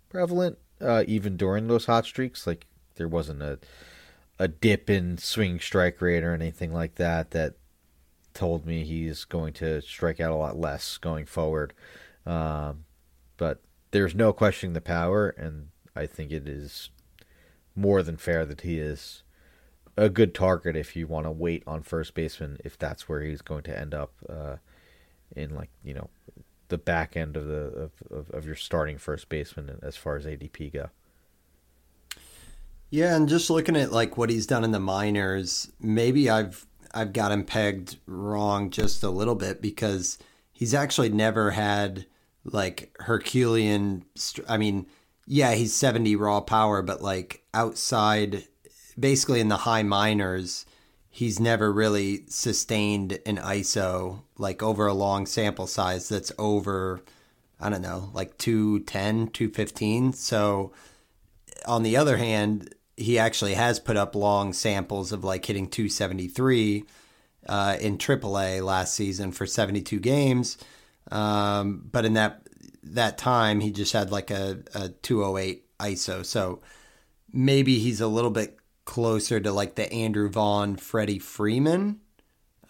prevalent, 0.09 0.59
uh, 0.81 1.05
even 1.07 1.37
during 1.37 1.69
those 1.69 1.87
hot 1.87 2.07
streaks. 2.07 2.47
Like 2.47 2.67
there 2.97 3.09
wasn't 3.09 3.43
a 3.43 3.59
a 4.39 4.49
dip 4.49 4.89
in 4.89 5.19
swing 5.19 5.59
strike 5.59 6.01
rate 6.01 6.23
or 6.23 6.33
anything 6.33 6.73
like 6.73 6.95
that 6.97 7.33
that 7.33 7.55
told 8.35 8.67
me 8.67 8.85
he's 8.85 9.25
going 9.25 9.53
to 9.53 9.81
strike 9.83 10.21
out 10.21 10.31
a 10.31 10.37
lot 10.37 10.57
less 10.57 10.97
going 10.99 11.27
forward. 11.27 11.75
Um, 12.25 12.85
but 13.37 13.61
there's 13.91 14.15
no 14.15 14.33
questioning 14.33 14.75
the 14.75 14.81
power, 14.81 15.31
and 15.31 15.69
I 15.97 16.07
think 16.07 16.31
it 16.31 16.47
is 16.47 16.91
more 17.75 18.03
than 18.03 18.17
fair 18.17 18.45
that 18.45 18.61
he 18.61 18.79
is 18.79 19.23
a 19.97 20.09
good 20.09 20.35
target 20.35 20.77
if 20.77 20.95
you 20.95 21.07
want 21.07 21.27
to 21.27 21.31
wait 21.31 21.65
on 21.67 21.83
first 21.83 22.15
baseman 22.15 22.57
if 22.65 22.79
that's 22.79 23.09
where 23.09 23.23
he's 23.23 23.43
going 23.43 23.65
to 23.65 23.77
end 23.77 23.95
up 23.95 24.13
uh, 24.29 24.57
in 25.35 25.55
like 25.55 25.71
you 25.83 25.93
know 25.95 26.09
the 26.69 26.79
back 26.79 27.17
end 27.17 27.37
of 27.37 27.47
the 27.47 27.55
of, 27.55 27.91
of, 28.11 28.31
of 28.31 28.47
your 28.47 28.55
starting 28.55 28.99
first 28.99 29.29
baseman 29.29 29.79
as 29.83 29.97
far 29.97 30.17
as 30.17 30.25
ADP 30.25 30.73
go. 30.73 30.91
Yeah, 32.91 33.15
and 33.15 33.29
just 33.29 33.51
looking 33.51 33.77
at 33.77 33.93
like 33.93 34.17
what 34.17 34.31
he's 34.31 34.47
done 34.47 34.65
in 34.65 34.73
the 34.73 34.81
minors, 34.81 35.71
maybe 35.81 36.31
I've 36.31 36.67
I've 36.95 37.13
got 37.13 37.33
him 37.33 37.45
pegged 37.45 37.99
wrong 38.07 38.71
just 38.71 39.03
a 39.03 39.11
little 39.11 39.35
bit 39.35 39.61
because 39.61 40.19
he's 40.53 40.73
actually 40.73 41.11
never 41.11 41.51
had 41.51 42.07
like 42.45 42.97
Herculean. 43.01 44.05
I 44.49 44.57
mean, 44.57 44.87
yeah, 45.27 45.53
he's 45.53 45.75
70 45.75 46.17
raw 46.17 46.41
power, 46.41 46.81
but 46.81 47.03
like 47.03 47.45
outside, 47.53 48.45
basically 48.99 49.41
in 49.41 49.49
the 49.49 49.59
high 49.59 49.83
minors, 49.83 50.65
he's 51.11 51.39
never 51.39 51.71
really 51.71 52.25
sustained 52.29 53.19
an 53.27 53.37
ISO 53.37 54.23
like 54.39 54.63
over 54.63 54.87
a 54.87 54.95
long 54.95 55.27
sample 55.27 55.67
size 55.67 56.09
that's 56.09 56.33
over, 56.39 57.03
I 57.61 57.69
don't 57.69 57.83
know, 57.83 58.11
like 58.15 58.39
210, 58.39 59.29
215. 59.29 60.15
So 60.15 60.73
on 61.67 61.83
the 61.83 61.97
other 61.97 62.17
hand, 62.17 62.75
he 62.99 63.19
actually 63.19 63.55
has 63.55 63.79
put 63.79 63.97
up 63.97 64.15
long 64.15 64.53
samples 64.53 65.13
of 65.13 65.25
like 65.25 65.45
hitting 65.45 65.69
273 65.69 66.85
uh, 67.49 67.77
in 67.81 67.99
AAA 67.99 68.63
last 68.63 68.95
season 68.95 69.33
for 69.33 69.47
72 69.47 69.99
games. 70.01 70.59
Um, 71.11 71.89
but 71.91 72.05
in 72.05 72.15
that 72.15 72.43
that 72.83 73.19
time, 73.19 73.61
he 73.61 73.71
just 73.71 73.93
had 73.93 74.11
like 74.11 74.31
a, 74.31 74.59
a 74.75 74.89
208 74.89 75.65
ISO. 75.79 76.25
So 76.25 76.61
maybe 77.33 77.79
he's 77.79 78.01
a 78.01 78.07
little 78.07 78.31
bit 78.31 78.59
closer 78.85 79.39
to 79.41 79.53
like 79.53 79.75
the 79.75 79.91
Andrew 79.93 80.29
Vaughn, 80.29 80.77
Freddie 80.77 81.19
Freeman 81.19 82.01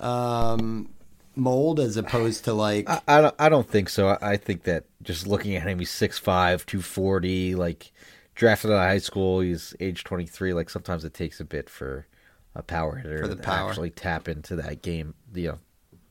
um, 0.01 0.91
mold 1.35 1.81
as 1.81 1.97
opposed 1.97 2.45
to 2.45 2.53
like. 2.53 2.89
I, 2.89 3.01
I, 3.09 3.21
don't. 3.21 3.35
I 3.39 3.49
don't 3.49 3.69
think 3.69 3.89
so. 3.89 4.09
I, 4.09 4.33
I 4.33 4.37
think 4.37 4.65
that 4.65 4.85
just 5.03 5.27
looking 5.27 5.57
at 5.57 5.67
him, 5.67 5.79
he's 5.79 5.91
6'5", 5.91 6.25
240, 6.67 7.55
like 7.55 7.93
drafted 8.39 8.71
out 8.71 8.75
of 8.75 8.89
high 8.89 8.99
school. 8.99 9.41
He's 9.41 9.75
age 9.81 10.05
23. 10.05 10.55
Like 10.55 10.71
sometimes 10.71 11.05
it 11.05 11.13
takes 11.13 11.41
a 11.41 11.45
bit 11.45 11.69
for 11.69 12.07
a 12.55 12.63
power 12.63 12.97
hitter 12.97 13.27
to 13.27 13.37
power. 13.37 13.69
actually 13.69 13.91
tap 13.91 14.29
into 14.29 14.57
that 14.57 14.81
game. 14.81 15.15
You 15.35 15.49
know, 15.49 15.59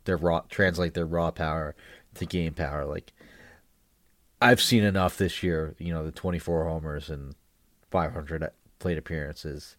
their 0.03 0.17
raw 0.17 0.41
translate 0.49 0.93
their 0.93 1.07
raw 1.07 1.31
power 1.31 1.73
to 2.15 2.25
game 2.25 2.53
power. 2.53 2.85
Like 2.85 3.13
I've 4.41 4.61
seen 4.61 4.83
enough 4.83 5.17
this 5.17 5.41
year. 5.41 5.73
You 5.79 5.93
know, 5.93 6.05
the 6.05 6.11
24 6.11 6.65
homers 6.65 7.09
and 7.09 7.33
500 7.91 8.49
plate 8.79 8.97
appearances 8.97 9.77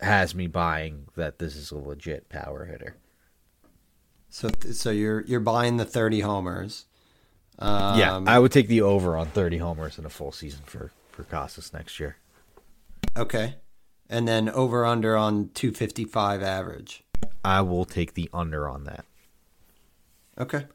has 0.00 0.34
me 0.34 0.46
buying 0.46 1.06
that 1.16 1.38
this 1.38 1.56
is 1.56 1.70
a 1.70 1.78
legit 1.78 2.28
power 2.28 2.66
hitter. 2.66 2.96
So, 4.28 4.50
so 4.70 4.90
you're 4.90 5.22
you're 5.22 5.40
buying 5.40 5.78
the 5.78 5.86
30 5.86 6.20
homers. 6.20 6.84
Um, 7.58 7.98
yeah, 7.98 8.20
I 8.26 8.38
would 8.38 8.52
take 8.52 8.68
the 8.68 8.82
over 8.82 9.16
on 9.16 9.28
30 9.28 9.56
homers 9.56 9.98
in 9.98 10.04
a 10.04 10.10
full 10.10 10.30
season 10.30 10.60
for 10.66 10.92
for 11.16 11.24
Casas 11.24 11.72
next 11.72 11.98
year. 11.98 12.16
Okay. 13.16 13.54
And 14.08 14.28
then 14.28 14.48
over 14.50 14.84
under 14.84 15.16
on 15.16 15.50
255 15.54 16.42
average. 16.42 17.02
I 17.44 17.62
will 17.62 17.84
take 17.86 18.14
the 18.14 18.28
under 18.32 18.68
on 18.68 18.84
that. 18.84 19.04
Okay. 20.38 20.66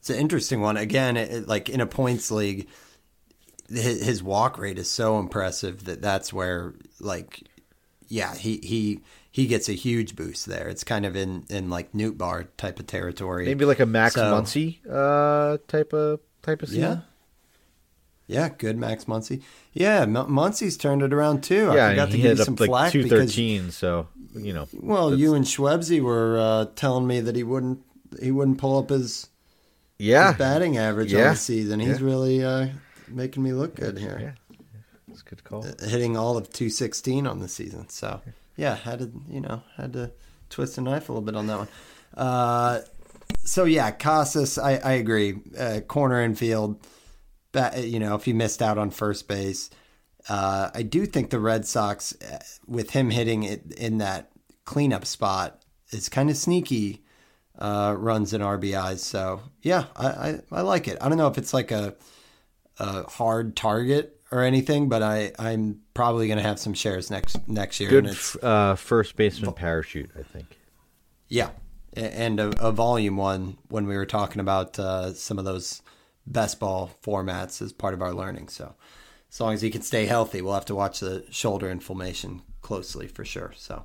It's 0.00 0.10
an 0.10 0.16
interesting 0.16 0.60
one. 0.60 0.76
Again, 0.76 1.16
it, 1.16 1.46
like 1.48 1.68
in 1.68 1.80
a 1.80 1.86
points 1.86 2.30
league, 2.30 2.68
his, 3.68 4.04
his 4.04 4.22
walk 4.22 4.58
rate 4.58 4.78
is 4.78 4.90
so 4.90 5.18
impressive 5.18 5.84
that 5.84 6.02
that's 6.02 6.32
where, 6.32 6.74
like, 7.00 7.42
yeah, 8.08 8.34
he 8.34 8.60
he 8.62 9.00
he 9.30 9.46
gets 9.46 9.68
a 9.68 9.72
huge 9.72 10.14
boost 10.16 10.46
there. 10.46 10.68
It's 10.68 10.84
kind 10.84 11.04
of 11.04 11.16
in 11.16 11.44
in 11.48 11.70
like 11.70 11.92
Nootbaar 11.92 12.48
type 12.56 12.78
of 12.80 12.86
territory. 12.86 13.46
Maybe 13.46 13.64
like 13.64 13.80
a 13.80 13.86
Max 13.86 14.14
So- 14.14 14.32
Muncy 14.32 14.78
uh, 14.88 15.58
type 15.66 15.92
of 15.92 16.20
type 16.42 16.62
of 16.62 16.70
Yeah. 16.72 16.98
Yeah, 18.28 18.48
good 18.48 18.76
Max 18.76 19.04
Muncy. 19.04 19.42
Yeah, 19.72 20.00
M- 20.02 20.14
Muncy's 20.14 20.76
turned 20.76 21.02
it 21.02 21.12
around 21.12 21.42
too. 21.44 21.70
Yeah, 21.74 21.86
I 21.86 21.92
and 21.94 22.10
to 22.10 22.16
give 22.16 22.24
hit 22.26 22.36
you 22.36 22.42
up 22.42 22.46
some 22.46 22.56
like 22.56 22.68
flack 22.68 22.92
two 22.92 23.08
thirteen. 23.08 23.70
So 23.70 24.08
you 24.34 24.52
know, 24.52 24.66
well, 24.74 25.14
you 25.14 25.34
and 25.34 25.44
Schwebzy 25.44 26.00
were 26.00 26.38
uh, 26.38 26.66
telling 26.74 27.06
me 27.06 27.20
that 27.20 27.36
he 27.36 27.42
wouldn't 27.44 27.82
he 28.20 28.30
wouldn't 28.32 28.58
pull 28.58 28.78
up 28.78 28.90
his, 28.90 29.28
yeah, 29.98 30.28
his 30.28 30.38
batting 30.38 30.76
average 30.76 31.12
on 31.14 31.20
Yeah. 31.20 31.30
the 31.30 31.36
season. 31.36 31.78
He's 31.80 32.00
Yeah. 32.00 32.06
really 32.06 32.44
uh, 32.44 32.66
making 33.08 33.42
me 33.44 33.52
look 33.52 33.76
good 33.76 33.96
here. 33.98 34.18
yeah, 34.20 34.56
that's 35.06 35.20
a 35.20 35.24
good 35.24 35.44
call. 35.44 35.62
hitting 35.84 36.16
all 36.16 36.36
of 36.36 36.52
216 36.52 37.26
on 37.26 37.38
the 37.38 37.48
season. 37.48 37.88
So 37.88 38.20
yeah, 38.56 38.74
had 38.74 38.98
to 38.98 39.12
you 39.30 39.40
know 39.40 39.62
had 39.76 39.92
to 39.92 40.10
twist 40.50 40.74
the 40.76 40.82
knife 40.82 41.08
a 41.08 41.12
little 41.12 41.24
bit 41.24 41.36
on 41.36 41.46
that 41.46 41.58
one. 41.58 41.68
Uh, 42.16 42.80
so 43.44 43.64
yeah, 43.64 43.90
Casas, 43.92 44.58
I, 44.58 44.76
I 44.78 44.92
agree. 44.94 45.38
Uh, 45.56 45.80
corner 45.86 46.20
infield, 46.22 46.78
you 47.76 47.98
know, 47.98 48.14
if 48.14 48.24
he 48.24 48.32
missed 48.32 48.62
out 48.62 48.78
on 48.78 48.90
first 48.90 49.28
base, 49.28 49.70
uh, 50.28 50.70
I 50.74 50.82
do 50.82 51.06
think 51.06 51.30
the 51.30 51.38
Red 51.40 51.66
Sox, 51.66 52.14
uh, 52.22 52.38
with 52.66 52.90
him 52.90 53.10
hitting 53.10 53.44
it 53.44 53.72
in 53.76 53.98
that 53.98 54.30
cleanup 54.64 55.04
spot, 55.04 55.62
is 55.90 56.08
kind 56.08 56.30
of 56.30 56.36
sneaky. 56.36 57.02
Uh, 57.58 57.96
runs 57.98 58.34
and 58.34 58.44
RBIs. 58.44 58.98
So 58.98 59.40
yeah, 59.62 59.84
I, 59.96 60.06
I, 60.06 60.40
I 60.52 60.60
like 60.60 60.88
it. 60.88 60.98
I 61.00 61.08
don't 61.08 61.16
know 61.16 61.28
if 61.28 61.38
it's 61.38 61.54
like 61.54 61.70
a 61.70 61.96
a 62.78 63.08
hard 63.08 63.56
target 63.56 64.20
or 64.30 64.42
anything, 64.42 64.88
but 64.88 65.02
I 65.02 65.32
I'm 65.38 65.80
probably 65.94 66.26
going 66.26 66.36
to 66.36 66.42
have 66.42 66.58
some 66.58 66.74
shares 66.74 67.10
next 67.10 67.48
next 67.48 67.80
year. 67.80 67.88
Good 67.88 68.04
and 68.04 68.12
it's, 68.14 68.36
uh, 68.42 68.74
first 68.74 69.16
baseman 69.16 69.54
parachute, 69.54 70.10
I 70.18 70.22
think. 70.22 70.58
yeah, 71.28 71.50
and 71.94 72.38
a, 72.40 72.48
a 72.62 72.72
volume 72.72 73.16
one 73.16 73.56
when 73.68 73.86
we 73.86 73.96
were 73.96 74.04
talking 74.04 74.40
about 74.40 74.78
uh, 74.78 75.14
some 75.14 75.38
of 75.38 75.46
those 75.46 75.80
best 76.26 76.60
ball 76.60 76.90
formats 77.02 77.62
as 77.62 77.72
part 77.72 77.94
of 77.94 78.02
our 78.02 78.12
learning. 78.12 78.48
So 78.48 78.74
as 79.30 79.40
long 79.40 79.54
as 79.54 79.62
he 79.62 79.70
can 79.70 79.82
stay 79.82 80.06
healthy, 80.06 80.42
we'll 80.42 80.54
have 80.54 80.64
to 80.66 80.74
watch 80.74 81.00
the 81.00 81.24
shoulder 81.30 81.70
inflammation 81.70 82.42
closely 82.62 83.06
for 83.06 83.24
sure. 83.24 83.52
So. 83.56 83.84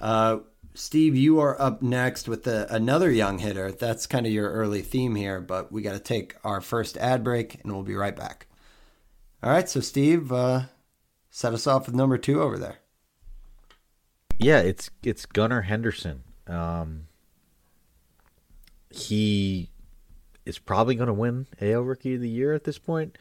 Uh, 0.00 0.38
Steve, 0.74 1.16
you 1.16 1.40
are 1.40 1.60
up 1.60 1.82
next 1.82 2.28
with 2.28 2.44
the, 2.44 2.72
another 2.72 3.10
young 3.10 3.38
hitter. 3.38 3.72
That's 3.72 4.06
kind 4.06 4.26
of 4.26 4.32
your 4.32 4.52
early 4.52 4.80
theme 4.80 5.16
here, 5.16 5.40
but 5.40 5.72
we 5.72 5.82
got 5.82 5.94
to 5.94 5.98
take 5.98 6.36
our 6.44 6.60
first 6.60 6.96
ad 6.98 7.24
break 7.24 7.60
and 7.62 7.72
we'll 7.72 7.82
be 7.82 7.96
right 7.96 8.14
back. 8.14 8.46
All 9.42 9.50
right, 9.50 9.68
so 9.68 9.80
Steve, 9.80 10.30
uh, 10.30 10.62
set 11.30 11.52
us 11.52 11.66
off 11.66 11.86
with 11.86 11.96
number 11.96 12.16
two 12.16 12.40
over 12.40 12.58
there. 12.58 12.78
Yeah, 14.38 14.60
it's 14.60 14.90
it's 15.02 15.26
Gunnar 15.26 15.62
Henderson. 15.62 16.22
Um, 16.46 17.08
he 18.88 19.70
is 20.48 20.58
probably 20.58 20.94
going 20.94 21.06
to 21.08 21.12
win 21.12 21.46
AL 21.60 21.82
Rookie 21.82 22.14
of 22.14 22.20
the 22.20 22.28
Year 22.28 22.54
at 22.54 22.64
this 22.64 22.78
point, 22.78 23.16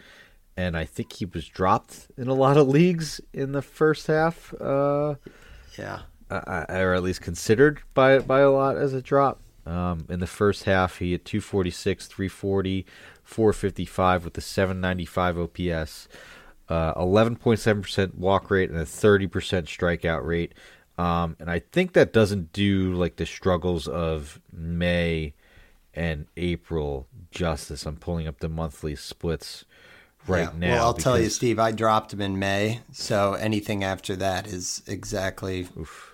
and 0.56 0.76
I 0.78 0.86
think 0.86 1.14
he 1.14 1.26
was 1.26 1.48
dropped 1.48 2.08
in 2.18 2.28
a 2.28 2.34
lot 2.34 2.58
of 2.58 2.68
leagues 2.68 3.22
in 3.34 3.52
the 3.52 3.62
first 3.62 4.08
half, 4.08 4.54
uh, 4.60 5.16
Yeah. 5.78 6.00
uh, 6.32 6.66
or 6.70 6.94
at 6.94 7.04
least 7.04 7.22
considered 7.22 7.82
by 7.94 8.20
by 8.20 8.40
a 8.40 8.50
lot 8.50 8.78
as 8.78 8.94
a 8.94 9.02
drop. 9.02 9.42
Um, 9.66 10.06
in 10.10 10.20
the 10.22 10.28
first 10.28 10.64
half, 10.64 11.00
he 11.00 11.12
had 11.12 11.26
246, 11.26 12.08
340, 12.08 12.86
455 13.24 14.24
with 14.24 14.38
a 14.38 14.42
795 14.42 15.38
OPS, 15.38 16.08
uh, 16.70 16.94
11.7% 16.94 18.16
walk 18.16 18.50
rate, 18.50 18.70
and 18.70 18.80
a 18.80 18.86
30% 18.86 19.68
strikeout 19.68 20.26
rate. 20.26 20.54
Um, 20.98 21.36
and 21.40 21.52
I 21.52 21.60
think 21.60 21.94
that 21.94 22.14
doesn't 22.14 22.54
do 22.54 22.94
like 22.94 23.18
the 23.18 23.26
struggles 23.26 23.88
of 23.88 24.40
May 24.52 25.34
and 25.94 26.28
April 26.38 27.08
justice. 27.32 27.86
I'm 27.86 27.98
pulling 27.98 28.28
up 28.28 28.40
the 28.40 28.50
monthly 28.50 28.96
splits 28.96 29.66
right 30.28 30.50
Yeah. 30.54 30.60
now. 30.60 30.74
Well, 30.76 30.86
I'll 30.88 30.94
tell 30.94 31.20
you, 31.20 31.30
Steve, 31.30 31.58
I 31.60 31.72
dropped 31.72 32.12
him 32.14 32.20
in 32.22 32.38
May, 32.38 32.82
so 32.92 33.34
anything 33.34 33.84
after 33.84 34.16
that 34.18 34.46
is 34.48 34.82
exactly 34.88 35.64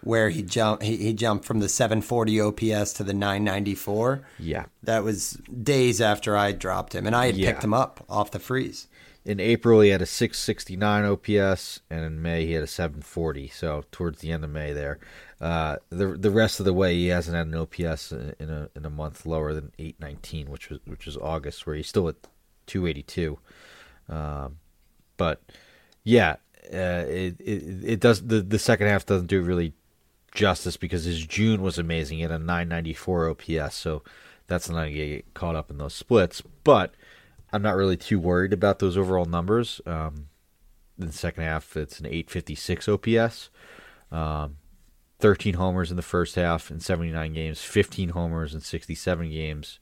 where 0.04 0.30
he 0.30 0.43
jumped. 0.43 0.84
He, 0.84 0.97
he 0.97 1.13
jumped 1.13 1.45
from 1.45 1.60
the 1.62 1.69
740 1.69 2.39
OPS 2.39 2.93
to 2.93 3.04
the 3.04 3.13
994. 3.13 4.21
Yeah. 4.39 4.65
That 4.84 5.04
was 5.04 5.32
days 5.63 5.99
after 6.02 6.38
I 6.38 6.52
dropped 6.52 6.93
him, 6.93 7.08
and 7.08 7.15
I 7.15 7.28
had 7.28 7.38
Yeah. 7.38 7.52
picked 7.52 7.63
him 7.63 7.73
up 7.73 8.06
off 8.10 8.32
the 8.32 8.39
freeze. 8.39 8.88
In 9.26 9.39
April, 9.39 9.80
he 9.80 9.89
had 9.89 10.02
a 10.02 10.06
669 10.06 11.06
OPS, 11.06 11.80
and 11.89 12.04
in 12.04 12.21
May, 12.21 12.45
he 12.45 12.52
had 12.54 12.63
a 12.63 12.67
740. 12.67 13.47
So 13.47 13.86
towards 13.91 14.19
the 14.19 14.32
end 14.32 14.43
of 14.43 14.49
May, 14.49 14.73
there, 14.73 14.99
uh, 15.43 15.75
the 15.89 16.08
the 16.08 16.32
rest 16.32 16.62
of 16.62 16.65
the 16.65 16.73
way, 16.73 16.95
he 16.95 17.08
hasn't 17.08 17.36
had 17.36 17.47
an 17.47 17.56
OPS 17.56 18.13
in 18.13 18.49
a 18.49 18.69
in 18.77 18.86
a 18.86 18.89
month 18.89 19.25
lower 19.25 19.53
than 19.53 19.73
819, 19.77 20.49
which 20.49 20.69
was 20.69 20.79
which 20.86 21.06
was 21.06 21.17
August, 21.17 21.67
where 21.67 21.75
he's 21.75 21.88
still 21.88 22.08
at 22.08 22.15
282. 22.67 23.38
Um, 24.08 24.60
but 25.17 25.41
yeah, 26.06 26.38
uh, 26.73 27.03
it, 27.08 27.41
it 27.41 27.84
it 27.84 27.99
does 27.99 28.25
the 28.25 28.41
the 28.41 28.58
second 28.58 28.88
half 28.88 29.06
doesn't 29.06 29.27
do 29.27 29.41
really 29.41 29.73
justice 30.34 30.77
because 30.77 31.03
his 31.03 31.25
June 31.25 31.62
was 31.62 31.77
amazing. 31.77 32.19
He 32.19 32.23
had 32.23 32.32
a 32.32 32.39
994 32.39 33.32
OPS, 33.32 33.75
so 33.75 34.01
that's 34.47 34.69
not 34.69 34.75
going 34.75 34.93
to 34.93 34.93
get 34.93 35.34
caught 35.34 35.58
up 35.58 35.69
in 35.69 35.77
those 35.77 35.93
splits. 35.93 36.41
But 36.63 36.93
I'm 37.51 37.62
not 37.62 37.75
really 37.75 37.97
too 37.97 38.17
worried 38.17 38.53
about 38.53 38.79
those 38.79 38.97
overall 38.97 39.25
numbers. 39.25 39.82
Um, 39.86 40.29
in 40.97 41.08
the 41.08 41.13
second 41.13 41.43
half, 41.43 41.75
it's 41.75 41.99
an 41.99 42.06
856 42.06 42.88
OPS, 42.88 43.49
um, 44.10 44.56
13 45.23 45.53
homers 45.53 45.89
in 45.89 45.95
the 45.95 46.01
first 46.01 46.36
half 46.36 46.69
in 46.69 46.81
79 46.81 47.31
games, 47.31 47.62
15 47.62 48.09
homers 48.09 48.53
in 48.53 48.59
67 48.59 49.29
games 49.31 49.79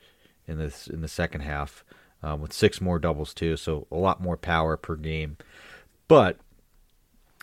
in 0.48 0.60
this 0.60 0.86
in 0.86 1.02
the 1.02 1.08
second 1.08 1.42
half, 1.42 1.84
um, 2.22 2.42
with 2.42 2.54
six 2.54 2.80
more 2.80 3.00
doubles 3.00 3.34
too. 3.34 3.58
So 3.58 3.88
a 3.92 3.96
lot 3.96 4.22
more 4.22 4.38
power 4.38 4.78
per 4.78 4.96
game. 4.96 5.38
But 6.08 6.38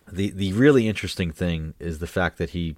the 0.08 0.30
the 0.30 0.52
really 0.52 0.86
interesting 0.86 1.32
thing 1.32 1.74
is 1.80 1.98
the 1.98 2.06
fact 2.06 2.38
that 2.38 2.50
he 2.50 2.76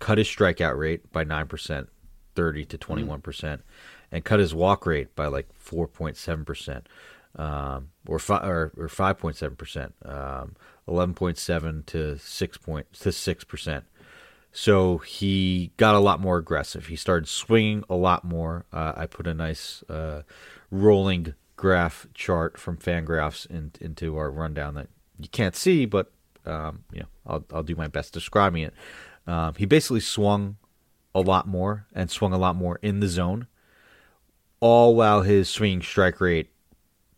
cut 0.00 0.18
his 0.18 0.26
strikeout 0.26 0.76
rate 0.76 1.12
by 1.12 1.22
nine 1.22 1.46
percent, 1.46 1.88
thirty 2.34 2.64
to 2.64 2.76
twenty 2.76 3.04
one 3.04 3.20
percent, 3.20 3.62
and 4.10 4.24
cut 4.24 4.40
his 4.40 4.52
walk 4.52 4.84
rate 4.84 5.14
by 5.14 5.28
like 5.28 5.46
four 5.54 5.86
point 5.86 6.16
seven 6.16 6.44
percent, 6.44 6.88
um, 7.36 7.90
or 8.08 8.18
five 8.18 8.42
or, 8.42 8.72
or 8.76 8.88
five 8.88 9.16
point 9.18 9.36
seven 9.36 9.54
percent, 9.54 9.94
um, 10.04 10.56
eleven 10.88 11.14
point 11.14 11.38
seven 11.38 11.84
to 11.84 12.18
six 12.18 12.58
point 12.58 12.92
to 12.94 13.12
six 13.12 13.44
percent. 13.44 13.84
So 14.52 14.98
he 14.98 15.72
got 15.78 15.94
a 15.94 15.98
lot 15.98 16.20
more 16.20 16.36
aggressive. 16.36 16.86
He 16.86 16.96
started 16.96 17.26
swinging 17.26 17.84
a 17.88 17.94
lot 17.94 18.22
more. 18.22 18.66
Uh, 18.72 18.92
I 18.94 19.06
put 19.06 19.26
a 19.26 19.32
nice 19.32 19.82
uh, 19.88 20.22
rolling 20.70 21.34
graph 21.56 22.06
chart 22.12 22.58
from 22.58 22.76
Fangraphs 22.76 23.48
in, 23.48 23.72
into 23.80 24.16
our 24.16 24.30
rundown 24.30 24.74
that 24.74 24.88
you 25.18 25.28
can't 25.28 25.56
see, 25.56 25.86
but 25.86 26.12
um, 26.44 26.84
you 26.92 27.00
know 27.00 27.06
I'll 27.26 27.44
I'll 27.52 27.62
do 27.62 27.76
my 27.76 27.88
best 27.88 28.12
describing 28.12 28.62
it. 28.62 28.74
Um, 29.26 29.54
he 29.56 29.64
basically 29.64 30.00
swung 30.00 30.56
a 31.14 31.20
lot 31.20 31.46
more 31.46 31.86
and 31.94 32.10
swung 32.10 32.32
a 32.32 32.38
lot 32.38 32.56
more 32.56 32.78
in 32.82 33.00
the 33.00 33.08
zone, 33.08 33.46
all 34.60 34.94
while 34.94 35.22
his 35.22 35.48
swinging 35.48 35.82
strike 35.82 36.20
rate 36.20 36.50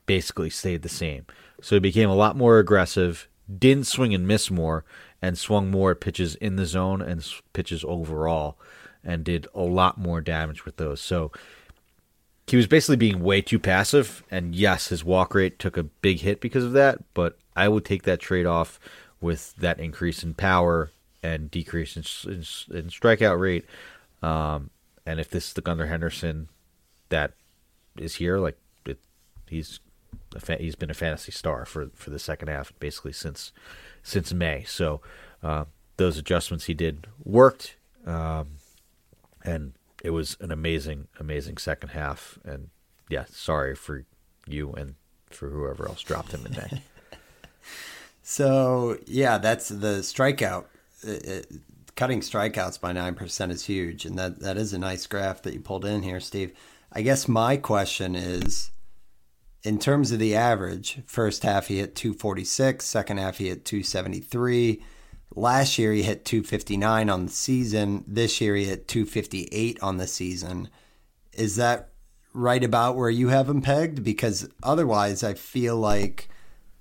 basically 0.07 0.51
stayed 0.51 0.83
the 0.83 0.89
same. 0.89 1.27
So 1.63 1.77
he 1.77 1.81
became 1.81 2.11
a 2.11 2.15
lot 2.15 2.37
more 2.37 2.59
aggressive, 2.59 3.29
didn't 3.59 3.87
swing 3.87 4.13
and 4.13 4.29
miss 4.29 4.51
more, 4.51 4.85
and 5.25 5.39
swung 5.39 5.71
more 5.71 5.95
pitches 5.95 6.35
in 6.35 6.57
the 6.57 6.67
zone 6.67 7.01
and 7.01 7.27
pitches 7.55 7.83
overall, 7.83 8.59
and 9.03 9.25
did 9.25 9.47
a 9.55 9.63
lot 9.63 9.97
more 9.97 10.21
damage 10.21 10.67
with 10.67 10.77
those. 10.77 11.01
So 11.01 11.33
he 12.47 12.59
was 12.59 12.67
basically 12.67 12.97
being 12.97 13.23
way 13.23 13.41
too 13.41 13.59
passive, 13.59 14.23
and 14.31 14.55
yes, 14.55 14.89
his 14.89 15.03
walk 15.03 15.35
rate 15.35 15.59
took 15.59 15.79
a 15.79 15.83
big 15.83 16.21
hit 16.21 16.43
because 16.43 16.63
of 16.63 16.73
that. 16.73 16.99
But 17.15 17.39
I 17.57 17.69
would 17.69 17.87
take 17.87 18.03
that 18.03 18.21
trade 18.21 18.45
off 18.45 18.79
with 19.19 19.57
that 19.57 19.81
increase 19.81 20.23
in 20.23 20.35
power 20.35 20.91
and 21.23 21.51
decrease 21.51 21.97
in, 21.97 22.05
in, 22.31 22.41
in 22.77 22.91
strikeout 22.91 23.41
rate. 23.41 23.65
Um, 24.23 24.69
and 25.07 25.21
if 25.21 25.31
this 25.31 25.49
is 25.49 25.53
the 25.55 25.63
Gunnar 25.63 25.87
Henderson 25.87 26.49
that 27.09 27.33
is 27.97 28.17
here, 28.17 28.37
like 28.37 28.59
it, 28.85 28.99
he's 29.49 29.81
fa- 30.39 30.59
he's 30.61 30.75
been 30.75 30.91
a 30.91 30.95
fantasy 30.95 31.33
star 31.33 31.65
for 31.65 31.89
for 31.95 32.11
the 32.11 32.19
second 32.19 32.49
half 32.49 32.75
basically 32.79 33.13
since 33.13 33.53
since 34.05 34.33
May. 34.33 34.63
So 34.63 35.01
uh, 35.43 35.65
those 35.97 36.17
adjustments 36.17 36.67
he 36.67 36.75
did 36.75 37.09
worked, 37.25 37.75
um, 38.07 38.59
and 39.45 39.73
it 40.05 40.11
was 40.11 40.37
an 40.41 40.53
amazing 40.53 41.09
amazing 41.19 41.57
second 41.57 41.89
half. 41.89 42.39
And 42.45 42.71
yeah, 43.09 43.25
sorry 43.29 43.75
for 43.75 44.05
you 44.47 44.73
and 44.73 44.95
for 45.31 45.51
whoever 45.51 45.89
else 45.89 46.03
dropped 46.03 46.31
him 46.31 46.47
in 46.47 46.53
May. 46.53 46.83
So 48.27 48.97
yeah, 49.07 49.37
that's 49.37 49.69
the 49.69 49.99
strikeout. 50.01 50.65
It, 51.03 51.27
it, 51.27 51.53
cutting 51.95 52.21
strikeouts 52.21 52.81
by 52.81 52.93
nine 52.93 53.15
percent 53.15 53.53
is 53.53 53.67
huge, 53.67 54.07
and 54.07 54.19
that 54.19 54.41
that 54.41 54.57
is 54.57 54.73
a 54.73 54.79
nice 54.79 55.07
graph 55.07 55.43
that 55.43 55.53
you 55.53 55.61
pulled 55.61 55.85
in 55.85 56.03
here, 56.03 56.21
Steve. 56.21 56.53
I 56.91 57.03
guess 57.03 57.29
my 57.29 57.59
question 57.59 58.17
is, 58.17 58.71
in 59.65 59.79
terms 59.79 60.13
of 60.13 60.19
the 60.19 60.37
average, 60.37 61.01
first 61.07 61.43
half 61.43 61.69
he 61.69 61.79
hit 61.79 61.97
246, 61.97 62.85
second 62.85 63.17
half 63.17 63.39
he 63.39 63.49
hit 63.49 63.65
273. 63.65 64.83
Last 65.35 65.79
year 65.79 65.93
he 65.93 66.03
hit 66.03 66.27
259 66.27 67.09
on 67.09 67.27
the 67.27 67.33
season. 67.33 68.05
This 68.07 68.41
year 68.41 68.55
he 68.55 68.67
hit 68.67 68.87
258 68.87 69.83
on 69.83 69.97
the 69.97 70.07
season. 70.07 70.69
Is 71.33 71.57
that 71.57 71.89
right 72.35 72.63
about 72.63 72.97
where 72.97 73.11
you 73.11 73.29
have 73.29 73.49
him 73.49 73.63
pegged? 73.63 74.05
Because 74.05 74.49
otherwise, 74.63 75.25
I 75.25 75.33
feel 75.33 75.77
like 75.77 76.29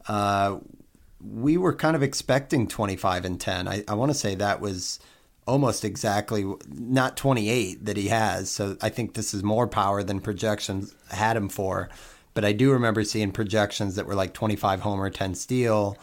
uh, 0.07 0.59
we 1.21 1.55
were 1.55 1.73
kind 1.73 1.95
of 1.95 2.03
expecting 2.03 2.67
25 2.67 3.23
and 3.23 3.39
10. 3.39 3.67
I, 3.67 3.83
I 3.87 3.93
want 3.93 4.11
to 4.11 4.17
say 4.17 4.35
that 4.35 4.59
was 4.59 4.99
almost 5.47 5.85
exactly 5.85 6.45
not 6.67 7.15
28 7.17 7.85
that 7.85 7.97
he 7.97 8.09
has. 8.09 8.49
So 8.49 8.77
I 8.81 8.89
think 8.89 9.13
this 9.13 9.33
is 9.33 9.41
more 9.41 9.67
power 9.67 10.03
than 10.03 10.19
projections 10.19 10.93
had 11.09 11.37
him 11.37 11.49
for. 11.49 11.89
But 12.33 12.45
I 12.45 12.51
do 12.51 12.71
remember 12.71 13.03
seeing 13.03 13.31
projections 13.31 13.95
that 13.95 14.05
were 14.05 14.15
like 14.15 14.33
25 14.33 14.81
homer, 14.81 15.09
10 15.09 15.35
steal. 15.35 15.97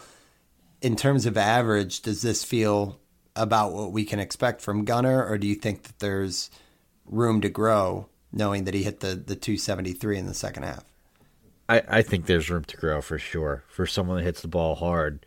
In 0.81 0.95
terms 0.95 1.25
of 1.25 1.37
average, 1.37 2.01
does 2.01 2.21
this 2.21 2.43
feel 2.43 2.99
about 3.35 3.73
what 3.73 3.91
we 3.91 4.05
can 4.05 4.19
expect 4.19 4.61
from 4.61 4.85
Gunnar, 4.85 5.25
or 5.27 5.37
do 5.37 5.47
you 5.47 5.55
think 5.55 5.83
that 5.83 5.99
there's 5.99 6.49
room 7.05 7.41
to 7.41 7.49
grow, 7.49 8.07
knowing 8.31 8.63
that 8.65 8.73
he 8.73 8.83
hit 8.83 8.99
the 8.99 9.15
the 9.15 9.35
273 9.35 10.17
in 10.17 10.25
the 10.25 10.33
second 10.33 10.63
half? 10.63 10.83
I, 11.69 11.83
I 11.87 12.01
think 12.01 12.25
there's 12.25 12.49
room 12.49 12.65
to 12.65 12.77
grow 12.77 13.01
for 13.01 13.17
sure. 13.17 13.63
For 13.67 13.85
someone 13.85 14.17
that 14.17 14.23
hits 14.23 14.41
the 14.41 14.47
ball 14.47 14.75
hard 14.75 15.25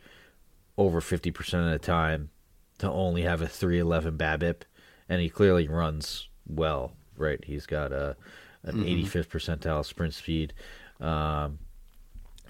over 0.76 1.00
50% 1.00 1.64
of 1.64 1.70
the 1.70 1.78
time 1.78 2.30
to 2.78 2.90
only 2.90 3.22
have 3.22 3.40
a 3.40 3.46
311 3.46 4.18
BABIP, 4.18 4.62
and 5.08 5.20
he 5.20 5.30
clearly 5.30 5.68
runs 5.68 6.28
well, 6.46 6.92
right? 7.16 7.42
He's 7.44 7.66
got 7.66 7.92
a 7.92 8.16
an 8.64 8.76
mm-hmm. 8.76 9.18
85th 9.18 9.28
percentile 9.28 9.84
sprint 9.84 10.14
speed. 10.14 10.54
Um, 11.00 11.58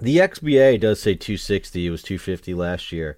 the 0.01 0.19
XBA 0.19 0.81
does 0.81 1.01
say 1.01 1.15
260. 1.15 1.87
It 1.87 1.91
was 1.91 2.03
250 2.03 2.55
last 2.55 2.93
year. 2.93 3.17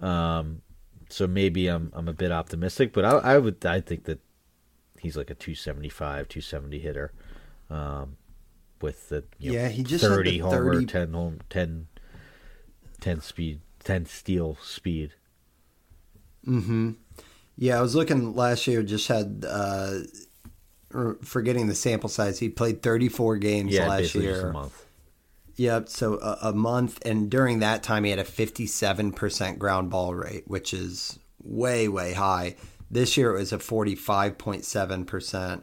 Um, 0.00 0.62
so 1.08 1.26
maybe 1.26 1.68
I'm 1.68 1.92
I'm 1.94 2.08
a 2.08 2.12
bit 2.12 2.32
optimistic, 2.32 2.92
but 2.92 3.04
I, 3.04 3.10
I 3.10 3.38
would 3.38 3.64
I 3.66 3.80
think 3.80 4.04
that 4.04 4.20
he's 4.98 5.16
like 5.16 5.30
a 5.30 5.34
275, 5.34 6.28
270 6.28 6.78
hitter. 6.78 7.12
Um, 7.68 8.16
with 8.80 9.08
the 9.08 9.24
yeah, 9.38 9.64
know, 9.64 9.68
he 9.68 9.82
just 9.82 10.04
30 10.04 10.38
30... 10.38 10.38
homer, 10.40 10.82
10 10.84 11.12
home 11.12 11.38
10, 11.50 11.86
10 13.00 13.20
speed, 13.20 13.60
10 13.84 14.06
steal 14.06 14.58
speed. 14.62 15.12
Mm-hmm. 16.46 16.92
Yeah, 17.56 17.78
I 17.78 17.82
was 17.82 17.94
looking 17.94 18.34
last 18.34 18.66
year. 18.66 18.82
Just 18.82 19.08
had 19.08 19.44
uh, 19.48 20.00
forgetting 21.22 21.66
the 21.66 21.74
sample 21.74 22.08
size. 22.08 22.38
He 22.38 22.48
played 22.48 22.82
34 22.82 23.38
games 23.38 23.72
yeah, 23.72 23.88
last 23.88 24.14
year. 24.14 24.48
a 24.48 24.52
month. 24.52 24.86
Yep. 25.56 25.88
So 25.88 26.18
a, 26.20 26.48
a, 26.48 26.52
month, 26.52 27.04
and 27.04 27.30
during 27.30 27.60
that 27.60 27.82
time, 27.82 28.04
he 28.04 28.10
had 28.10 28.18
a 28.18 28.24
57% 28.24 29.58
ground 29.58 29.90
ball 29.90 30.14
rate, 30.14 30.44
which 30.46 30.72
is 30.72 31.18
way 31.42 31.88
way 31.88 32.14
high. 32.14 32.56
This 32.90 33.16
year 33.16 33.34
it 33.34 33.38
was 33.38 33.52
a 33.52 33.58
45.7%. 33.58 35.62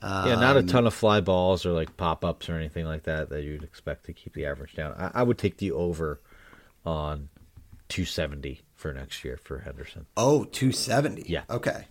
Um, 0.00 0.28
yeah, 0.28 0.34
not 0.34 0.56
a 0.56 0.60
um, 0.60 0.66
ton 0.66 0.86
of 0.86 0.94
fly 0.94 1.20
balls 1.20 1.64
or 1.64 1.72
like 1.72 1.96
pop 1.96 2.24
ups 2.24 2.48
or 2.48 2.56
anything 2.56 2.84
like 2.84 3.04
that 3.04 3.30
that 3.30 3.42
you'd 3.42 3.62
expect 3.62 4.06
to 4.06 4.12
keep 4.12 4.34
the 4.34 4.44
average 4.44 4.74
down. 4.74 4.94
I, 4.98 5.20
I 5.20 5.22
would 5.22 5.38
take 5.38 5.58
the 5.58 5.72
over 5.72 6.20
on 6.84 7.28
270 7.88 8.60
for 8.74 8.92
next 8.92 9.24
year 9.24 9.38
for 9.42 9.60
Henderson. 9.60 10.06
Oh, 10.16 10.44
270. 10.44 11.24
Yeah. 11.26 11.44
Okay. 11.48 11.86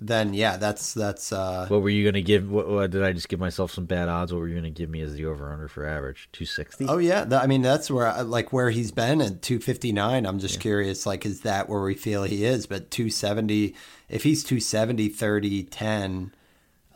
Then 0.00 0.32
yeah, 0.32 0.56
that's 0.58 0.94
that's. 0.94 1.32
uh 1.32 1.66
What 1.68 1.82
were 1.82 1.90
you 1.90 2.04
gonna 2.04 2.22
give? 2.22 2.50
What, 2.50 2.68
what, 2.68 2.90
did 2.90 3.02
I 3.02 3.12
just 3.12 3.28
give 3.28 3.40
myself 3.40 3.72
some 3.72 3.84
bad 3.84 4.08
odds? 4.08 4.32
What 4.32 4.38
were 4.38 4.48
you 4.48 4.54
gonna 4.54 4.70
give 4.70 4.88
me 4.88 5.00
as 5.00 5.14
the 5.14 5.26
over 5.26 5.52
under 5.52 5.66
for 5.66 5.84
average? 5.84 6.28
260. 6.32 6.86
Oh 6.86 6.98
yeah, 6.98 7.26
I 7.32 7.48
mean 7.48 7.62
that's 7.62 7.90
where 7.90 8.06
I, 8.06 8.20
like 8.20 8.52
where 8.52 8.70
he's 8.70 8.92
been 8.92 9.20
at 9.20 9.42
259. 9.42 10.24
I'm 10.24 10.38
just 10.38 10.56
yeah. 10.56 10.60
curious, 10.60 11.04
like 11.04 11.26
is 11.26 11.40
that 11.40 11.68
where 11.68 11.82
we 11.82 11.94
feel 11.94 12.22
he 12.22 12.44
is? 12.44 12.66
But 12.66 12.92
270, 12.92 13.74
if 14.08 14.22
he's 14.22 14.44
270, 14.44 15.08
30, 15.08 15.64
10 15.64 16.32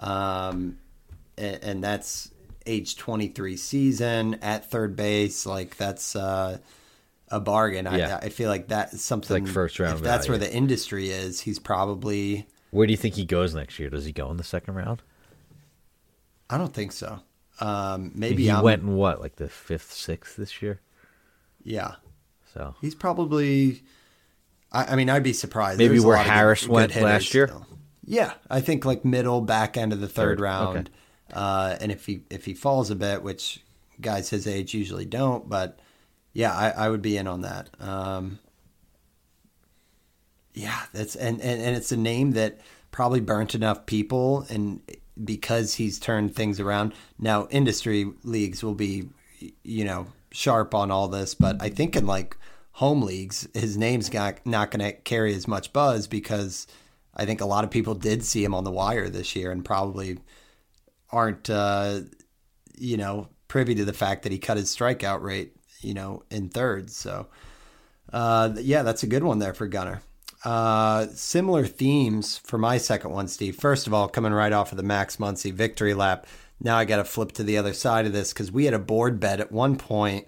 um, 0.02 0.78
and, 1.38 1.64
and 1.64 1.84
that's 1.84 2.30
age 2.66 2.96
23 2.96 3.56
season 3.56 4.34
at 4.42 4.70
third 4.70 4.96
base. 4.96 5.46
Like 5.46 5.76
that's 5.76 6.14
uh, 6.16 6.58
a 7.28 7.40
bargain. 7.40 7.86
Yeah. 7.86 8.18
I, 8.20 8.26
I 8.26 8.28
feel 8.28 8.48
like 8.50 8.68
that's 8.68 9.02
something 9.02 9.44
like 9.44 9.52
first 9.52 9.78
round. 9.78 9.94
If 9.94 10.02
that's 10.02 10.28
where 10.28 10.38
the 10.38 10.52
industry 10.52 11.10
is, 11.10 11.40
he's 11.40 11.58
probably. 11.58 12.46
Where 12.72 12.87
do 12.87 12.90
you 12.90 12.96
think 12.96 13.16
he 13.16 13.26
goes 13.26 13.54
next 13.54 13.78
year? 13.78 13.90
Does 13.90 14.06
he 14.06 14.12
go 14.12 14.30
in 14.30 14.38
the 14.38 14.44
second 14.44 14.74
round? 14.74 15.02
I 16.48 16.56
don't 16.56 16.72
think 16.72 16.90
so. 16.90 17.20
Um, 17.61 18.12
maybe 18.14 18.44
he 18.44 18.50
I'm, 18.50 18.64
went 18.64 18.82
in 18.82 18.96
what, 18.96 19.20
like 19.20 19.37
the 19.37 19.50
fifth, 19.50 19.92
sixth 19.92 20.37
this 20.37 20.62
year. 20.62 20.80
Yeah. 21.62 21.96
So 22.54 22.74
he's 22.80 22.94
probably. 22.94 23.82
I, 24.72 24.85
I 24.87 24.96
mean, 24.96 25.11
I'd 25.11 25.22
be 25.22 25.35
surprised. 25.35 25.78
Maybe 25.78 26.00
where 26.00 26.16
Harris 26.16 26.66
went 26.66 26.96
last 26.96 27.35
year. 27.35 27.48
Still. 27.48 27.66
Yeah, 28.06 28.32
I 28.50 28.62
think 28.62 28.87
like 28.87 29.04
middle 29.04 29.42
back 29.42 29.76
end 29.76 29.92
of 29.92 30.00
the 30.00 30.08
third, 30.08 30.38
third. 30.38 30.40
round. 30.40 30.78
Okay. 30.78 30.90
Uh, 31.35 31.76
and 31.78 31.92
if 31.92 32.06
he 32.06 32.22
if 32.30 32.46
he 32.46 32.54
falls 32.54 32.90
a 32.90 32.96
bit, 32.96 33.22
which 33.22 33.61
guys 34.00 34.30
his 34.30 34.46
age 34.46 34.72
usually 34.72 35.04
don't, 35.04 35.46
but 35.46 35.78
yeah, 36.32 36.54
I, 36.54 36.70
I 36.70 36.88
would 36.88 37.02
be 37.02 37.18
in 37.18 37.26
on 37.26 37.42
that. 37.42 37.68
Um, 37.78 38.38
yeah, 40.54 40.82
that's 40.92 41.16
and, 41.16 41.40
and 41.40 41.62
and 41.62 41.76
it's 41.76 41.92
a 41.92 41.96
name 41.96 42.32
that 42.32 42.60
probably 42.90 43.20
burnt 43.20 43.54
enough 43.54 43.86
people, 43.86 44.46
and 44.50 44.80
because 45.22 45.74
he's 45.74 45.98
turned 45.98 46.34
things 46.34 46.60
around. 46.60 46.94
Now, 47.18 47.46
industry 47.50 48.12
leagues 48.22 48.62
will 48.62 48.74
be, 48.74 49.08
you 49.62 49.84
know, 49.84 50.06
sharp 50.30 50.74
on 50.74 50.90
all 50.90 51.08
this, 51.08 51.34
but 51.34 51.60
I 51.60 51.68
think 51.68 51.96
in 51.96 52.06
like 52.06 52.36
home 52.72 53.02
leagues, 53.02 53.48
his 53.54 53.76
name's 53.76 54.08
got, 54.08 54.44
not 54.46 54.70
going 54.70 54.84
to 54.84 54.92
carry 54.92 55.34
as 55.34 55.46
much 55.46 55.72
buzz 55.72 56.06
because 56.06 56.66
I 57.14 57.26
think 57.26 57.40
a 57.40 57.46
lot 57.46 57.64
of 57.64 57.70
people 57.70 57.94
did 57.94 58.24
see 58.24 58.42
him 58.42 58.54
on 58.54 58.64
the 58.64 58.70
wire 58.70 59.08
this 59.08 59.36
year 59.36 59.50
and 59.50 59.64
probably 59.64 60.18
aren't, 61.10 61.50
uh, 61.50 62.00
you 62.78 62.96
know, 62.96 63.28
privy 63.48 63.74
to 63.74 63.84
the 63.84 63.92
fact 63.92 64.22
that 64.22 64.32
he 64.32 64.38
cut 64.38 64.56
his 64.56 64.74
strikeout 64.74 65.20
rate, 65.20 65.54
you 65.80 65.92
know, 65.92 66.22
in 66.30 66.48
thirds. 66.48 66.96
So, 66.96 67.28
uh, 68.12 68.54
yeah, 68.58 68.82
that's 68.82 69.02
a 69.02 69.06
good 69.06 69.22
one 69.22 69.38
there 69.38 69.54
for 69.54 69.66
Gunnar. 69.66 70.00
Uh, 70.44 71.07
similar 71.14 71.66
themes 71.66 72.38
for 72.38 72.59
my 72.59 72.78
second 72.78 73.11
one, 73.11 73.28
Steve. 73.28 73.57
First 73.57 73.87
of 73.87 73.94
all, 73.94 74.09
coming 74.09 74.33
right 74.33 74.52
off 74.52 74.72
of 74.72 74.76
the 74.76 74.83
Max 74.83 75.16
Muncy 75.16 75.52
victory 75.52 75.94
lap. 75.94 76.26
Now 76.61 76.76
I 76.76 76.85
got 76.85 76.96
to 76.96 77.05
flip 77.05 77.33
to 77.33 77.42
the 77.42 77.59
other 77.59 77.72
side 77.72 78.07
of 78.07 78.12
this 78.12 78.33
because 78.33 78.50
we 78.50 78.64
had 78.64 78.74
a 78.74 78.78
board 78.78 79.20
bet 79.20 79.40
at 79.40 79.52
one 79.52 79.76
point 79.76 80.26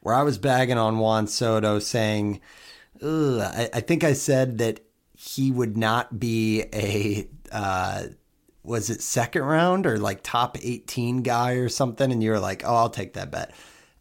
where 0.00 0.14
I 0.14 0.22
was 0.22 0.38
bagging 0.38 0.78
on 0.78 0.98
Juan 0.98 1.26
Soto 1.26 1.78
saying, 1.78 2.40
I, 3.02 3.70
I 3.72 3.80
think 3.80 4.04
I 4.04 4.12
said 4.12 4.58
that 4.58 4.80
he 5.16 5.50
would 5.50 5.76
not 5.76 6.20
be 6.20 6.64
a 6.72 7.28
uh, 7.50 8.04
was 8.62 8.90
it 8.90 9.00
second 9.00 9.42
round 9.42 9.86
or 9.86 9.98
like 9.98 10.22
top 10.22 10.58
18 10.60 11.22
guy 11.22 11.52
or 11.52 11.68
something 11.68 12.10
and 12.12 12.22
you 12.22 12.30
were 12.30 12.40
like 12.40 12.64
oh 12.64 12.74
i'll 12.74 12.90
take 12.90 13.14
that 13.14 13.30
bet 13.30 13.52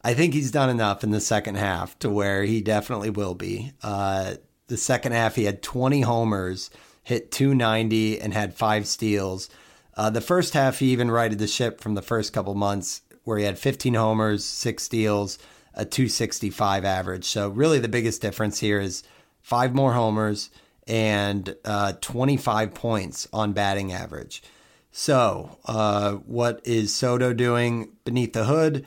i 0.04 0.14
think 0.14 0.34
he's 0.34 0.52
done 0.52 0.70
enough 0.70 1.04
in 1.04 1.12
the 1.12 1.22
second 1.22 1.56
half 1.56 1.98
to 2.00 2.10
where 2.10 2.44
he 2.44 2.62
definitely 2.62 3.12
will 3.12 3.36
be 3.36 3.72
uh, 3.84 4.34
the 4.68 4.78
second 4.78 5.12
half 5.12 5.36
he 5.36 5.46
had 5.46 5.62
20 5.62 6.02
homers 6.02 6.70
hit 7.04 7.32
290 7.32 8.20
and 8.20 8.34
had 8.34 8.54
five 8.54 8.88
steals 8.88 9.50
uh, 9.98 10.10
the 10.10 10.22
first 10.22 10.54
half 10.54 10.80
he 10.80 10.88
even 10.88 11.10
righted 11.10 11.40
the 11.40 11.48
ship 11.48 11.80
from 11.80 11.96
the 11.96 12.02
first 12.02 12.34
couple 12.34 12.56
months 12.56 13.02
where 13.24 13.38
he 13.38 13.46
had 13.46 13.60
15 13.60 13.94
homers 13.94 14.44
six 14.44 14.84
steals 14.84 15.38
a 15.74 15.86
265 15.86 16.86
average 16.86 17.26
so 17.26 17.50
really 17.50 17.80
the 17.80 17.88
biggest 17.88 18.22
difference 18.22 18.60
here 18.60 18.80
is 18.80 19.04
five 19.42 19.76
more 19.76 19.94
homers 19.94 20.50
and 20.88 21.56
uh, 21.66 21.94
25 22.02 22.74
points 22.74 23.28
on 23.34 23.54
batting 23.54 23.92
average. 23.92 24.44
So, 24.92 25.58
uh, 25.66 26.14
what 26.14 26.62
is 26.64 26.94
Soto 26.94 27.34
doing 27.34 27.90
beneath 28.06 28.34
the 28.34 28.46
hood? 28.46 28.86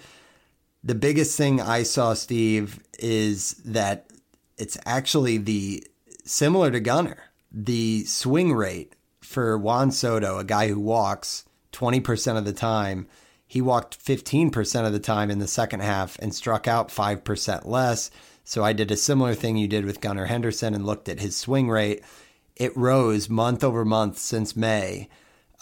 The 0.83 0.95
biggest 0.95 1.37
thing 1.37 1.61
I 1.61 1.83
saw, 1.83 2.15
Steve, 2.15 2.81
is 2.99 3.55
that 3.65 4.08
it's 4.59 4.79
actually 4.85 5.39
the 5.39 5.87
similar 6.25 6.71
to 6.71 6.81
Gunnar. 6.81 7.25
the 7.51 8.05
swing 8.05 8.53
rate 8.53 8.95
for 9.21 9.57
Juan 9.57 9.91
Soto, 9.91 10.39
a 10.39 10.45
guy 10.45 10.69
who 10.69 10.79
walks 10.79 11.45
20% 11.73 12.37
of 12.37 12.45
the 12.45 12.53
time. 12.53 13.09
He 13.47 13.63
walked 13.63 13.99
15% 13.99 14.87
of 14.87 14.93
the 14.93 14.99
time 14.99 15.31
in 15.31 15.39
the 15.39 15.47
second 15.47 15.81
half 15.81 16.19
and 16.19 16.35
struck 16.35 16.69
out 16.69 16.91
5% 16.91 17.67
less. 17.67 18.11
So 18.45 18.65
I 18.65 18.73
did 18.75 18.91
a 18.91 18.97
similar 18.97 19.35
thing 19.35 19.57
you 19.57 19.69
did 19.69 19.85
with 19.87 20.01
Gunnar 20.01 20.27
Henderson 20.27 20.75
and 20.75 20.85
looked 20.85 21.09
at 21.09 21.21
his 21.21 21.37
swing 21.37 21.71
rate. 21.71 22.03
It 22.57 22.77
rose 22.77 23.29
month 23.29 23.65
over 23.65 23.85
month 23.85 24.19
since 24.19 24.57
May. 24.57 25.09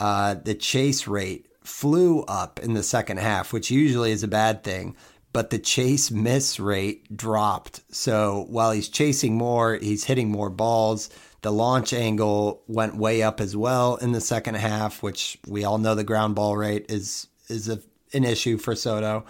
Uh, 0.00 0.34
the 0.34 0.54
chase 0.54 1.06
rate 1.06 1.46
flew 1.62 2.22
up 2.22 2.60
in 2.60 2.74
the 2.74 2.82
second 2.82 3.18
half, 3.18 3.52
which 3.52 3.70
usually 3.70 4.12
is 4.12 4.22
a 4.22 4.28
bad 4.28 4.62
thing, 4.62 4.96
but 5.36 5.50
the 5.50 5.58
chase 5.58 6.10
miss 6.10 6.58
rate 6.58 7.14
dropped. 7.14 7.82
So 7.94 8.46
while 8.48 8.72
he's 8.72 8.88
chasing 8.88 9.36
more, 9.36 9.74
he's 9.74 10.04
hitting 10.04 10.30
more 10.30 10.48
balls. 10.48 11.10
The 11.42 11.52
launch 11.52 11.92
angle 11.92 12.62
went 12.68 12.96
way 12.96 13.22
up 13.22 13.38
as 13.38 13.54
well 13.54 13.96
in 13.96 14.12
the 14.12 14.20
second 14.22 14.54
half, 14.54 15.02
which 15.02 15.36
we 15.46 15.62
all 15.62 15.76
know 15.76 15.94
the 15.94 16.04
ground 16.04 16.36
ball 16.36 16.56
rate 16.56 16.86
is 16.88 17.26
is 17.48 17.68
a, 17.68 17.80
an 18.14 18.24
issue 18.24 18.56
for 18.56 18.74
Soto. 18.74 19.26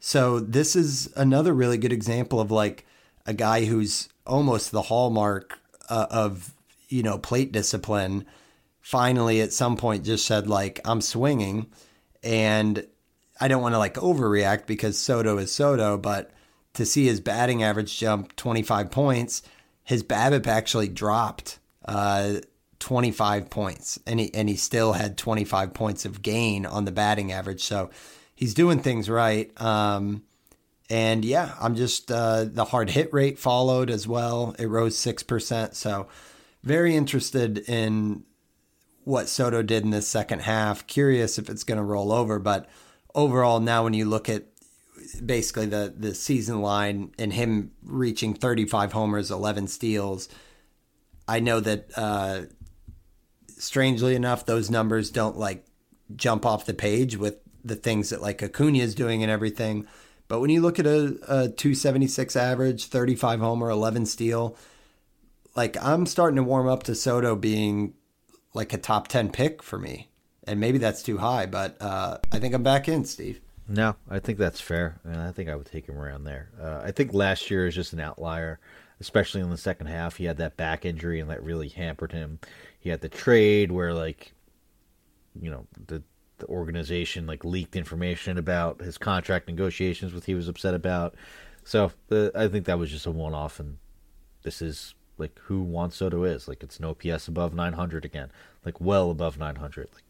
So 0.00 0.40
this 0.40 0.74
is 0.74 1.12
another 1.14 1.54
really 1.54 1.78
good 1.78 1.92
example 1.92 2.40
of 2.40 2.50
like 2.50 2.84
a 3.24 3.32
guy 3.32 3.66
who's 3.66 4.08
almost 4.26 4.72
the 4.72 4.82
hallmark 4.82 5.60
uh, 5.88 6.08
of 6.10 6.52
you 6.88 7.04
know 7.04 7.18
plate 7.18 7.52
discipline, 7.52 8.26
finally 8.80 9.40
at 9.40 9.52
some 9.52 9.76
point 9.76 10.04
just 10.04 10.26
said 10.26 10.48
like 10.48 10.80
I'm 10.84 11.00
swinging, 11.00 11.68
and 12.24 12.84
I 13.40 13.48
don't 13.48 13.62
want 13.62 13.74
to 13.74 13.78
like 13.78 13.94
overreact 13.94 14.66
because 14.66 14.98
Soto 14.98 15.38
is 15.38 15.52
Soto, 15.52 15.98
but 15.98 16.30
to 16.74 16.86
see 16.86 17.06
his 17.06 17.20
batting 17.20 17.62
average 17.62 17.98
jump 17.98 18.36
25 18.36 18.90
points, 18.90 19.42
his 19.84 20.02
BABIP 20.02 20.46
actually 20.46 20.88
dropped 20.88 21.58
uh, 21.84 22.36
25 22.78 23.50
points, 23.50 23.98
and 24.06 24.20
he 24.20 24.34
and 24.34 24.48
he 24.48 24.56
still 24.56 24.92
had 24.92 25.16
25 25.16 25.72
points 25.74 26.04
of 26.04 26.22
gain 26.22 26.66
on 26.66 26.84
the 26.84 26.92
batting 26.92 27.32
average. 27.32 27.62
So 27.62 27.90
he's 28.34 28.54
doing 28.54 28.80
things 28.80 29.08
right. 29.08 29.50
Um, 29.60 30.22
and 30.88 31.24
yeah, 31.24 31.54
I'm 31.60 31.74
just 31.74 32.12
uh, 32.12 32.44
the 32.44 32.64
hard 32.64 32.90
hit 32.90 33.12
rate 33.12 33.38
followed 33.38 33.90
as 33.90 34.06
well. 34.06 34.54
It 34.58 34.66
rose 34.66 34.96
six 34.96 35.22
percent. 35.22 35.74
So 35.74 36.08
very 36.62 36.96
interested 36.96 37.58
in 37.58 38.24
what 39.04 39.28
Soto 39.28 39.62
did 39.62 39.84
in 39.84 39.90
this 39.90 40.08
second 40.08 40.40
half. 40.40 40.86
Curious 40.86 41.38
if 41.38 41.48
it's 41.48 41.64
going 41.64 41.78
to 41.78 41.84
roll 41.84 42.12
over, 42.12 42.38
but 42.38 42.68
overall, 43.16 43.58
now 43.58 43.82
when 43.82 43.94
you 43.94 44.04
look 44.04 44.28
at 44.28 44.44
basically 45.24 45.66
the 45.66 45.92
the 45.96 46.14
season 46.14 46.60
line 46.60 47.12
and 47.18 47.32
him 47.32 47.72
reaching 47.82 48.34
35 48.34 48.92
homers, 48.92 49.30
11 49.30 49.66
steals, 49.66 50.28
I 51.26 51.40
know 51.40 51.58
that 51.60 51.90
uh, 51.96 52.42
strangely 53.58 54.14
enough, 54.14 54.46
those 54.46 54.70
numbers 54.70 55.10
don't 55.10 55.36
like 55.36 55.66
jump 56.14 56.46
off 56.46 56.66
the 56.66 56.74
page 56.74 57.16
with 57.16 57.38
the 57.64 57.74
things 57.74 58.10
that 58.10 58.22
like 58.22 58.42
Acuna 58.42 58.78
is 58.78 58.94
doing 58.94 59.22
and 59.22 59.32
everything. 59.32 59.88
But 60.28 60.40
when 60.40 60.50
you 60.50 60.60
look 60.60 60.78
at 60.78 60.86
a, 60.86 61.18
a 61.28 61.48
276 61.48 62.36
average, 62.36 62.86
35 62.86 63.40
homer, 63.40 63.70
11 63.70 64.06
steal, 64.06 64.56
like 65.54 65.76
I'm 65.82 66.06
starting 66.06 66.36
to 66.36 66.42
warm 66.42 66.68
up 66.68 66.82
to 66.84 66.94
Soto 66.94 67.34
being 67.34 67.94
like 68.54 68.72
a 68.72 68.78
top 68.78 69.08
10 69.08 69.30
pick 69.30 69.62
for 69.62 69.78
me. 69.78 70.08
And 70.46 70.60
maybe 70.60 70.78
that's 70.78 71.02
too 71.02 71.18
high, 71.18 71.46
but 71.46 71.80
uh, 71.80 72.18
I 72.32 72.38
think 72.38 72.54
I'm 72.54 72.62
back 72.62 72.88
in, 72.88 73.04
Steve. 73.04 73.40
No, 73.68 73.96
I 74.08 74.20
think 74.20 74.38
that's 74.38 74.60
fair. 74.60 75.00
And 75.04 75.16
I 75.16 75.32
think 75.32 75.48
I 75.48 75.56
would 75.56 75.66
take 75.66 75.88
him 75.88 75.98
around 75.98 76.24
there. 76.24 76.50
Uh, 76.60 76.82
I 76.84 76.92
think 76.92 77.12
last 77.12 77.50
year 77.50 77.66
is 77.66 77.74
just 77.74 77.92
an 77.92 78.00
outlier, 78.00 78.60
especially 79.00 79.40
in 79.40 79.50
the 79.50 79.56
second 79.56 79.88
half. 79.88 80.16
He 80.16 80.24
had 80.24 80.36
that 80.36 80.56
back 80.56 80.84
injury 80.84 81.18
and 81.18 81.28
that 81.30 81.42
really 81.42 81.68
hampered 81.68 82.12
him. 82.12 82.38
He 82.78 82.90
had 82.90 83.00
the 83.00 83.08
trade 83.08 83.72
where, 83.72 83.92
like, 83.92 84.32
you 85.40 85.50
know, 85.50 85.66
the 85.86 86.02
the 86.38 86.46
organization 86.46 87.26
like 87.26 87.44
leaked 87.44 87.76
information 87.76 88.38
about 88.38 88.80
his 88.80 88.98
contract 88.98 89.48
negotiations, 89.48 90.12
which 90.12 90.26
he 90.26 90.34
was 90.34 90.48
upset 90.48 90.74
about. 90.74 91.14
So 91.64 91.92
I 92.10 92.48
think 92.48 92.66
that 92.66 92.78
was 92.78 92.90
just 92.90 93.06
a 93.06 93.10
one-off, 93.10 93.58
and 93.58 93.78
this 94.42 94.62
is 94.62 94.94
like 95.18 95.36
who 95.40 95.62
Juan 95.62 95.90
Soto 95.90 96.24
is. 96.24 96.46
Like 96.46 96.62
it's 96.62 96.78
no 96.78 96.94
PS 96.94 97.26
above 97.26 97.54
900 97.54 98.04
again, 98.04 98.30
like 98.64 98.80
well 98.80 99.10
above 99.10 99.38
900. 99.38 99.88
Like 99.92 100.04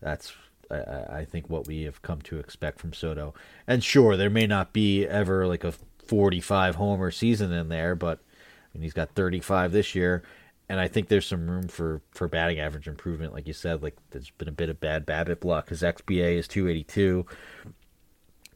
that's 0.00 0.32
I, 0.70 1.20
I 1.20 1.24
think 1.24 1.48
what 1.48 1.66
we 1.66 1.82
have 1.82 2.02
come 2.02 2.20
to 2.22 2.38
expect 2.38 2.78
from 2.80 2.92
Soto. 2.92 3.34
And 3.66 3.82
sure, 3.82 4.16
there 4.16 4.30
may 4.30 4.46
not 4.46 4.72
be 4.72 5.06
ever 5.06 5.46
like 5.46 5.64
a 5.64 5.72
45 6.06 6.76
homer 6.76 7.10
season 7.10 7.52
in 7.52 7.68
there, 7.68 7.94
but 7.94 8.18
I 8.18 8.78
mean, 8.78 8.82
he's 8.82 8.92
got 8.92 9.10
35 9.10 9.72
this 9.72 9.94
year, 9.94 10.22
and 10.68 10.78
I 10.80 10.88
think 10.88 11.08
there's 11.08 11.26
some 11.26 11.48
room 11.48 11.68
for 11.68 12.02
for 12.10 12.28
batting 12.28 12.58
average 12.60 12.88
improvement. 12.88 13.32
Like 13.32 13.46
you 13.46 13.52
said, 13.52 13.82
like 13.82 13.96
there's 14.10 14.30
been 14.30 14.48
a 14.48 14.52
bit 14.52 14.68
of 14.68 14.80
bad 14.80 15.06
BABIP 15.06 15.44
luck. 15.44 15.70
His 15.70 15.82
XBA 15.82 16.36
is 16.38 16.48
282. 16.48 17.26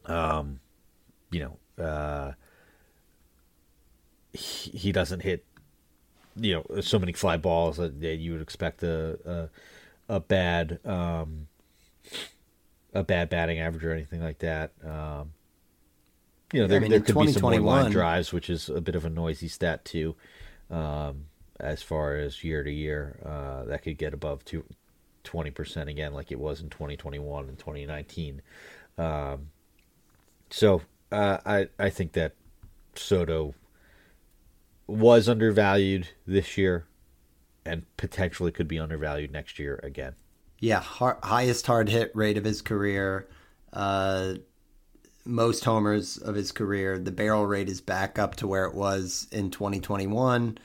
Um, 0.05 0.59
you 1.31 1.39
know, 1.77 1.83
uh, 1.83 2.33
he, 4.33 4.71
he 4.71 4.91
doesn't 4.91 5.21
hit, 5.21 5.45
you 6.35 6.53
know, 6.53 6.81
so 6.81 6.99
many 6.99 7.13
fly 7.13 7.37
balls 7.37 7.77
that, 7.77 7.99
that 8.01 8.17
you 8.17 8.33
would 8.33 8.41
expect 8.41 8.83
a 8.83 9.17
a, 9.25 9.49
a 10.09 10.19
bad 10.19 10.79
um, 10.85 11.47
a 12.93 13.03
bad 13.03 13.29
batting 13.29 13.59
average 13.59 13.83
or 13.83 13.91
anything 13.91 14.21
like 14.21 14.39
that. 14.39 14.71
Um, 14.83 15.33
you 16.51 16.61
know, 16.61 16.67
there, 16.67 16.77
I 16.77 16.81
mean, 16.81 16.91
there 16.91 16.99
could 16.99 17.17
be 17.17 17.31
some 17.31 17.41
more 17.41 17.59
line 17.59 17.91
drives, 17.91 18.31
which 18.31 18.49
is 18.49 18.69
a 18.69 18.81
bit 18.81 18.95
of 18.95 19.05
a 19.05 19.09
noisy 19.09 19.47
stat 19.47 19.83
too. 19.85 20.15
Um, 20.69 21.25
as 21.59 21.81
far 21.81 22.15
as 22.15 22.43
year 22.43 22.63
to 22.63 22.71
year. 22.71 23.17
Uh, 23.25 23.65
that 23.65 23.83
could 23.83 23.97
get 23.97 24.13
above 24.13 24.43
two, 24.45 24.63
20% 25.23 25.89
again, 25.89 26.13
like 26.13 26.31
it 26.31 26.39
was 26.39 26.61
in 26.61 26.69
2021 26.69 27.47
and 27.47 27.57
2019. 27.57 28.41
Um, 28.97 29.49
so 30.49 30.81
uh, 31.11 31.37
I, 31.45 31.69
I 31.79 31.89
think 31.89 32.13
that 32.13 32.33
Soto 32.95 33.55
was 34.85 35.29
undervalued 35.29 36.09
this 36.27 36.57
year 36.57 36.85
and 37.65 37.85
potentially 37.97 38.51
could 38.51 38.67
be 38.67 38.79
undervalued 38.79 39.31
next 39.31 39.59
year 39.59 39.79
again. 39.83 40.15
Yeah, 40.59 40.79
hard, 40.79 41.17
highest 41.23 41.67
hard 41.67 41.89
hit 41.89 42.11
rate 42.15 42.37
of 42.37 42.43
his 42.43 42.61
career, 42.61 43.27
uh, 43.71 44.35
most 45.25 45.65
homers 45.65 46.17
of 46.17 46.35
his 46.35 46.51
career. 46.51 46.97
The 46.97 47.11
barrel 47.11 47.45
rate 47.45 47.69
is 47.69 47.81
back 47.81 48.19
up 48.19 48.35
to 48.35 48.47
where 48.47 48.65
it 48.65 48.73
was 48.73 49.27
in 49.31 49.51
2021 49.51 50.57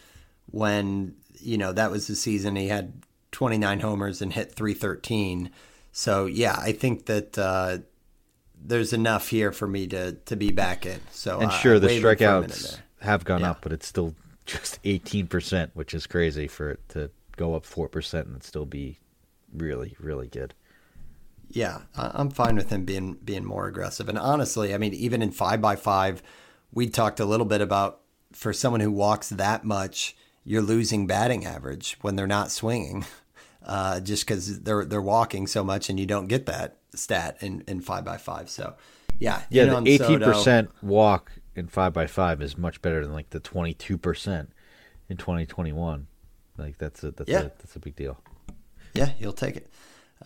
when 0.51 1.15
you 1.41 1.59
know 1.59 1.73
that 1.73 1.91
was 1.91 2.07
the 2.07 2.17
season 2.17 2.57
he 2.57 2.69
had 2.69 2.93
29 3.33 3.81
homers 3.81 4.23
and 4.23 4.33
hit 4.33 4.55
313. 4.55 5.51
So 5.93 6.27
yeah, 6.27 6.57
I 6.59 6.73
think 6.73 7.07
that 7.07 7.39
uh, 7.39 7.79
there's 8.61 8.93
enough 8.93 9.29
here 9.29 9.53
for 9.53 9.67
me 9.67 9.87
to 9.89 10.13
to 10.13 10.37
be 10.37 10.51
back 10.51 10.87
in. 10.87 11.01
So 11.13 11.41
and 11.41 11.53
sure, 11.53 11.79
the 11.79 11.89
strikeouts 11.89 12.79
have 13.01 13.25
gone 13.25 13.41
yeah. 13.41 13.51
up, 13.51 13.59
but 13.63 13.73
it's 13.73 13.87
still 13.87 14.15
just 14.49 14.79
18 14.85 15.27
percent, 15.27 15.71
which 15.75 15.95
is 15.95 16.07
crazy 16.07 16.49
for 16.49 16.73
it 16.73 16.89
to 16.91 17.11
go 17.37 17.55
up 17.55 17.65
four 17.65 17.89
percent 17.89 18.27
and 18.27 18.43
still 18.43 18.67
be 18.67 18.99
really 19.55 19.97
really 20.01 20.27
good. 20.27 20.55
Yeah, 21.51 21.83
I'm 21.97 22.31
fine 22.31 22.57
with 22.57 22.71
him 22.71 22.85
being 22.85 23.15
being 23.15 23.45
more 23.45 23.69
aggressive. 23.69 24.09
And 24.09 24.19
honestly, 24.19 24.75
I 24.75 24.79
mean, 24.79 24.93
even 24.95 25.23
in 25.23 25.31
five 25.31 25.61
by 25.61 25.77
five, 25.77 26.23
we 26.73 26.89
talked 26.89 27.21
a 27.21 27.25
little 27.25 27.47
bit 27.47 27.61
about 27.61 28.01
for 28.33 28.53
someone 28.53 28.81
who 28.81 28.93
walks 28.93 29.31
that 29.31 29.65
much 29.65 30.15
you're 30.49 30.63
losing 30.63 31.07
batting 31.07 31.45
average 31.45 31.99
when 32.01 32.17
they're 32.17 32.27
not 32.27 32.51
swinging, 32.51 33.05
uh, 33.67 34.01
just 34.01 34.27
because 34.27 34.61
they're 34.61 34.85
they're 34.85 35.03
walking 35.03 35.47
so 35.47 35.63
much, 35.63 35.91
and 35.91 36.01
you 36.01 36.07
don't 36.07 36.27
get 36.27 36.47
that 36.47 36.79
stat 36.95 37.37
in 37.41 37.63
in 37.69 37.81
five 37.83 38.05
by 38.05 38.17
five. 38.17 38.49
So, 38.49 38.75
yeah, 39.19 39.43
yeah, 39.51 39.67
the 39.67 39.83
eighteen 39.87 40.21
percent 40.21 40.71
walk 40.83 41.33
in 41.59 41.69
five 41.69 41.93
by 41.93 42.07
five 42.07 42.41
is 42.41 42.57
much 42.57 42.81
better 42.81 43.03
than 43.03 43.13
like 43.13 43.31
the 43.31 43.41
twenty 43.41 43.75
two 43.75 43.99
percent 43.99 44.51
in 45.09 45.17
twenty 45.17 45.47
twenty 45.47 45.73
one. 45.73 46.07
Like 46.57 46.79
that's 46.79 47.03
a 47.05 47.11
that's 47.11 47.31
yeah. 47.31 47.41
a 47.41 47.43
that's 47.43 47.77
a 47.77 47.81
big 47.81 47.97
deal. 47.97 48.19
Yeah, 48.95 49.11
you'll 49.19 49.33
take 49.33 49.57
it. 49.57 49.71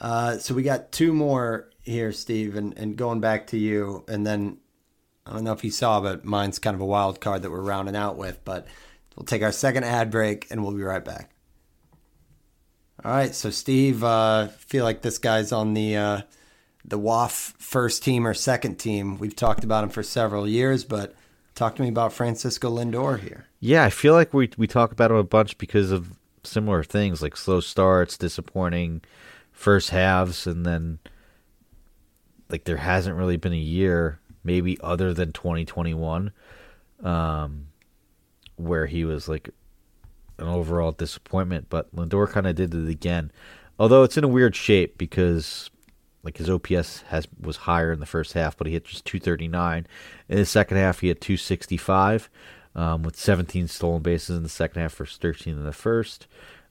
Uh, 0.01 0.39
so 0.39 0.55
we 0.55 0.63
got 0.63 0.93
two 0.93 1.13
more 1.13 1.69
here, 1.83 2.13
Steve, 2.13 2.57
and, 2.57 2.77
and 2.79 2.97
going 2.97 3.21
back 3.21 3.49
to 3.49 3.59
you, 3.59 4.05
and 4.09 4.27
then 4.27 4.59
I 5.27 5.33
don't 5.33 5.45
know 5.45 5.53
if 5.53 5.65
you 5.65 5.71
saw, 5.71 6.01
but 6.01 6.25
mine's 6.25 6.59
kind 6.59 6.75
of 6.75 6.81
a 6.81 6.87
wild 6.87 7.21
card 7.21 7.43
that 7.43 7.51
we're 7.51 7.61
rounding 7.61 7.97
out 7.97 8.17
with, 8.17 8.41
but 8.45 8.67
We'll 9.17 9.27
take 9.27 9.43
our 9.43 9.53
second 9.53 9.85
ad 9.85 10.11
break 10.11 10.47
and 10.51 10.63
we'll 10.63 10.73
be 10.73 10.83
right 10.83 11.05
back. 11.05 11.31
All 13.05 13.11
right, 13.11 13.35
so 13.35 13.51
Steve, 13.51 14.05
uh, 14.05 14.49
feel 14.49 14.85
like 14.85 15.03
this 15.03 15.19
guy's 15.19 15.53
on 15.53 15.75
the 15.75 15.97
uh, 15.97 16.21
the 16.85 16.99
WAF 16.99 17.55
first 17.59 18.03
team 18.03 18.27
or 18.27 18.35
second 18.35 18.77
team. 18.77 19.19
We've 19.19 19.35
talked 19.35 19.65
about 19.65 19.85
him 19.85 19.91
for 19.91 20.03
several 20.03 20.49
years, 20.49 20.85
but 20.85 21.15
talk 21.55 21.77
to 21.77 21.83
me 21.83 21.89
about 21.89 22.13
Francisco 22.13 22.71
Lindor 22.71 23.21
here. 23.21 23.47
Yeah, 23.61 23.85
I 23.85 23.91
feel 23.91 24.15
like 24.15 24.33
we 24.35 24.51
we 24.57 24.67
talk 24.67 24.93
about 24.93 25.11
him 25.11 25.17
a 25.17 25.25
bunch 25.25 25.59
because 25.59 25.91
of 25.91 26.13
similar 26.45 26.83
things 26.83 27.23
like 27.23 27.37
slow 27.37 27.61
starts, 27.61 28.17
disappointing 28.17 29.03
first 29.53 29.91
halves, 29.91 30.47
and 30.47 30.67
then 30.67 30.99
like 32.49 32.65
there 32.65 32.79
hasn't 32.79 33.17
really 33.17 33.37
been 33.37 33.53
a 33.53 33.57
year, 33.57 34.21
maybe 34.45 34.79
other 34.81 35.15
than 35.15 35.33
2021, 35.33 36.33
um, 37.03 37.69
where 38.57 38.87
he 38.87 39.05
was 39.05 39.29
like 39.29 39.51
an 40.39 40.49
overall 40.49 40.93
disappointment. 40.93 41.67
But 41.69 41.95
Lindor 41.95 42.29
kind 42.29 42.47
of 42.47 42.57
did 42.57 42.75
it 42.75 42.89
again, 42.89 43.31
although 43.79 44.03
it's 44.03 44.17
in 44.17 44.25
a 44.25 44.29
weird 44.29 44.57
shape 44.57 44.99
because 44.99 45.71
like 46.25 46.37
his 46.37 46.49
OPS 46.49 47.03
has 47.09 47.27
was 47.41 47.59
higher 47.59 47.93
in 47.93 48.01
the 48.01 48.07
first 48.07 48.33
half, 48.35 48.57
but 48.57 48.67
he 48.67 48.75
hit 48.75 48.85
just 48.85 49.05
239. 49.05 49.87
In 50.29 50.37
the 50.37 50.47
second 50.47 50.77
half, 50.77 51.01
he 51.01 51.09
had 51.09 51.21
265 51.21 52.31
um, 52.75 53.03
with 53.03 53.17
17 53.17 53.69
stolen 53.69 54.03
bases 54.03 54.37
in 54.37 54.43
the 54.43 54.49
second 54.49 54.81
half 54.83 54.95
versus 54.95 55.19
13 55.19 55.55
in 55.55 55.65
the 55.65 55.73
first. 55.73 56.27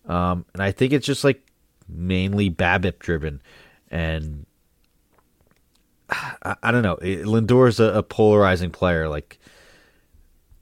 Um, 0.08 0.46
and 0.54 0.64
I 0.64 0.72
think 0.72 0.94
it's 0.94 1.06
just 1.06 1.24
like 1.24 1.46
mainly 1.88 2.50
BABIP 2.50 3.00
driven, 3.00 3.42
and 3.90 4.46
I, 6.10 6.56
I 6.64 6.72
don't 6.72 6.84
know. 6.84 6.98
Lindor 6.98 7.68
is 7.68 7.80
a, 7.80 7.86
a 7.86 8.04
polarizing 8.04 8.72
player. 8.72 9.10
Like 9.10 9.38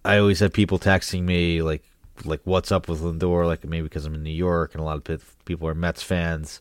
I 0.03 0.17
always 0.17 0.39
have 0.39 0.53
people 0.53 0.79
texting 0.79 1.23
me 1.23 1.61
like 1.61 1.83
like 2.25 2.41
what's 2.43 2.71
up 2.71 2.89
with 2.89 3.01
Lindor 3.01 3.45
like 3.45 3.63
maybe 3.63 3.83
because 3.83 4.05
I'm 4.05 4.15
in 4.15 4.23
New 4.23 4.29
York 4.29 4.73
and 4.73 4.81
a 4.81 4.83
lot 4.83 5.09
of 5.09 5.35
people 5.45 5.67
are 5.67 5.75
Mets 5.75 6.03
fans 6.03 6.59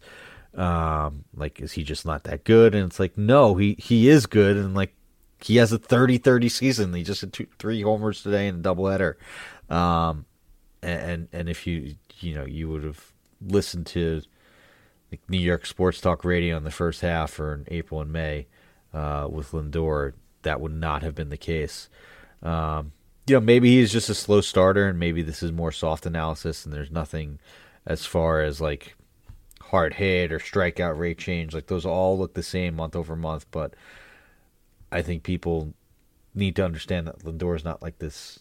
um 0.58 1.24
like 1.34 1.60
is 1.60 1.72
he 1.72 1.84
just 1.84 2.04
not 2.04 2.24
that 2.24 2.44
good? 2.44 2.74
And 2.74 2.86
it's 2.86 3.00
like 3.00 3.16
no 3.16 3.54
he 3.56 3.76
he 3.78 4.08
is 4.08 4.26
good. 4.26 4.56
And 4.56 4.74
like 4.74 4.94
he 5.40 5.56
has 5.56 5.72
a 5.72 5.78
30-30 5.78 6.50
season. 6.50 6.92
He 6.92 7.04
just 7.04 7.20
had 7.20 7.32
two, 7.32 7.46
three 7.58 7.82
homers 7.82 8.22
today 8.22 8.48
and 8.48 8.64
a 8.64 8.68
doubleheader. 8.68 9.14
Um 9.72 10.26
and 10.82 11.28
and 11.32 11.48
if 11.48 11.66
you 11.66 11.94
you 12.20 12.34
know 12.34 12.44
you 12.44 12.68
would 12.68 12.84
have 12.84 13.12
listened 13.40 13.86
to 13.86 14.22
like 15.10 15.20
New 15.28 15.38
York 15.38 15.66
sports 15.66 16.00
talk 16.00 16.24
radio 16.24 16.56
in 16.56 16.64
the 16.64 16.70
first 16.70 17.00
half 17.00 17.38
or 17.40 17.54
in 17.54 17.64
April 17.68 18.00
and 18.00 18.12
May 18.12 18.46
uh, 18.92 19.26
with 19.30 19.52
Lindor, 19.52 20.12
that 20.42 20.60
would 20.60 20.72
not 20.72 21.02
have 21.02 21.14
been 21.14 21.30
the 21.30 21.36
case. 21.36 21.88
Um, 22.42 22.92
you 23.26 23.34
know, 23.34 23.40
maybe 23.40 23.76
he's 23.76 23.92
just 23.92 24.08
a 24.08 24.14
slow 24.14 24.40
starter, 24.40 24.86
and 24.86 24.98
maybe 24.98 25.22
this 25.22 25.42
is 25.42 25.52
more 25.52 25.72
soft 25.72 26.06
analysis, 26.06 26.64
and 26.64 26.72
there's 26.72 26.90
nothing 26.90 27.38
as 27.86 28.04
far 28.04 28.40
as 28.40 28.60
like 28.60 28.96
hard 29.68 29.94
hit 29.94 30.32
or 30.32 30.38
strikeout 30.38 30.98
rate 30.98 31.18
change. 31.18 31.54
Like 31.54 31.66
those 31.66 31.84
all 31.84 32.18
look 32.18 32.34
the 32.34 32.42
same 32.42 32.76
month 32.76 32.96
over 32.96 33.14
month, 33.14 33.46
but 33.50 33.74
I 34.90 35.02
think 35.02 35.22
people 35.22 35.74
need 36.34 36.56
to 36.56 36.64
understand 36.64 37.06
that 37.06 37.20
Lindor 37.20 37.56
is 37.56 37.64
not 37.64 37.82
like 37.82 37.98
this 37.98 38.40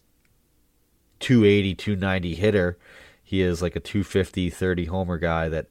280, 1.19 1.75
290 1.75 2.36
hitter. 2.36 2.78
He 3.23 3.41
is 3.41 3.61
like 3.61 3.75
a 3.75 3.82
250, 3.82 4.49
30 4.49 4.86
homer 4.86 5.17
guy 5.17 5.49
that, 5.49 5.67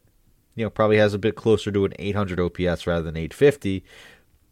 you 0.54 0.64
know, 0.64 0.70
probably 0.70 0.98
has 0.98 1.14
a 1.14 1.18
bit 1.18 1.36
closer 1.36 1.72
to 1.72 1.84
an 1.86 1.94
800 1.98 2.38
OPS 2.38 2.86
rather 2.86 3.02
than 3.02 3.16
850, 3.16 3.82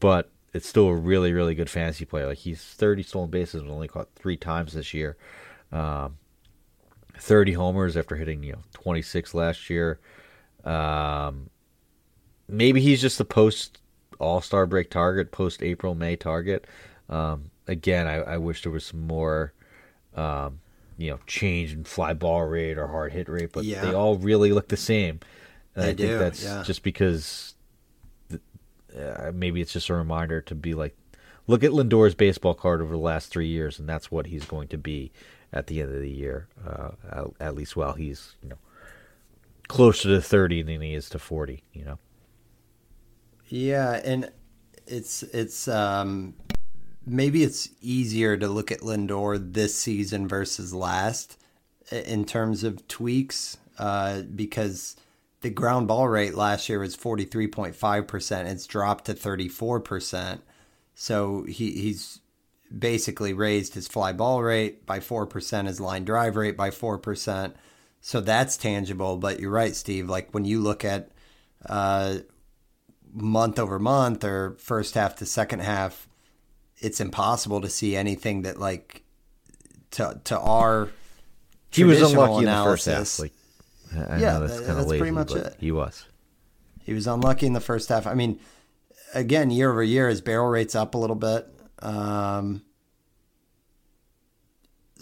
but 0.01 0.31
it's 0.55 0.69
still 0.69 0.87
a 0.87 0.95
really, 0.95 1.33
really 1.33 1.55
good 1.55 1.69
fantasy 1.69 2.07
player. 2.07 2.29
Like 2.29 2.39
he's 2.39 2.63
30 2.63 3.03
stolen 3.03 3.31
bases 3.31 3.61
and 3.61 3.71
only 3.71 3.89
caught 3.89 4.09
three 4.15 4.39
times 4.39 4.73
this 4.73 4.95
year. 4.95 5.19
Um, 5.71 6.17
30 7.19 7.53
homers 7.53 7.97
after 7.97 8.17
hitting, 8.17 8.43
you 8.43 8.53
know, 8.53 8.63
26 8.73 9.35
last 9.35 9.69
year. 9.69 10.01
Um, 10.65 11.51
maybe 12.49 12.81
he's 12.81 13.01
just 13.01 13.21
a 13.21 13.25
post 13.25 13.81
All 14.19 14.41
Star 14.41 14.67
break 14.67 14.91
target, 14.91 15.33
post 15.33 15.63
April 15.63 15.95
May 15.95 16.17
target. 16.17 16.67
Um, 17.09 17.51
again, 17.67 18.07
I, 18.07 18.17
I, 18.17 18.39
wish 18.39 18.63
there 18.63 18.73
was 18.73 18.87
some 18.87 19.07
more, 19.07 19.53
um, 20.15 20.61
you 20.97 21.11
know, 21.11 21.19
change 21.27 21.73
in 21.73 21.85
fly 21.85 22.15
ball 22.15 22.45
rate 22.45 22.79
or 22.79 22.87
hard 22.87 23.13
hit 23.13 23.29
rate, 23.29 23.51
but 23.53 23.65
yeah. 23.65 23.83
they 23.83 23.93
all 23.93 24.17
really 24.17 24.53
look 24.53 24.69
the 24.69 24.77
same. 24.77 25.21
And 25.75 25.85
they 25.85 25.91
I 25.91 25.95
think 25.95 26.19
that's 26.19 26.45
yeah. 26.45 26.63
just 26.65 26.83
because 26.83 27.55
uh, 28.99 29.33
maybe 29.35 29.61
it's 29.61 29.73
just 29.73 29.91
a 29.91 29.95
reminder 29.95 30.41
to 30.43 30.55
be 30.55 30.73
like, 30.73 30.97
look 31.47 31.63
at 31.63 31.73
Lindor's 31.73 32.15
baseball 32.15 32.55
card 32.55 32.81
over 32.81 32.93
the 32.93 33.03
last 33.03 33.31
three 33.31 33.49
years, 33.49 33.79
and 33.79 33.89
that's 33.89 34.11
what 34.11 34.27
he's 34.27 34.45
going 34.45 34.69
to 34.69 34.79
be 34.79 35.13
at 35.53 35.67
the 35.67 35.83
end 35.83 35.95
of 35.95 36.01
the 36.01 36.11
year. 36.11 36.49
Uh, 36.67 36.91
at, 37.11 37.25
at 37.41 37.55
least 37.55 37.77
while 37.77 37.93
he's 37.93 38.37
you 38.43 38.49
know 38.49 38.59
closer 39.69 40.09
to 40.09 40.21
30 40.21 40.63
than 40.63 40.81
he 40.81 40.95
is 40.95 41.09
to 41.11 41.19
40, 41.19 41.63
you 41.73 41.85
know. 41.85 41.99
Yeah, 43.47 44.01
and 44.05 44.31
it's 44.87 45.23
it's 45.23 45.69
um 45.69 46.35
maybe 47.07 47.43
it's 47.43 47.69
easier 47.81 48.37
to 48.37 48.49
look 48.49 48.73
at 48.73 48.81
Lindor 48.81 49.53
this 49.53 49.75
season 49.75 50.27
versus 50.27 50.75
last 50.75 51.39
in 51.91 52.25
terms 52.25 52.65
of 52.65 52.87
tweaks 52.89 53.59
uh, 53.79 54.23
because 54.23 54.97
the 55.43 55.51
ground 55.51 55.89
ball 55.89 56.09
rate 56.09 56.35
last 56.35 56.69
year 56.69 56.79
was 56.79 56.97
43.5%. 56.97 58.47
It's 58.47 58.67
dropped 58.67 59.05
to 59.07 59.15
34%. 59.15 60.41
So 60.95 61.45
he, 61.45 61.73
he's 61.73 62.21
basically 62.77 63.33
raised 63.33 63.75
his 63.75 63.89
fly 63.89 64.13
ball 64.13 64.43
rate 64.43 64.87
by 64.87 65.01
4%, 65.01 65.67
his 65.67 65.81
line 65.81 66.05
drive 66.05 66.37
rate 66.37 66.57
by 66.57 66.71
4%. 66.71 67.53
So 68.07 68.21
that's 68.21 68.59
tangible. 68.59 69.17
But 69.17 69.41
you're 69.41 69.51
right, 69.51 69.75
Steve. 69.75 70.11
Like 70.11 70.29
when 70.33 70.45
you 70.45 70.61
look 70.61 70.85
at 70.85 71.09
uh, 71.65 72.19
month 73.15 73.59
over 73.59 73.79
month 73.79 74.25
or 74.25 74.57
first 74.59 74.95
half 74.95 75.17
to 75.17 75.27
second 75.27 75.61
half, 75.61 76.07
it's 76.77 77.01
impossible 77.01 77.63
to 77.63 77.71
see 77.71 77.97
anything 77.97 78.43
that 78.43 78.61
like 78.61 79.05
to 79.93 80.21
to 80.25 80.39
our 80.39 80.91
he 81.71 81.85
was 81.85 82.03
unlucky 82.03 82.45
analysis, 82.45 82.87
in 82.87 82.93
the 82.93 82.99
first 82.99 83.17
half. 83.17 84.05
Like, 84.05 84.11
I 84.11 84.21
yeah, 84.21 84.39
that's, 84.39 84.61
that's 84.61 84.87
lazy, 84.87 84.99
pretty 84.99 85.11
much 85.11 85.35
it. 85.35 85.57
He 85.59 85.73
was. 85.73 86.05
He 86.83 86.93
was 86.93 87.07
unlucky 87.07 87.47
in 87.47 87.55
the 87.55 87.61
first 87.61 87.89
half. 87.89 88.07
I 88.07 88.13
mean, 88.13 88.39
again, 89.15 89.51
year 89.51 89.71
over 89.71 89.83
year, 89.83 90.11
his 90.11 90.21
barrel 90.21 90.49
rate's 90.49 90.75
up 90.75 90.95
a 90.95 90.99
little 90.99 91.17
bit. 91.17 91.49
Um, 91.79 92.64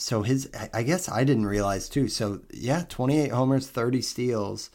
so 0.02 0.22
his 0.22 0.50
I 0.72 0.82
guess 0.82 1.08
I 1.08 1.24
didn't 1.24 1.46
realize 1.46 1.88
too. 1.88 2.08
So 2.08 2.40
yeah, 2.52 2.84
28 2.88 3.30
homers, 3.30 3.68
30 3.68 4.02
steals. 4.02 4.70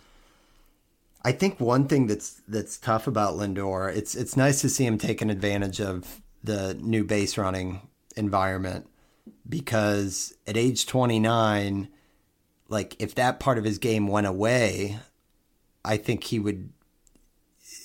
I 1.23 1.33
think 1.33 1.59
one 1.59 1.87
thing 1.87 2.07
that's 2.07 2.41
that's 2.47 2.77
tough 2.77 3.07
about 3.07 3.35
Lindor, 3.35 3.93
it's 3.93 4.15
it's 4.15 4.37
nice 4.37 4.61
to 4.61 4.69
see 4.69 4.85
him 4.85 4.97
taking 4.97 5.29
advantage 5.29 5.81
of 5.81 6.21
the 6.43 6.75
new 6.75 7.03
base 7.03 7.37
running 7.37 7.81
environment 8.15 8.87
because 9.47 10.33
at 10.47 10.55
age 10.55 10.85
29, 10.85 11.89
like 12.69 12.95
if 12.99 13.15
that 13.15 13.39
part 13.39 13.57
of 13.57 13.65
his 13.65 13.77
game 13.77 14.07
went 14.07 14.27
away, 14.27 14.97
I 15.83 15.97
think 15.97 16.23
he 16.23 16.39
would 16.39 16.71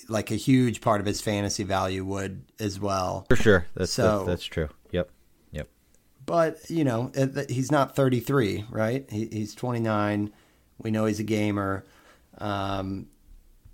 like 0.07 0.31
a 0.31 0.35
huge 0.35 0.81
part 0.81 1.01
of 1.01 1.07
his 1.07 1.21
fantasy 1.21 1.63
value 1.63 2.05
would 2.05 2.45
as 2.59 2.79
well. 2.79 3.25
For 3.29 3.35
sure. 3.35 3.65
That's 3.75 3.91
so, 3.91 4.19
that's, 4.19 4.27
that's 4.27 4.45
true. 4.45 4.69
But 6.25 6.69
you 6.69 6.83
know, 6.83 7.11
he's 7.49 7.71
not 7.71 7.95
33, 7.95 8.65
right? 8.69 9.05
He's 9.09 9.55
29. 9.55 10.31
We 10.77 10.91
know 10.91 11.05
he's 11.05 11.19
a 11.19 11.23
gamer. 11.23 11.83
Um, 12.37 13.07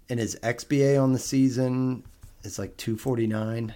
and 0.09 0.19
his 0.19 0.37
XBA 0.41 1.01
on 1.01 1.13
the 1.13 1.19
season 1.19 2.03
is 2.43 2.59
like 2.59 2.77
249. 2.77 3.73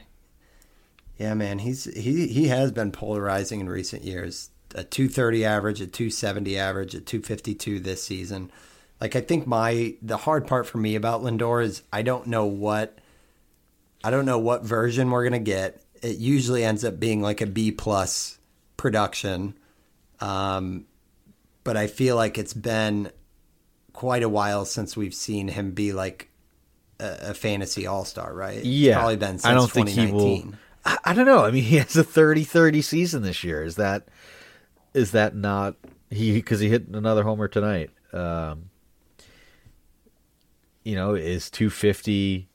Yeah, 1.18 1.34
man, 1.36 1.60
he's 1.60 1.86
he 1.86 2.28
he 2.28 2.48
has 2.48 2.72
been 2.72 2.92
polarizing 2.92 3.60
in 3.60 3.70
recent 3.70 4.04
years. 4.04 4.50
A 4.76 4.84
230 4.84 5.46
average, 5.46 5.82
a 5.82 5.88
270 5.88 6.58
average, 6.58 6.96
a 6.96 7.02
252 7.02 7.80
this 7.80 8.04
season. 8.04 8.52
Like 9.00 9.16
I 9.16 9.22
think 9.22 9.46
my 9.46 9.96
the 10.02 10.18
hard 10.18 10.48
part 10.48 10.66
for 10.66 10.80
me 10.80 10.96
about 10.96 11.22
Lindor 11.22 11.64
is 11.64 11.84
I 11.92 12.02
don't 12.02 12.28
know 12.28 12.46
what 12.46 12.98
I 14.04 14.10
don't 14.10 14.26
know 14.26 14.40
what 14.40 14.64
version 14.64 15.12
we're 15.12 15.24
gonna 15.24 15.40
get. 15.40 15.84
It 16.02 16.18
usually 16.18 16.64
ends 16.64 16.84
up 16.84 17.00
being 17.00 17.22
like 17.22 17.42
a 17.42 17.46
B 17.46 17.72
plus 17.72 18.40
production. 18.78 19.58
Um, 20.20 20.86
but 21.64 21.78
I 21.78 21.88
feel 21.88 22.16
like 22.16 22.38
it's 22.38 22.54
been 22.54 23.12
quite 23.94 24.24
a 24.24 24.30
while 24.30 24.66
since 24.66 24.98
we've 24.98 25.14
seen 25.14 25.48
him 25.48 25.72
be 25.72 25.94
like 25.94 26.30
a, 27.00 27.30
a 27.30 27.34
fantasy 27.34 27.88
all 27.88 28.06
star, 28.06 28.34
right? 28.34 28.64
Yeah. 28.64 28.92
It's 28.92 28.98
probably 28.98 29.16
been 29.18 29.40
since 29.40 29.46
I 29.46 29.54
don't 29.54 29.72
think 29.72 29.90
he 29.90 30.12
will. 30.12 30.54
I, 30.86 30.98
I 31.06 31.14
don't 31.14 31.26
know. 31.26 31.46
I 31.46 31.52
mean, 31.52 31.64
he 31.64 31.78
has 31.78 31.96
a 31.96 32.04
30-30 32.04 32.84
season 32.84 33.24
this 33.24 33.44
year. 33.44 33.64
Is 33.64 33.76
that 33.76 34.08
is 34.94 35.12
that 35.12 35.36
not 35.36 35.76
he 36.10 36.34
because 36.34 36.60
he 36.60 36.70
hit 36.70 36.88
another 36.90 37.24
homer 37.24 37.48
tonight? 37.48 37.90
Um, 38.12 38.70
you 40.84 40.96
know, 40.96 41.16
is 41.16 41.50
250 41.50 42.50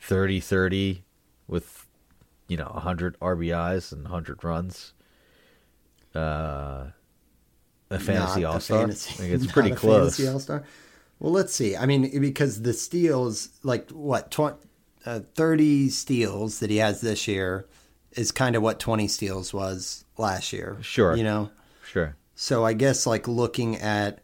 30 0.00 0.40
30 0.40 1.04
with 1.46 1.86
you 2.48 2.56
know 2.56 2.70
100 2.74 3.18
RBIs 3.20 3.92
and 3.92 4.02
100 4.02 4.44
runs 4.44 4.92
uh, 6.14 6.86
a 7.90 7.98
fantasy 7.98 8.44
all 8.44 8.60
star. 8.60 8.88
It's 8.88 9.46
pretty 9.52 9.70
close. 9.74 10.16
Fantasy 10.16 10.28
all 10.28 10.40
star. 10.40 10.64
Well, 11.18 11.32
let's 11.32 11.54
see. 11.54 11.76
I 11.76 11.86
mean, 11.86 12.20
because 12.20 12.62
the 12.62 12.72
steals, 12.72 13.50
like 13.62 13.90
what, 13.90 14.30
20, 14.30 14.56
uh, 15.06 15.20
30 15.34 15.88
steals 15.90 16.58
that 16.60 16.70
he 16.70 16.78
has 16.78 17.00
this 17.00 17.28
year 17.28 17.66
is 18.12 18.32
kind 18.32 18.56
of 18.56 18.62
what 18.62 18.80
20 18.80 19.06
steals 19.08 19.54
was 19.54 20.04
last 20.18 20.52
year. 20.52 20.78
Sure. 20.80 21.16
You 21.16 21.24
know? 21.24 21.50
Sure. 21.86 22.16
So 22.34 22.64
I 22.64 22.72
guess 22.72 23.06
like 23.06 23.28
looking 23.28 23.76
at 23.76 24.20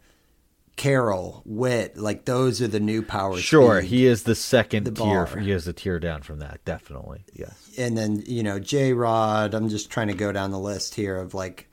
Carroll, 0.79 1.43
Witt, 1.45 1.97
like 1.97 2.25
those 2.25 2.63
are 2.63 2.69
the 2.69 2.81
new 2.81 3.03
powers. 3.03 3.41
Sure, 3.41 3.81
he 3.81 4.07
is 4.07 4.23
the 4.23 4.35
second 4.35 4.85
the 4.85 4.93
tier. 4.93 5.27
Bar. 5.27 5.39
He 5.39 5.51
is 5.51 5.67
a 5.67 5.73
tier 5.73 5.99
down 5.99 6.23
from 6.23 6.39
that, 6.39 6.65
definitely. 6.65 7.25
Yes. 7.35 7.73
And 7.77 7.99
then 7.99 8.23
you 8.27 8.45
know 8.45 8.59
J 8.61 8.93
Rod. 8.93 9.55
I'm 9.55 9.69
just 9.69 9.91
trying 9.91 10.07
to 10.07 10.15
go 10.15 10.31
down 10.31 10.53
the 10.53 10.59
list 10.59 10.95
here 10.95 11.17
of 11.17 11.35
like 11.35 11.68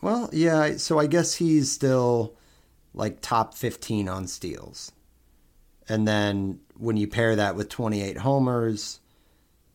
well, 0.00 0.30
yeah. 0.32 0.76
So 0.76 0.98
I 0.98 1.06
guess 1.06 1.34
he's 1.34 1.70
still 1.70 2.34
like 2.94 3.20
top 3.20 3.54
15 3.54 4.08
on 4.08 4.26
steals. 4.26 4.92
And 5.88 6.06
then 6.06 6.60
when 6.76 6.96
you 6.96 7.08
pair 7.08 7.36
that 7.36 7.56
with 7.56 7.68
28 7.68 8.18
homers, 8.18 9.00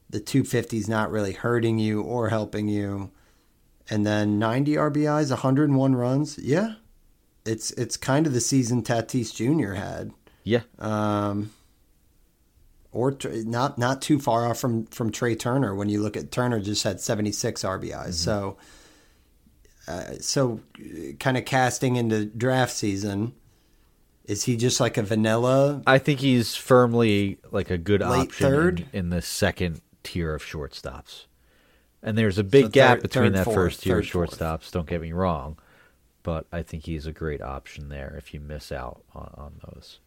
the 0.09 0.19
250 0.19 0.77
is 0.77 0.87
not 0.87 1.11
really 1.11 1.33
hurting 1.33 1.79
you 1.79 2.01
or 2.01 2.29
helping 2.29 2.67
you. 2.67 3.11
And 3.89 4.05
then 4.05 4.39
90 4.39 4.75
RBIs, 4.75 5.29
101 5.29 5.95
runs. 5.95 6.37
Yeah. 6.37 6.75
It's 7.45 7.71
it's 7.71 7.97
kind 7.97 8.25
of 8.25 8.33
the 8.33 8.39
season 8.39 8.83
Tatis 8.83 9.33
Jr. 9.33 9.73
had. 9.73 10.11
Yeah. 10.43 10.61
Um 10.79 11.51
or 12.93 13.17
not 13.23 13.77
not 13.77 14.01
too 14.01 14.19
far 14.19 14.47
off 14.49 14.59
from 14.59 14.85
from 14.85 15.11
Trea 15.11 15.35
Turner 15.35 15.75
when 15.75 15.89
you 15.89 16.01
look 16.01 16.15
at 16.15 16.31
Turner 16.31 16.61
just 16.61 16.83
had 16.83 17.01
76 17.01 17.63
RBIs. 17.63 17.89
Mm-hmm. 17.89 18.11
So 18.11 18.57
uh, 19.87 20.13
so 20.19 20.61
kind 21.19 21.37
of 21.37 21.45
casting 21.45 21.95
into 21.95 22.25
draft 22.25 22.73
season. 22.73 23.33
Is 24.25 24.43
he 24.43 24.55
just 24.55 24.79
like 24.79 24.97
a 24.97 25.03
vanilla? 25.03 25.81
I 25.85 25.97
think 25.97 26.21
he's 26.21 26.55
firmly 26.55 27.39
like 27.51 27.69
a 27.69 27.77
good 27.77 28.01
option 28.01 28.47
third? 28.47 28.79
In, 28.93 28.99
in, 28.99 29.09
the 29.09 29.21
second 29.21 29.81
tier 30.01 30.33
of 30.33 30.41
shortstops. 30.41 31.25
And 32.01 32.17
there's 32.17 32.37
a 32.37 32.43
big 32.43 32.65
so 32.65 32.69
gap 32.69 32.97
third, 32.97 33.01
between 33.01 33.23
third, 33.25 33.33
that 33.33 33.43
fourth, 33.45 33.55
first 33.55 33.83
tier 33.83 33.99
of 33.99 34.05
shortstops, 34.05 34.39
fourth. 34.39 34.71
don't 34.71 34.87
get 34.87 35.01
me 35.01 35.11
wrong. 35.11 35.57
but 36.23 36.45
I 36.53 36.63
think 36.63 36.85
he's 36.85 37.05
a 37.05 37.11
great 37.11 37.41
option 37.41 37.89
there 37.89 38.15
if 38.17 38.33
you 38.33 38.39
miss 38.39 38.71
out 38.71 39.03
on, 39.13 39.33
on 39.37 39.53
those. 39.65 39.99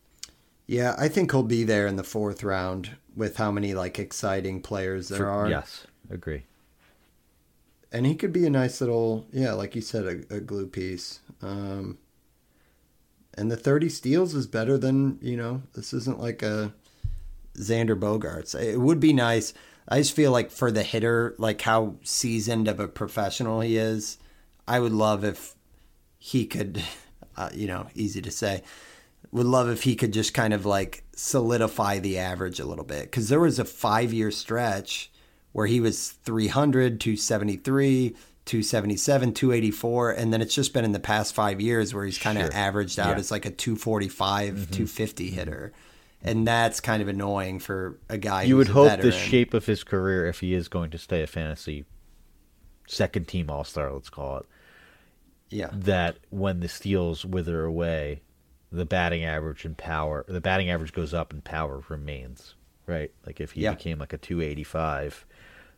Yeah, 0.66 0.96
I 0.98 1.08
think 1.08 1.30
he'll 1.30 1.42
be 1.42 1.64
there 1.64 1.86
in 1.86 1.96
the 1.96 2.02
fourth 2.02 2.42
round 2.42 2.96
with 3.14 3.36
how 3.36 3.52
many 3.52 3.74
like 3.74 3.98
exciting 3.98 4.62
players 4.62 5.08
there 5.08 5.18
For- 5.18 5.28
are. 5.28 5.48
Yes, 5.48 5.86
agree. 6.10 6.44
And 7.96 8.06
he 8.06 8.14
could 8.14 8.32
be 8.32 8.46
a 8.46 8.50
nice 8.50 8.80
little 8.80 9.26
yeah 9.32 9.52
like 9.52 9.74
you 9.74 9.80
said 9.80 10.04
a, 10.04 10.36
a 10.36 10.40
glue 10.40 10.66
piece. 10.66 11.20
Um 11.42 11.98
and 13.38 13.50
the 13.50 13.56
30 13.56 13.90
steals 13.90 14.34
is 14.34 14.46
better 14.46 14.78
than 14.78 15.18
you 15.20 15.36
know 15.36 15.62
this 15.74 15.92
isn't 15.92 16.20
like 16.20 16.42
a 16.42 16.72
Xander 17.56 17.98
Bogaerts. 17.98 18.54
It 18.54 18.78
would 18.78 19.00
be 19.00 19.12
nice. 19.12 19.54
I 19.88 19.98
just 19.98 20.16
feel 20.16 20.32
like 20.32 20.50
for 20.50 20.70
the 20.70 20.82
hitter 20.82 21.34
like 21.38 21.60
how 21.62 21.96
seasoned 22.02 22.68
of 22.68 22.80
a 22.80 22.88
professional 22.88 23.60
he 23.60 23.76
is 23.76 24.18
i 24.66 24.80
would 24.80 24.90
love 24.90 25.22
if 25.24 25.54
he 26.18 26.44
could 26.44 26.82
uh, 27.36 27.50
you 27.54 27.68
know 27.68 27.86
easy 27.94 28.20
to 28.20 28.32
say 28.32 28.64
would 29.32 29.46
love 29.46 29.68
if 29.68 29.82
he 29.82 29.96
could 29.96 30.12
just 30.12 30.34
kind 30.34 30.54
of 30.54 30.64
like 30.64 31.04
solidify 31.14 31.98
the 31.98 32.18
average 32.18 32.60
a 32.60 32.64
little 32.64 32.84
bit. 32.84 33.02
Because 33.02 33.28
there 33.28 33.40
was 33.40 33.58
a 33.58 33.64
five 33.64 34.12
year 34.12 34.30
stretch 34.30 35.10
where 35.56 35.66
he 35.66 35.80
was 35.80 36.10
300 36.10 37.00
273 37.00 38.10
277 38.44 39.32
284 39.32 40.10
and 40.10 40.30
then 40.30 40.42
it's 40.42 40.54
just 40.54 40.74
been 40.74 40.84
in 40.84 40.92
the 40.92 41.00
past 41.00 41.34
five 41.34 41.62
years 41.62 41.94
where 41.94 42.04
he's 42.04 42.18
kind 42.18 42.36
of 42.36 42.44
Sure. 42.44 42.52
averaged 42.54 42.98
out 42.98 43.06
Yeah. 43.06 43.12
Mm-hmm. 43.12 43.20
as 43.20 43.30
like 43.30 43.46
a 43.46 43.50
245 43.50 44.70
250 44.70 45.30
hitter 45.30 45.72
and 46.22 46.46
that's 46.46 46.80
kind 46.80 47.00
of 47.00 47.08
annoying 47.08 47.58
for 47.58 47.98
a 48.10 48.18
guy 48.18 48.44
You 48.44 48.56
who's 48.56 48.68
would 48.68 48.76
a 48.76 48.80
hope 48.80 49.00
the 49.00 49.10
shape 49.12 49.54
of 49.54 49.64
his 49.64 49.82
career, 49.82 50.26
if 50.26 50.40
he 50.40 50.52
is 50.52 50.68
going 50.68 50.90
to 50.90 50.98
stay 50.98 51.22
a 51.22 51.26
fantasy 51.26 51.86
second 52.86 53.26
team 53.26 53.48
All 53.50 53.64
Star, 53.64 53.90
let's 53.92 54.10
call 54.10 54.38
it, 54.40 54.46
yeah 55.48 55.70
that 55.72 56.18
when 56.28 56.60
the 56.60 56.68
steals 56.68 57.24
wither 57.24 57.64
away, 57.64 58.20
the 58.70 58.84
batting 58.84 59.24
average 59.24 59.64
and 59.64 59.76
power, 59.78 60.26
the 60.28 60.40
batting 60.40 60.68
average 60.68 60.92
goes 60.92 61.14
up 61.14 61.32
and 61.32 61.42
power 61.42 61.82
remains, 61.88 62.54
right? 62.86 63.10
Like 63.24 63.40
if 63.40 63.52
he 63.52 63.62
Yeah. 63.62 63.72
became 63.72 63.98
like 63.98 64.12
a 64.12 64.18
285, 64.18 65.24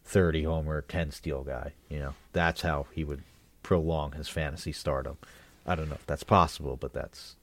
30 0.08 0.44
homer, 0.44 0.80
10 0.82 1.10
steal 1.10 1.44
guy, 1.44 1.72
you 1.90 1.98
know, 1.98 2.14
that's 2.32 2.62
how 2.62 2.86
he 2.92 3.04
would 3.04 3.22
prolong 3.62 4.12
his 4.12 4.26
fantasy 4.28 4.72
stardom. 4.72 5.18
I 5.66 5.74
don't 5.74 5.88
know 5.90 5.96
if 5.96 6.06
that's 6.06 6.22
possible, 6.24 6.76
but 6.80 6.94
that's 6.94 7.36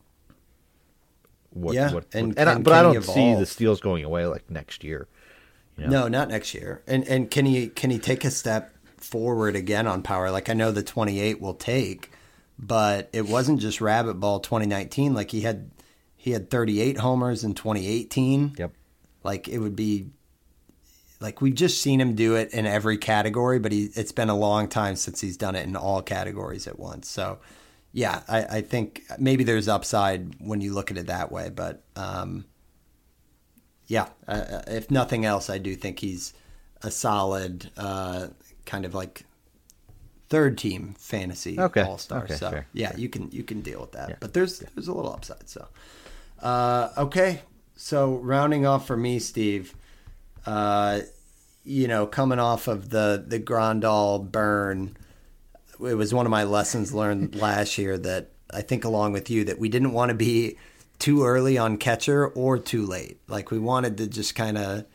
what, 1.51 1.76
Yeah, 1.76 1.93
what, 1.93 2.05
and- 2.13 2.38
and 2.38 2.49
I, 2.49 2.57
but 2.57 2.74
I 2.74 2.82
don't 2.82 3.03
see 3.03 3.36
the 3.36 3.45
steals 3.45 3.80
going 3.80 4.03
away 4.03 4.26
like 4.26 4.49
next 4.49 4.84
year. 4.84 5.07
You 5.78 5.84
know? 5.86 5.89
No, 6.03 6.07
not 6.07 6.30
next 6.30 6.53
year. 6.53 6.82
And 6.88 7.05
and 7.07 7.30
can 7.30 7.45
he 7.45 7.68
can 7.68 7.91
he 7.91 7.99
take 7.99 8.24
a 8.24 8.32
step 8.32 8.74
forward 8.97 9.55
again 9.57 9.88
on 9.88 10.01
power? 10.01 10.32
Like 10.32 10.49
I 10.49 10.53
know 10.53 10.72
the 10.72 10.82
28 10.84 11.41
will 11.41 11.53
take, 11.53 12.11
but 12.57 13.09
it 13.11 13.28
wasn't 13.28 13.59
just 13.59 13.82
rabbit 13.82 14.16
ball 14.16 14.39
2019. 14.39 15.13
Like 15.13 15.32
he 15.32 15.41
had 15.41 15.70
he 16.16 16.32
had 16.32 16.49
38 16.49 16.97
homers 16.99 17.43
in 17.43 17.53
2018. 17.55 18.55
Yep. 18.57 18.72
Like 19.24 19.49
it 19.49 19.57
would 19.59 19.76
be 19.76 20.07
like 21.26 21.41
we've 21.41 21.55
just 21.55 21.82
seen 21.82 21.99
him 21.99 22.13
do 22.13 22.36
it 22.36 22.53
in 22.53 22.67
every 22.67 22.97
category, 22.99 23.57
but 23.57 23.71
he 23.71 23.89
it's 23.95 24.11
been 24.11 24.30
a 24.30 24.38
long 24.38 24.67
time 24.67 24.95
since 24.95 25.19
he's 25.19 25.38
done 25.38 25.55
it 25.55 25.65
in 25.67 25.76
all 25.76 26.03
categories 26.03 26.67
at 26.67 26.78
once. 26.78 27.09
So 27.09 27.39
yeah, 27.91 28.21
I, 28.28 28.57
I 28.57 28.61
think 28.61 29.01
maybe 29.17 29.43
there's 29.43 29.67
upside 29.67 30.36
when 30.39 30.61
you 30.61 30.71
look 30.71 30.91
at 30.91 30.97
it 30.97 31.07
that 31.07 31.32
way, 31.32 31.49
but 31.49 31.82
um, 31.95 32.45
yeah, 33.88 34.09
uh, 34.28 34.61
if 34.67 34.91
nothing 34.91 35.26
else, 35.26 35.49
I 35.49 35.57
do 35.57 35.76
think 35.76 35.99
he's 35.99 36.34
a 36.84 36.91
solid 36.91 37.71
uh, 37.76 38.28
kind 38.67 38.86
of 38.86 38.93
like 38.93 39.23
third 40.30 40.59
team 40.59 40.93
fantasy 40.99 41.59
Okay, 41.59 41.82
all 41.82 41.97
star. 41.97 42.23
okay, 42.26 42.36
so 42.36 42.51
fair, 42.51 42.67
yeah, 42.73 42.95
you 42.95 43.09
can 43.09 43.32
you 43.32 43.43
can 43.43 43.61
deal 43.61 43.82
with 43.82 43.93
that. 43.93 44.09
Yeah, 44.09 44.15
But 44.19 44.34
there's 44.34 44.59
there's 44.59 44.88
a 44.88 44.93
little 44.93 45.11
upside. 45.11 45.49
So 45.49 45.67
uh, 46.43 46.89
okay, 46.97 47.41
so 47.76 48.15
rounding 48.17 48.67
off 48.67 48.86
for 48.86 48.97
me, 48.97 49.17
Steve. 49.17 49.73
Uh, 50.45 50.99
you 51.66 51.88
know, 51.88 52.07
coming 52.07 52.39
off 52.39 52.68
of 52.68 52.89
the 52.89 53.24
the 53.28 53.39
Grandal 53.39 54.32
burn, 54.32 54.95
it 55.80 55.95
was 55.95 56.13
one 56.13 56.26
of 56.26 56.30
my 56.30 56.43
lessons 56.43 56.93
learned 56.93 57.36
last 57.41 57.78
year 57.78 57.97
that 57.97 58.32
I 58.53 58.61
think 58.61 58.86
along 58.86 59.13
with 59.13 59.30
you 59.30 59.43
that 59.45 59.59
we 59.59 59.70
didn't 59.70 59.91
want 59.91 60.09
to 60.09 60.16
be 60.16 60.57
too 60.99 61.26
early 61.26 61.57
on 61.57 61.78
catcher 61.78 62.28
or 62.28 62.57
too 62.57 62.86
late. 62.86 63.20
Like 63.28 63.51
we 63.51 63.59
wanted 63.59 63.97
to 63.97 64.07
just 64.07 64.36
kind 64.36 64.57
of 64.57 64.86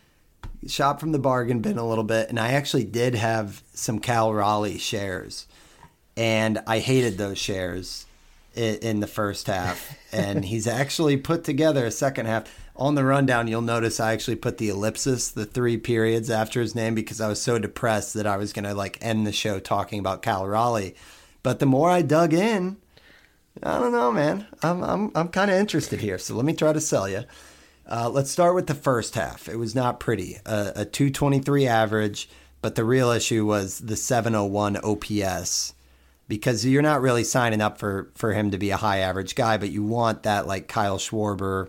shop 0.66 1.00
from 1.00 1.12
the 1.12 1.18
bargain 1.18 1.60
bin 1.60 1.78
a 1.78 1.86
little 1.86 2.04
bit. 2.04 2.28
And 2.28 2.38
I 2.38 2.52
actually 2.52 2.84
did 2.84 3.14
have 3.14 3.62
some 3.74 3.98
Cal 3.98 4.32
Raleigh 4.32 4.78
shares, 4.78 5.46
and 6.16 6.62
I 6.66 6.78
hated 6.78 7.18
those 7.18 7.38
shares 7.38 8.06
in, 8.54 8.76
in 8.76 9.00
the 9.00 9.06
first 9.06 9.46
half. 9.46 9.96
and 10.12 10.44
he's 10.44 10.66
actually 10.66 11.16
put 11.16 11.44
together 11.44 11.84
a 11.84 11.90
second 11.90 12.26
half. 12.26 12.44
On 12.80 12.94
the 12.94 13.04
rundown, 13.04 13.46
you'll 13.46 13.60
notice 13.60 14.00
I 14.00 14.14
actually 14.14 14.36
put 14.36 14.56
the 14.56 14.70
ellipsis, 14.70 15.30
the 15.30 15.44
three 15.44 15.76
periods 15.76 16.30
after 16.30 16.62
his 16.62 16.74
name, 16.74 16.94
because 16.94 17.20
I 17.20 17.28
was 17.28 17.40
so 17.40 17.58
depressed 17.58 18.14
that 18.14 18.26
I 18.26 18.38
was 18.38 18.54
going 18.54 18.64
to 18.64 18.72
like 18.72 18.96
end 19.02 19.26
the 19.26 19.32
show 19.32 19.60
talking 19.60 19.98
about 19.98 20.22
Cal 20.22 20.46
Raleigh. 20.46 20.94
But 21.42 21.58
the 21.58 21.66
more 21.66 21.90
I 21.90 22.00
dug 22.00 22.32
in, 22.32 22.78
I 23.62 23.78
don't 23.78 23.92
know, 23.92 24.10
man. 24.10 24.46
I'm 24.62 24.82
I'm 24.82 25.12
I'm 25.14 25.28
kind 25.28 25.50
of 25.50 25.58
interested 25.58 26.00
here. 26.00 26.16
So 26.16 26.34
let 26.34 26.46
me 26.46 26.54
try 26.54 26.72
to 26.72 26.80
sell 26.80 27.06
you. 27.06 27.24
Uh, 27.86 28.08
let's 28.08 28.30
start 28.30 28.54
with 28.54 28.66
the 28.66 28.74
first 28.74 29.14
half. 29.14 29.46
It 29.46 29.56
was 29.56 29.74
not 29.74 30.00
pretty. 30.00 30.38
Uh, 30.46 30.72
a 30.74 30.84
223 30.86 31.66
average, 31.66 32.30
but 32.62 32.76
the 32.76 32.84
real 32.84 33.10
issue 33.10 33.44
was 33.44 33.80
the 33.80 33.96
701 33.96 34.78
OPS 34.78 35.74
because 36.28 36.64
you're 36.64 36.80
not 36.80 37.02
really 37.02 37.24
signing 37.24 37.60
up 37.60 37.76
for 37.76 38.10
for 38.14 38.32
him 38.32 38.50
to 38.52 38.58
be 38.58 38.70
a 38.70 38.78
high 38.78 38.98
average 39.00 39.34
guy, 39.34 39.58
but 39.58 39.70
you 39.70 39.82
want 39.82 40.22
that 40.22 40.46
like 40.46 40.66
Kyle 40.66 40.96
Schwarber. 40.96 41.68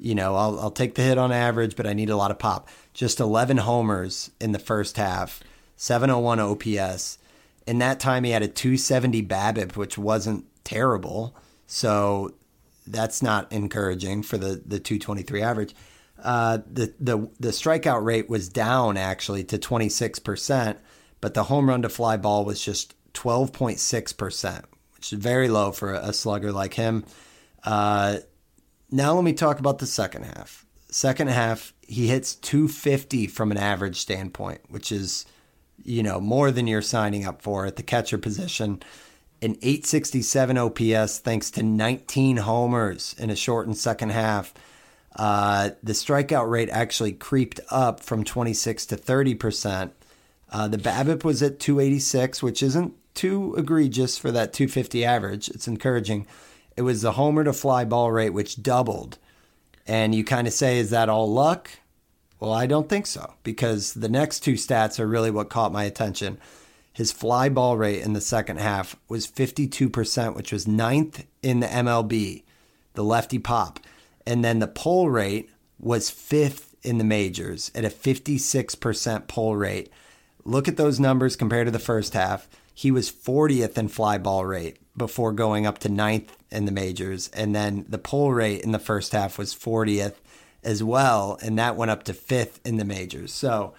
You 0.00 0.14
know, 0.14 0.34
I'll 0.34 0.58
I'll 0.58 0.70
take 0.70 0.94
the 0.94 1.02
hit 1.02 1.18
on 1.18 1.30
average, 1.30 1.76
but 1.76 1.86
I 1.86 1.92
need 1.92 2.10
a 2.10 2.16
lot 2.16 2.30
of 2.30 2.38
pop. 2.38 2.68
Just 2.94 3.20
11 3.20 3.58
homers 3.58 4.30
in 4.40 4.52
the 4.52 4.58
first 4.58 4.96
half, 4.96 5.40
701 5.76 6.40
OPS. 6.40 7.18
In 7.66 7.78
that 7.78 8.00
time, 8.00 8.24
he 8.24 8.30
had 8.30 8.42
a 8.42 8.48
270 8.48 9.22
BABIP, 9.22 9.76
which 9.76 9.98
wasn't 9.98 10.46
terrible. 10.64 11.36
So 11.66 12.34
that's 12.86 13.22
not 13.22 13.52
encouraging 13.52 14.22
for 14.22 14.38
the 14.38 14.62
the 14.64 14.80
223 14.80 15.42
average. 15.42 15.74
Uh, 16.22 16.58
the 16.70 16.92
the 16.98 17.30
the 17.38 17.50
strikeout 17.50 18.04
rate 18.04 18.28
was 18.28 18.48
down 18.48 18.96
actually 18.96 19.44
to 19.44 19.58
26 19.58 20.18
percent, 20.20 20.78
but 21.20 21.34
the 21.34 21.44
home 21.44 21.68
run 21.68 21.82
to 21.82 21.88
fly 21.88 22.16
ball 22.16 22.44
was 22.44 22.64
just 22.64 22.94
12.6 23.12 24.16
percent, 24.16 24.64
which 24.96 25.12
is 25.12 25.18
very 25.18 25.48
low 25.48 25.72
for 25.72 25.92
a 25.92 26.12
slugger 26.12 26.52
like 26.52 26.74
him. 26.74 27.04
Uh, 27.64 28.18
now 28.90 29.14
let 29.14 29.24
me 29.24 29.32
talk 29.32 29.58
about 29.58 29.78
the 29.78 29.86
second 29.86 30.24
half. 30.24 30.66
Second 30.90 31.28
half, 31.28 31.72
he 31.86 32.08
hits 32.08 32.34
250 32.34 33.26
from 33.28 33.50
an 33.50 33.58
average 33.58 34.00
standpoint, 34.00 34.60
which 34.68 34.90
is 34.90 35.26
you 35.82 36.02
know 36.02 36.20
more 36.20 36.50
than 36.50 36.66
you're 36.66 36.82
signing 36.82 37.24
up 37.24 37.42
for 37.42 37.66
at 37.66 37.76
the 37.76 37.82
catcher 37.82 38.18
position 38.18 38.82
an 39.42 39.56
867 39.62 40.58
OPS 40.58 41.18
thanks 41.18 41.50
to 41.52 41.62
19 41.62 42.38
homers 42.38 43.14
in 43.18 43.30
a 43.30 43.36
shortened 43.36 43.78
second 43.78 44.10
half. 44.10 44.52
Uh, 45.16 45.70
the 45.82 45.92
strikeout 45.92 46.48
rate 46.48 46.68
actually 46.70 47.12
creeped 47.12 47.58
up 47.70 48.00
from 48.00 48.22
26 48.22 48.86
to 48.86 48.96
30 48.96 49.34
percent. 49.34 49.92
Uh, 50.52 50.68
the 50.68 50.78
BABIP 50.78 51.24
was 51.24 51.42
at 51.42 51.60
286, 51.60 52.42
which 52.42 52.62
isn't 52.62 52.94
too 53.14 53.54
egregious 53.56 54.18
for 54.18 54.30
that 54.30 54.52
250 54.52 55.04
average. 55.04 55.48
It's 55.48 55.68
encouraging. 55.68 56.26
It 56.76 56.82
was 56.82 57.02
the 57.02 57.12
homer 57.12 57.44
to 57.44 57.52
fly 57.52 57.84
ball 57.84 58.10
rate, 58.10 58.30
which 58.30 58.62
doubled. 58.62 59.18
And 59.86 60.14
you 60.14 60.24
kind 60.24 60.46
of 60.46 60.52
say, 60.52 60.78
is 60.78 60.90
that 60.90 61.08
all 61.08 61.30
luck? 61.30 61.70
Well, 62.38 62.52
I 62.52 62.66
don't 62.66 62.88
think 62.88 63.06
so 63.06 63.34
because 63.42 63.94
the 63.94 64.08
next 64.08 64.40
two 64.40 64.54
stats 64.54 64.98
are 64.98 65.06
really 65.06 65.30
what 65.30 65.50
caught 65.50 65.72
my 65.72 65.84
attention. 65.84 66.38
His 66.92 67.12
fly 67.12 67.48
ball 67.48 67.76
rate 67.76 68.02
in 68.02 68.14
the 68.14 68.20
second 68.20 68.58
half 68.58 68.96
was 69.08 69.26
52%, 69.26 70.34
which 70.34 70.52
was 70.52 70.66
ninth 70.66 71.26
in 71.42 71.60
the 71.60 71.66
MLB, 71.66 72.42
the 72.94 73.04
lefty 73.04 73.38
pop. 73.38 73.80
And 74.26 74.44
then 74.44 74.58
the 74.58 74.66
pull 74.66 75.10
rate 75.10 75.50
was 75.78 76.10
fifth 76.10 76.74
in 76.82 76.98
the 76.98 77.04
majors 77.04 77.70
at 77.74 77.84
a 77.84 77.88
56% 77.88 79.28
pull 79.28 79.56
rate. 79.56 79.90
Look 80.44 80.66
at 80.66 80.76
those 80.76 80.98
numbers 80.98 81.36
compared 81.36 81.66
to 81.66 81.70
the 81.70 81.78
first 81.78 82.14
half. 82.14 82.48
He 82.72 82.90
was 82.90 83.10
40th 83.10 83.76
in 83.76 83.88
fly 83.88 84.18
ball 84.18 84.46
rate 84.46 84.78
before 84.96 85.32
going 85.32 85.66
up 85.66 85.78
to 85.80 85.88
ninth 85.88 86.36
in 86.50 86.64
the 86.64 86.72
majors. 86.72 87.28
And 87.28 87.54
then 87.54 87.86
the 87.88 87.98
pull 87.98 88.32
rate 88.32 88.62
in 88.62 88.72
the 88.72 88.78
first 88.78 89.12
half 89.12 89.38
was 89.38 89.54
40th 89.54 90.14
as 90.62 90.82
well. 90.82 91.38
And 91.42 91.58
that 91.58 91.76
went 91.76 91.90
up 91.90 92.02
to 92.04 92.14
fifth 92.14 92.60
in 92.64 92.76
the 92.76 92.84
majors. 92.84 93.32
So, 93.32 93.74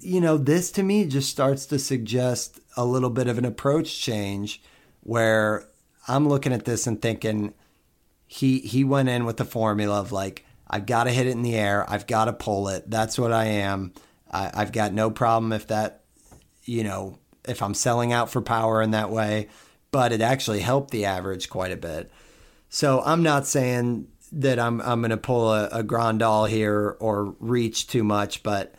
you 0.00 0.20
know, 0.20 0.36
this 0.36 0.70
to 0.72 0.82
me 0.82 1.06
just 1.06 1.30
starts 1.30 1.66
to 1.66 1.78
suggest 1.78 2.60
a 2.76 2.84
little 2.84 3.10
bit 3.10 3.28
of 3.28 3.38
an 3.38 3.44
approach 3.44 3.98
change 4.00 4.62
where 5.00 5.68
I'm 6.08 6.28
looking 6.28 6.52
at 6.52 6.64
this 6.64 6.86
and 6.86 7.00
thinking 7.00 7.54
he 8.26 8.58
he 8.58 8.84
went 8.84 9.08
in 9.08 9.24
with 9.24 9.36
the 9.36 9.44
formula 9.44 10.00
of 10.00 10.12
like 10.12 10.44
I've 10.68 10.86
got 10.86 11.04
to 11.04 11.10
hit 11.10 11.26
it 11.26 11.30
in 11.30 11.42
the 11.42 11.54
air, 11.54 11.88
I've 11.88 12.06
got 12.06 12.24
to 12.26 12.32
pull 12.32 12.68
it. 12.68 12.90
That's 12.90 13.18
what 13.18 13.32
I 13.32 13.44
am. 13.44 13.92
I, 14.30 14.50
I've 14.52 14.72
got 14.72 14.92
no 14.92 15.10
problem 15.10 15.52
if 15.52 15.68
that, 15.68 16.02
you 16.64 16.82
know, 16.82 17.18
if 17.46 17.62
I'm 17.62 17.74
selling 17.74 18.12
out 18.12 18.30
for 18.30 18.40
power 18.40 18.82
in 18.82 18.90
that 18.90 19.10
way. 19.10 19.48
But 19.96 20.12
it 20.12 20.20
actually 20.20 20.60
helped 20.60 20.90
the 20.90 21.06
average 21.06 21.48
quite 21.48 21.72
a 21.72 21.76
bit. 21.76 22.10
So 22.68 23.00
I'm 23.06 23.22
not 23.22 23.46
saying 23.46 24.08
that 24.30 24.58
I'm 24.58 24.82
I'm 24.82 25.00
going 25.00 25.08
to 25.08 25.16
pull 25.16 25.50
a, 25.50 25.68
a 25.68 25.82
Grandal 25.82 26.46
here 26.46 26.98
or 27.00 27.34
reach 27.40 27.86
too 27.86 28.04
much, 28.04 28.42
but 28.42 28.74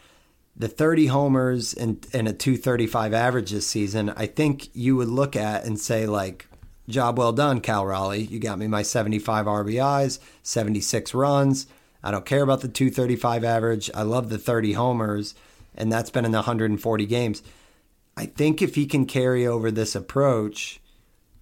the 0.55 0.67
30 0.67 1.07
homers 1.07 1.73
and, 1.73 2.05
and 2.13 2.27
a 2.27 2.33
235 2.33 3.15
average 3.15 3.49
this 3.49 3.65
season, 3.65 4.11
I 4.11 4.27
think 4.27 4.69
you 4.75 4.95
would 4.95 5.07
look 5.07 5.35
at 5.35 5.65
and 5.65 5.79
say 5.79 6.05
like, 6.05 6.45
job 6.87 7.17
well 7.17 7.33
done, 7.33 7.61
Cal 7.61 7.83
Raleigh. 7.83 8.25
You 8.25 8.39
got 8.39 8.59
me 8.59 8.67
my 8.67 8.83
75 8.83 9.47
RBIs, 9.47 10.19
76 10.43 11.15
runs. 11.15 11.65
I 12.03 12.11
don't 12.11 12.27
care 12.27 12.43
about 12.43 12.61
the 12.61 12.67
235 12.67 13.43
average. 13.43 13.89
I 13.95 14.03
love 14.03 14.29
the 14.29 14.37
30 14.37 14.73
homers, 14.73 15.33
and 15.73 15.91
that's 15.91 16.11
been 16.11 16.25
in 16.25 16.31
the 16.31 16.37
140 16.37 17.07
games. 17.07 17.41
I 18.15 18.27
think 18.27 18.61
if 18.61 18.75
he 18.75 18.85
can 18.85 19.07
carry 19.07 19.47
over 19.47 19.71
this 19.71 19.95
approach, 19.95 20.79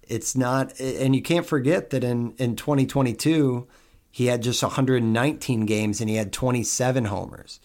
it's 0.06 0.36
not, 0.36 0.78
and 0.80 1.14
you 1.14 1.22
can't 1.22 1.46
forget 1.46 1.90
that 1.90 2.04
in, 2.04 2.34
in 2.38 2.56
2022, 2.56 3.66
he 4.10 4.26
had 4.26 4.42
just 4.42 4.62
119 4.62 5.66
games 5.66 6.00
and 6.00 6.08
he 6.08 6.16
had 6.16 6.32
27 6.32 7.06
homers. 7.06 7.60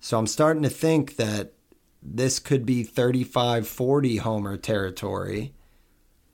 So 0.00 0.18
I'm 0.18 0.26
starting 0.26 0.62
to 0.64 0.70
think 0.70 1.16
that 1.16 1.52
this 2.02 2.38
could 2.38 2.66
be 2.66 2.82
35 2.82 3.68
40 3.68 4.16
homer 4.16 4.56
territory. 4.56 5.52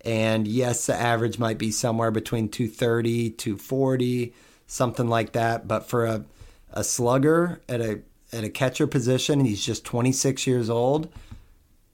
And 0.04 0.48
yes, 0.48 0.86
the 0.86 0.94
average 0.94 1.38
might 1.38 1.58
be 1.58 1.70
somewhere 1.70 2.10
between 2.10 2.48
230, 2.48 3.30
240, 3.30 4.32
something 4.66 5.08
like 5.08 5.32
that. 5.32 5.68
But 5.68 5.88
for 5.88 6.06
a, 6.06 6.24
a 6.72 6.84
slugger 6.84 7.60
at 7.68 7.80
a 7.80 8.00
at 8.32 8.44
a 8.44 8.50
catcher 8.50 8.86
position, 8.86 9.44
he's 9.44 9.64
just 9.64 9.84
26 9.84 10.46
years 10.46 10.68
old. 10.68 11.08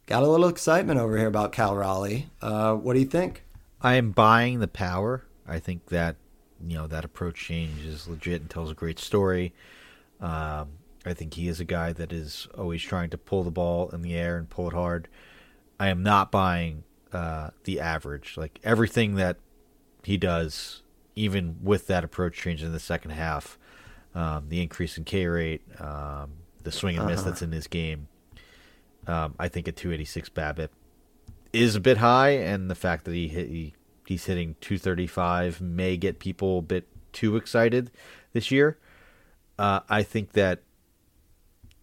Got 0.07 0.23
a 0.23 0.29
little 0.29 0.49
excitement 0.49 1.01
over 1.01 1.17
here 1.17 1.29
about 1.29 1.53
Cal 1.53 1.75
Raleigh. 1.75 2.29
Uh, 2.43 2.75
what 2.75 2.95
do 2.95 3.01
you 3.01 3.07
think? 3.07 3.44
I 3.85 3.95
am 3.97 4.13
buying 4.13 4.61
the 4.61 4.69
power. 4.69 5.27
I 5.47 5.59
think 5.59 5.87
that 5.87 6.17
you 6.67 6.77
know 6.77 6.87
that 6.87 7.05
approach 7.05 7.37
change 7.37 7.85
is 7.85 8.09
legit 8.09 8.41
and 8.41 8.51
tells 8.51 8.71
a 8.71 8.75
great 8.75 8.99
story. 8.99 9.53
Um, 10.21 10.71
I 11.05 11.13
think 11.13 11.35
he 11.35 11.49
is 11.49 11.61
a 11.61 11.65
guy 11.67 11.93
that 11.93 12.11
is 12.11 12.49
always 12.57 12.83
trying 12.83 13.11
to 13.11 13.19
pull 13.19 13.43
the 13.45 13.51
ball 13.51 13.91
in 13.91 14.01
the 14.01 14.15
air 14.15 14.39
and 14.39 14.49
pull 14.49 14.69
it 14.69 14.73
hard. 14.73 15.07
I 15.79 15.89
am 15.89 16.03
not 16.03 16.33
buying 16.33 16.85
uh, 17.13 17.51
the 17.65 17.79
average. 17.79 18.39
Like 18.39 18.59
everything 18.65 19.17
that 19.17 19.37
he 20.03 20.17
does, 20.17 20.83
even 21.15 21.59
with 21.63 21.87
that 21.89 22.05
approach 22.05 22.37
change 22.39 22.63
in 22.63 22.73
the 22.73 22.81
second 22.81 23.11
half, 23.11 23.59
um, 24.15 24.49
the 24.49 24.63
increase 24.63 24.97
in 24.97 25.05
K 25.05 25.27
rate, 25.27 25.61
um, 25.79 26.33
the 26.63 26.73
swing 26.73 26.97
and 26.97 27.07
miss 27.07 27.21
uh-huh. 27.21 27.31
that's 27.31 27.43
in 27.43 27.53
his 27.53 27.67
game. 27.67 28.09
Um, 29.07 29.35
I 29.39 29.49
think 29.49 29.69
a 29.69 29.73
286 29.73 30.31
BABIP 30.31 30.71
is 31.55 31.77
a 31.77 31.81
bit 31.81 31.99
high, 31.99 32.31
and 32.31 32.71
the 32.71 32.75
fact 32.75 33.05
that 33.05 33.15
he, 33.15 33.29
hit, 33.29 33.49
he 33.49 33.75
he's 34.07 34.27
hitting 34.27 34.57
235 34.61 35.61
may 35.61 35.97
get 35.97 36.19
people 36.19 36.59
a 36.59 36.63
bit 36.63 36.89
too 37.13 37.37
excited 37.37 37.91
this 38.33 38.51
year. 38.51 38.79
Uh, 39.59 39.81
I 39.89 40.03
think 40.03 40.33
that 40.33 40.63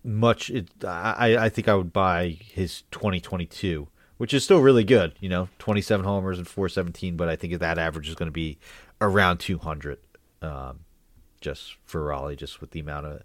much. 0.03 0.49
It, 0.49 0.69
I 0.86 1.38
I 1.38 1.49
think 1.49 1.67
I 1.67 1.76
would 1.76 1.93
buy 1.93 2.38
his 2.39 2.84
2022, 2.91 3.88
which 4.17 4.34
is 4.34 4.43
still 4.43 4.59
really 4.59 4.84
good. 4.84 5.13
You 5.19 5.30
know, 5.30 5.49
27 5.59 6.05
homers 6.05 6.38
and 6.38 6.47
417, 6.47 7.15
but 7.15 7.30
I 7.30 7.36
think 7.36 7.57
that 7.57 7.78
average 7.78 8.09
is 8.09 8.15
going 8.15 8.28
to 8.28 8.34
be 8.34 8.57
around 8.99 9.38
200. 9.39 9.99
Um, 10.41 10.80
just 11.39 11.76
for 11.86 12.03
Raleigh, 12.03 12.36
just 12.36 12.61
with 12.61 12.72
the 12.72 12.80
amount 12.80 13.05
of 13.05 13.22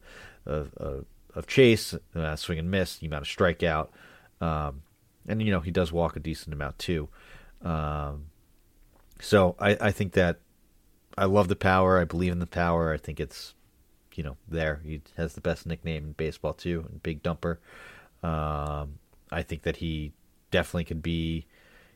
of, 0.46 0.74
of, 0.76 1.04
of 1.34 1.46
chase, 1.46 1.94
uh, 2.14 2.36
swing 2.36 2.58
and 2.58 2.70
miss, 2.70 2.98
the 2.98 3.06
amount 3.06 3.22
of 3.22 3.28
strikeout, 3.28 3.88
um, 4.40 4.82
and 5.28 5.42
you 5.42 5.50
know 5.50 5.60
he 5.60 5.70
does 5.70 5.92
walk 5.92 6.16
a 6.16 6.20
decent 6.20 6.52
amount 6.52 6.78
too. 6.78 7.08
Um, 7.62 8.26
so 9.20 9.56
I, 9.58 9.76
I 9.80 9.90
think 9.90 10.12
that 10.12 10.38
I 11.16 11.24
love 11.24 11.48
the 11.48 11.56
power. 11.56 11.98
I 11.98 12.04
believe 12.04 12.32
in 12.32 12.38
the 12.38 12.46
power. 12.46 12.92
I 12.92 12.96
think 12.96 13.20
it's 13.20 13.54
you 14.14 14.22
know 14.22 14.36
there. 14.48 14.80
He 14.84 15.02
has 15.16 15.34
the 15.34 15.40
best 15.40 15.66
nickname 15.66 16.04
in 16.04 16.12
baseball 16.12 16.54
too, 16.54 16.88
Big 17.02 17.22
Dumper. 17.22 17.58
Um, 18.22 18.98
I 19.30 19.42
think 19.42 19.62
that 19.62 19.76
he 19.76 20.12
definitely 20.50 20.84
could 20.84 21.02
be, 21.02 21.46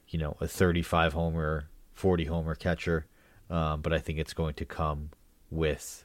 you 0.09 0.19
know, 0.19 0.37
a 0.41 0.47
35 0.49 1.13
homer, 1.13 1.69
40 1.95 2.25
homer 2.25 2.55
catcher. 2.55 3.07
Um, 3.49 3.81
but 3.81 3.93
I 3.93 3.99
think 3.99 4.19
it's 4.19 4.33
going 4.33 4.55
to 4.55 4.65
come 4.65 5.11
with 5.51 6.05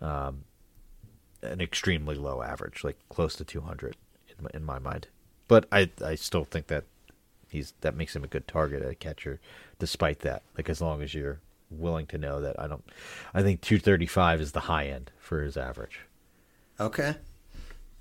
um, 0.00 0.44
an 1.42 1.60
extremely 1.60 2.16
low 2.16 2.42
average, 2.42 2.82
like 2.82 2.98
close 3.08 3.36
to 3.36 3.44
200 3.44 3.96
in 4.28 4.44
my, 4.44 4.50
in 4.54 4.64
my 4.64 4.78
mind. 4.78 5.08
But 5.48 5.66
I 5.70 5.90
I 6.04 6.14
still 6.14 6.44
think 6.44 6.68
that 6.68 6.84
he's 7.48 7.74
that 7.80 7.94
makes 7.94 8.14
him 8.16 8.24
a 8.24 8.28
good 8.28 8.48
target 8.48 8.82
at 8.82 9.00
catcher, 9.00 9.40
despite 9.78 10.20
that. 10.20 10.42
Like 10.56 10.68
as 10.68 10.80
long 10.80 11.02
as 11.02 11.14
you're 11.14 11.40
willing 11.70 12.06
to 12.06 12.18
know 12.18 12.40
that 12.40 12.58
I 12.58 12.66
don't. 12.66 12.84
I 13.34 13.42
think 13.42 13.60
235 13.60 14.40
is 14.40 14.52
the 14.52 14.60
high 14.60 14.86
end 14.86 15.10
for 15.18 15.42
his 15.42 15.56
average. 15.56 16.00
Okay. 16.78 17.16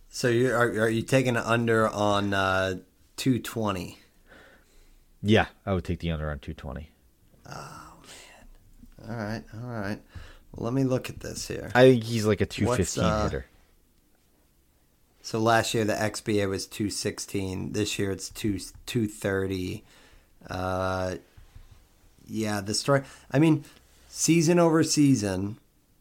So 0.09 0.27
you 0.27 0.51
are 0.51 0.67
are 0.67 0.89
you 0.89 1.01
taking 1.01 1.37
an 1.37 1.43
under 1.43 1.87
on 1.87 2.33
uh, 2.33 2.75
220? 3.17 3.97
Yeah, 5.23 5.47
I 5.65 5.73
would 5.73 5.85
take 5.85 5.99
the 5.99 6.11
under 6.11 6.29
on 6.29 6.39
220. 6.39 6.89
Oh 7.47 7.93
man. 8.03 9.09
All 9.09 9.15
right, 9.15 9.43
all 9.53 9.69
right. 9.69 9.99
Well, 10.51 10.65
let 10.65 10.73
me 10.73 10.83
look 10.83 11.09
at 11.09 11.19
this 11.21 11.47
here. 11.47 11.71
I 11.73 11.91
think 11.91 12.03
he's 12.03 12.25
like 12.25 12.41
a 12.41 12.45
215 12.45 13.03
uh, 13.03 13.23
hitter. 13.23 13.45
So 15.21 15.39
last 15.39 15.73
year 15.73 15.85
the 15.85 15.93
XBA 15.93 16.49
was 16.49 16.65
216. 16.65 17.73
This 17.73 17.99
year 17.99 18.11
it's 18.11 18.29
2 18.29 18.59
230. 18.85 19.83
Uh, 20.49 21.15
yeah, 22.27 22.61
the 22.61 22.73
story. 22.73 23.03
I 23.29 23.39
mean, 23.39 23.65
season 24.07 24.59
over 24.59 24.83
season, 24.83 25.57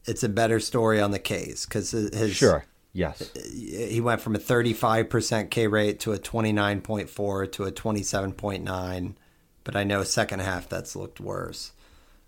it's 0.06 0.22
a 0.22 0.28
better 0.28 0.60
story 0.60 1.00
on 1.00 1.10
the 1.10 1.18
K's 1.18 1.66
because 1.66 1.90
his 1.90 2.34
sure. 2.34 2.64
Yes. 2.92 3.30
He 3.54 4.00
went 4.00 4.20
from 4.20 4.34
a 4.34 4.38
35% 4.38 5.50
K 5.50 5.66
rate 5.68 6.00
to 6.00 6.12
a 6.12 6.18
29.4 6.18 7.52
to 7.52 7.64
a 7.64 7.72
27.9, 7.72 9.14
but 9.62 9.76
I 9.76 9.84
know 9.84 10.02
second 10.02 10.40
half 10.40 10.68
that's 10.68 10.96
looked 10.96 11.20
worse. 11.20 11.70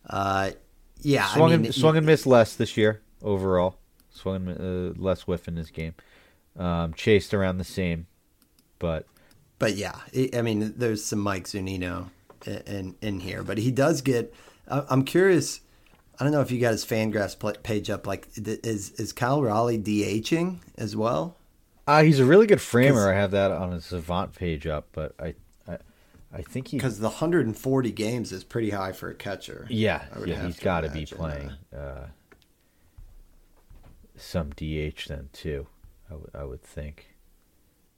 Uh, 0.09 0.53
yeah, 1.01 1.27
swung, 1.27 1.53
I 1.53 1.57
mean, 1.57 1.67
and, 1.67 1.75
swung 1.75 1.97
and 1.97 2.07
missed 2.07 2.27
less 2.27 2.55
this 2.55 2.77
year 2.77 3.01
overall. 3.23 3.77
Swung 4.11 4.49
uh, 4.49 4.93
less 5.01 5.27
whiff 5.27 5.49
in 5.49 5.57
his 5.57 5.71
game. 5.71 5.95
Um, 6.57 6.93
chased 6.93 7.33
around 7.33 7.59
the 7.59 7.65
same, 7.65 8.07
but 8.79 9.07
but 9.59 9.75
yeah, 9.75 9.95
I 10.35 10.43
mean, 10.43 10.75
there's 10.77 11.05
some 11.05 11.21
Mike 11.21 11.45
Zunino 11.45 12.11
in 12.47 12.95
in 13.01 13.21
here, 13.21 13.43
but 13.43 13.59
he 13.59 13.71
does 13.71 14.03
get. 14.03 14.35
I'm 14.69 15.05
curious. 15.05 15.61
I 16.19 16.25
don't 16.25 16.33
know 16.33 16.41
if 16.41 16.51
you 16.51 16.61
got 16.61 16.73
his 16.73 16.85
Fangraphs 16.85 17.63
page 17.63 17.89
up. 17.89 18.07
Like, 18.07 18.29
is 18.37 18.91
is 18.93 19.13
Kyle 19.13 19.43
Raleigh 19.43 19.79
DHing 19.79 20.59
as 20.77 20.95
well? 20.95 21.37
Uh, 21.87 22.03
he's 22.03 22.21
a 22.21 22.25
really 22.25 22.47
good 22.47 22.61
framer. 22.61 23.13
I 23.13 23.15
have 23.15 23.33
that 23.33 23.51
on 23.51 23.73
his 23.73 23.85
Savant 23.87 24.35
page 24.35 24.67
up, 24.67 24.89
but 24.93 25.15
I, 25.19 25.35
I, 25.67 25.79
I 26.33 26.43
think 26.43 26.69
he 26.69 26.77
because 26.77 26.99
the 26.99 27.09
140 27.09 27.93
games 27.93 28.31
is 28.31 28.45
pretty 28.45 28.71
high 28.71 28.93
for 28.93 29.11
a 29.11 29.15
catcher. 29.15 29.67
Yeah, 29.69 30.05
yeah, 30.25 30.47
he's 30.47 30.61
got 30.61 30.83
to 30.83 30.91
be 30.91 31.07
playing 31.07 31.53
uh, 31.77 32.07
some 34.17 34.51
DH 34.51 35.09
then 35.09 35.29
too. 35.33 35.67
I, 36.13 36.15
w- 36.15 36.31
I 36.35 36.45
would 36.45 36.63
think. 36.63 37.15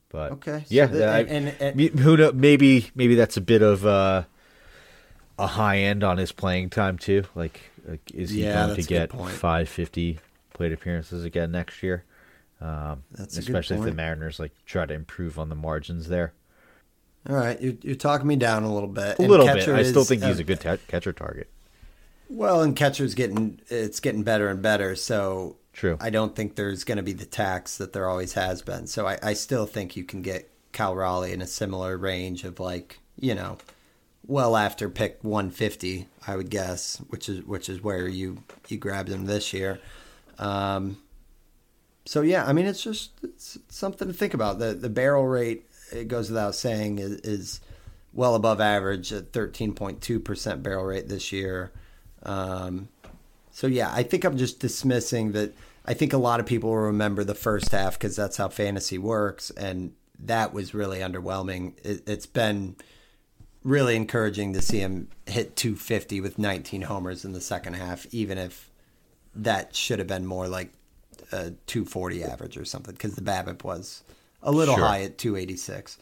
But 0.08 0.32
okay, 0.32 0.64
yeah, 0.68 0.86
so 0.86 0.92
the, 0.94 1.06
I, 1.06 1.18
and, 1.20 1.48
and, 1.60 1.80
who 1.98 2.16
know, 2.16 2.30
maybe 2.32 2.90
maybe 2.94 3.16
that's 3.16 3.36
a 3.36 3.40
bit 3.40 3.62
of 3.62 3.84
uh, 3.84 4.22
a 5.38 5.46
high 5.46 5.78
end 5.78 6.04
on 6.04 6.18
his 6.18 6.30
playing 6.30 6.70
time 6.70 6.98
too. 6.98 7.24
Like, 7.34 7.60
like 7.86 8.12
is 8.12 8.30
he 8.30 8.44
yeah, 8.44 8.66
going 8.66 8.76
to 8.76 8.82
get 8.82 9.10
550 9.10 10.20
plate 10.52 10.72
appearances 10.72 11.24
again 11.24 11.50
next 11.50 11.82
year? 11.82 12.04
Um, 12.60 13.02
that's 13.10 13.36
especially 13.36 13.78
if 13.78 13.84
the 13.84 13.92
Mariners 13.92 14.38
like 14.38 14.52
try 14.64 14.86
to 14.86 14.94
improve 14.94 15.36
on 15.38 15.48
the 15.48 15.56
margins 15.56 16.08
there. 16.08 16.32
All 17.28 17.34
right, 17.34 17.60
you're, 17.60 17.74
you're 17.82 17.96
talking 17.96 18.28
me 18.28 18.36
down 18.36 18.62
a 18.62 18.72
little 18.72 18.88
bit. 18.88 19.18
A 19.18 19.22
and 19.22 19.30
little 19.30 19.46
bit. 19.46 19.68
I 19.68 19.82
still 19.82 20.04
think 20.04 20.22
he's 20.22 20.38
a 20.38 20.44
good 20.44 20.60
t- 20.60 20.76
catcher 20.86 21.12
target. 21.12 21.48
Well, 22.28 22.62
and 22.62 22.76
catcher's 22.76 23.14
getting 23.14 23.60
it's 23.68 23.98
getting 23.98 24.22
better 24.22 24.48
and 24.48 24.62
better. 24.62 24.94
So 24.94 25.56
True. 25.74 25.98
I 26.00 26.10
don't 26.10 26.36
think 26.36 26.54
there's 26.54 26.84
going 26.84 26.96
to 26.96 27.02
be 27.02 27.12
the 27.12 27.26
tax 27.26 27.76
that 27.78 27.92
there 27.92 28.08
always 28.08 28.34
has 28.34 28.62
been. 28.62 28.86
So 28.86 29.06
I, 29.06 29.18
I 29.22 29.34
still 29.34 29.66
think 29.66 29.96
you 29.96 30.04
can 30.04 30.22
get 30.22 30.48
Cal 30.72 30.94
Raleigh 30.94 31.32
in 31.32 31.42
a 31.42 31.46
similar 31.46 31.96
range 31.98 32.44
of 32.44 32.60
like, 32.60 33.00
you 33.18 33.34
know, 33.34 33.58
well 34.26 34.56
after 34.56 34.88
pick 34.88 35.18
150, 35.22 36.06
I 36.26 36.36
would 36.36 36.48
guess, 36.48 36.98
which 37.08 37.28
is 37.28 37.44
which 37.44 37.68
is 37.68 37.82
where 37.82 38.08
you 38.08 38.42
you 38.68 38.78
grabbed 38.78 39.08
him 39.08 39.26
this 39.26 39.52
year. 39.52 39.80
Um, 40.38 40.98
so 42.06 42.20
yeah, 42.20 42.46
I 42.46 42.52
mean, 42.52 42.66
it's 42.66 42.82
just 42.82 43.10
it's 43.22 43.58
something 43.68 44.06
to 44.08 44.14
think 44.14 44.32
about. 44.32 44.60
The 44.60 44.74
the 44.74 44.88
barrel 44.88 45.26
rate, 45.26 45.66
it 45.92 46.06
goes 46.06 46.30
without 46.30 46.54
saying, 46.54 47.00
is, 47.00 47.12
is 47.20 47.60
well 48.12 48.36
above 48.36 48.60
average 48.60 49.12
at 49.12 49.32
13.2 49.32 50.22
percent 50.24 50.62
barrel 50.62 50.84
rate 50.84 51.08
this 51.08 51.32
year. 51.32 51.72
Um, 52.22 52.88
so 53.54 53.66
yeah, 53.68 53.90
I 53.94 54.02
think 54.02 54.24
I'm 54.24 54.36
just 54.36 54.58
dismissing 54.60 55.32
that. 55.32 55.54
I 55.86 55.94
think 55.94 56.12
a 56.12 56.18
lot 56.18 56.40
of 56.40 56.46
people 56.46 56.70
will 56.70 56.78
remember 56.78 57.24
the 57.24 57.34
first 57.34 57.70
half 57.70 57.94
because 57.98 58.16
that's 58.16 58.36
how 58.36 58.48
fantasy 58.48 58.98
works, 58.98 59.50
and 59.50 59.92
that 60.18 60.52
was 60.52 60.74
really 60.74 60.98
underwhelming. 60.98 61.74
It, 61.84 62.08
has 62.08 62.26
been 62.26 62.76
really 63.62 63.94
encouraging 63.96 64.54
to 64.54 64.60
see 64.62 64.78
him 64.78 65.08
hit 65.26 65.56
250 65.56 66.20
with 66.20 66.38
19 66.38 66.82
homers 66.82 67.24
in 67.24 67.32
the 67.32 67.40
second 67.40 67.74
half, 67.74 68.06
even 68.12 68.38
if 68.38 68.70
that 69.34 69.74
should 69.76 69.98
have 69.98 70.08
been 70.08 70.26
more 70.26 70.48
like 70.48 70.72
a 71.32 71.50
240 71.66 72.24
average 72.24 72.56
or 72.56 72.64
something, 72.64 72.94
because 72.94 73.14
the 73.14 73.22
BABIP 73.22 73.62
was 73.62 74.02
a 74.42 74.50
little 74.50 74.74
Sure. 74.76 74.84
high 74.84 75.02
at 75.02 75.16
286. 75.18 75.98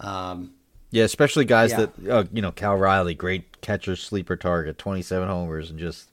Um, 0.00 0.52
Yeah, 0.90 1.04
especially 1.04 1.44
guys 1.44 1.70
Yeah. 1.72 1.86
that 1.86 2.10
uh, 2.10 2.24
you 2.32 2.40
know, 2.42 2.52
Cal 2.52 2.76
Raleigh, 2.76 3.14
great 3.14 3.60
catcher, 3.62 3.96
sleeper 3.96 4.36
target, 4.36 4.78
twenty 4.78 5.02
seven 5.02 5.28
homers 5.28 5.70
and 5.70 5.78
just 5.78 6.10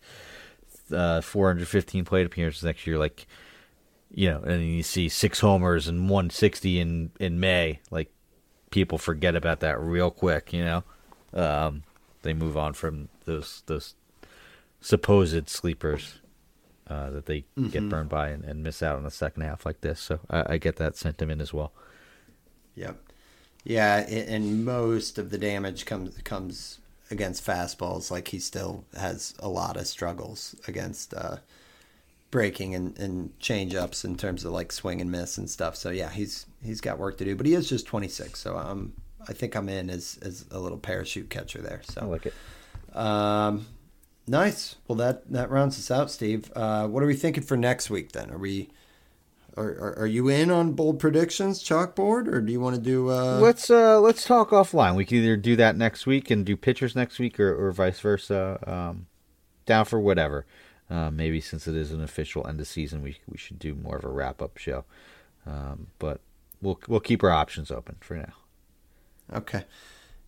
uh, 0.93 1.21
four 1.21 1.47
hundred 1.47 1.67
fifteen 1.67 2.05
plate 2.05 2.25
appearances 2.25 2.63
next 2.63 2.85
year. 2.87 2.97
Like, 2.97 3.27
you 4.13 4.29
know, 4.29 4.41
and 4.41 4.63
you 4.63 4.83
see 4.83 5.09
six 5.09 5.39
homers 5.39 5.87
and 5.87 6.09
one 6.09 6.29
sixty 6.29 6.79
in 6.79 7.11
in 7.19 7.39
May. 7.39 7.79
Like, 7.89 8.11
people 8.69 8.97
forget 8.97 9.35
about 9.35 9.59
that 9.61 9.79
real 9.79 10.11
quick. 10.11 10.53
You 10.53 10.65
know, 10.65 10.83
um, 11.33 11.83
they 12.21 12.33
move 12.33 12.57
on 12.57 12.73
from 12.73 13.09
those 13.25 13.63
those 13.65 13.95
supposed 14.79 15.49
sleepers. 15.49 16.15
Uh, 16.87 17.09
that 17.09 17.25
they 17.25 17.45
get 17.69 17.87
burned 17.87 18.09
by 18.09 18.27
and, 18.27 18.43
and 18.43 18.63
miss 18.63 18.83
out 18.83 18.97
on 18.97 19.03
the 19.03 19.11
second 19.11 19.43
half 19.43 19.65
like 19.65 19.79
this. 19.79 19.97
So 19.97 20.19
I, 20.29 20.55
I 20.55 20.57
get 20.57 20.75
that 20.75 20.97
sentiment 20.97 21.39
as 21.39 21.53
well. 21.53 21.71
Yep. 22.75 22.97
Yeah, 23.63 23.99
and 23.99 24.65
most 24.65 25.17
of 25.17 25.29
the 25.29 25.37
damage 25.37 25.85
comes 25.85 26.17
comes 26.25 26.79
against 27.11 27.45
fastballs. 27.45 28.09
Like 28.09 28.29
he 28.29 28.39
still 28.39 28.85
has 28.97 29.33
a 29.39 29.49
lot 29.49 29.77
of 29.77 29.87
struggles 29.87 30.55
against 30.67 31.13
uh, 31.13 31.37
breaking 32.31 32.73
and, 32.75 32.97
and 32.97 33.37
change 33.39 33.75
ups 33.75 34.05
in 34.05 34.15
terms 34.15 34.45
of 34.45 34.53
like 34.53 34.71
swing 34.71 35.01
and 35.01 35.11
miss 35.11 35.37
and 35.37 35.49
stuff. 35.49 35.75
So 35.75 35.89
yeah, 35.89 36.09
he's 36.09 36.45
he's 36.63 36.81
got 36.81 36.97
work 36.97 37.17
to 37.19 37.25
do. 37.25 37.35
But 37.35 37.45
he 37.45 37.53
is 37.53 37.67
just 37.69 37.85
twenty 37.85 38.07
six, 38.07 38.39
so 38.39 38.55
I'm 38.55 38.93
I 39.27 39.33
think 39.33 39.55
I'm 39.55 39.69
in 39.69 39.89
as 39.89 40.17
as 40.21 40.45
a 40.51 40.59
little 40.59 40.77
parachute 40.79 41.29
catcher 41.29 41.61
there. 41.61 41.81
I 41.89 41.91
So 41.93 42.07
like 42.07 42.25
it. 42.25 42.33
um, 42.95 43.67
nice. 44.27 44.75
Well, 44.87 44.95
that 44.97 45.29
that 45.31 45.49
rounds 45.49 45.77
us 45.77 45.91
out, 45.91 46.09
Steve. 46.09 46.51
Uh, 46.55 46.87
what 46.87 47.03
are 47.03 47.07
we 47.07 47.15
thinking 47.15 47.43
for 47.43 47.57
next 47.57 47.89
week 47.89 48.13
then? 48.13 48.31
Are 48.31 48.37
we 48.37 48.69
are, 49.57 49.69
are, 49.69 49.99
are 49.99 50.07
you 50.07 50.29
in 50.29 50.49
on 50.49 50.73
bold 50.73 50.99
predictions 50.99 51.63
chalkboard, 51.63 52.27
or 52.27 52.41
do 52.41 52.51
you 52.51 52.59
want 52.59 52.75
to 52.75 52.81
do? 52.81 53.09
Uh... 53.09 53.39
let's 53.41 53.69
uh 53.69 53.99
let's 53.99 54.23
talk 54.23 54.49
offline. 54.49 54.95
We 54.95 55.05
can 55.05 55.17
either 55.17 55.37
do 55.37 55.55
that 55.57 55.75
next 55.75 56.05
week 56.05 56.31
and 56.31 56.45
do 56.45 56.55
pitchers 56.55 56.95
next 56.95 57.19
week, 57.19 57.39
or, 57.39 57.67
or 57.67 57.71
vice 57.71 57.99
versa. 57.99 58.59
Um, 58.65 59.07
down 59.65 59.85
for 59.85 59.99
whatever. 59.99 60.45
Uh, 60.89 61.09
maybe 61.09 61.39
since 61.39 61.67
it 61.67 61.75
is 61.75 61.91
an 61.91 62.01
official 62.01 62.45
end 62.47 62.59
of 62.59 62.67
season, 62.67 63.01
we 63.01 63.17
we 63.27 63.37
should 63.37 63.59
do 63.59 63.75
more 63.75 63.97
of 63.97 64.03
a 64.03 64.09
wrap 64.09 64.41
up 64.41 64.57
show. 64.57 64.83
Um, 65.45 65.87
but 65.99 66.21
we'll 66.61 66.79
we'll 66.87 66.99
keep 66.99 67.23
our 67.23 67.31
options 67.31 67.71
open 67.71 67.95
for 68.01 68.17
now. 68.17 68.33
Okay. 69.33 69.63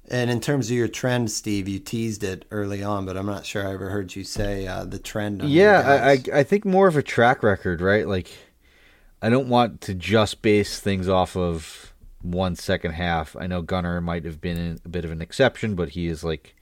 And 0.10 0.30
in 0.30 0.42
terms 0.42 0.70
of 0.70 0.76
your 0.76 0.90
trend, 0.90 1.32
Steve, 1.32 1.68
you 1.68 1.80
teased 1.80 2.24
it 2.24 2.46
early 2.52 2.84
on, 2.84 3.06
but 3.06 3.16
I'm 3.16 3.26
not 3.26 3.46
sure 3.46 3.66
I 3.66 3.74
ever 3.74 3.90
heard 3.90 4.16
you 4.16 4.26
say 4.26 4.68
uh, 4.68 4.84
the 4.84 5.00
trend. 5.00 5.42
On 5.42 5.50
Yeah, 5.50 5.80
I, 5.80 6.12
I. 6.12 6.40
I 6.40 6.44
think 6.44 6.66
more 6.66 6.88
of 6.88 6.98
a 6.98 7.04
track 7.04 7.42
record, 7.42 7.80
right? 7.80 8.06
Like, 8.06 8.30
I 9.24 9.30
don't 9.30 9.48
want 9.48 9.80
to 9.82 9.94
just 9.94 10.42
base 10.42 10.82
things 10.82 11.08
off 11.08 11.38
of 11.38 11.94
one 12.22 12.58
second 12.58 12.92
half. 12.92 13.38
I 13.40 13.48
know 13.48 13.62
Gunnar 13.62 14.02
might 14.02 14.26
have 14.26 14.42
been 14.42 14.80
a 14.84 14.90
bit 14.90 15.06
of 15.06 15.12
an 15.12 15.22
exception, 15.22 15.76
but 15.76 15.90
he 15.90 16.08
is 16.08 16.26
like 16.26 16.56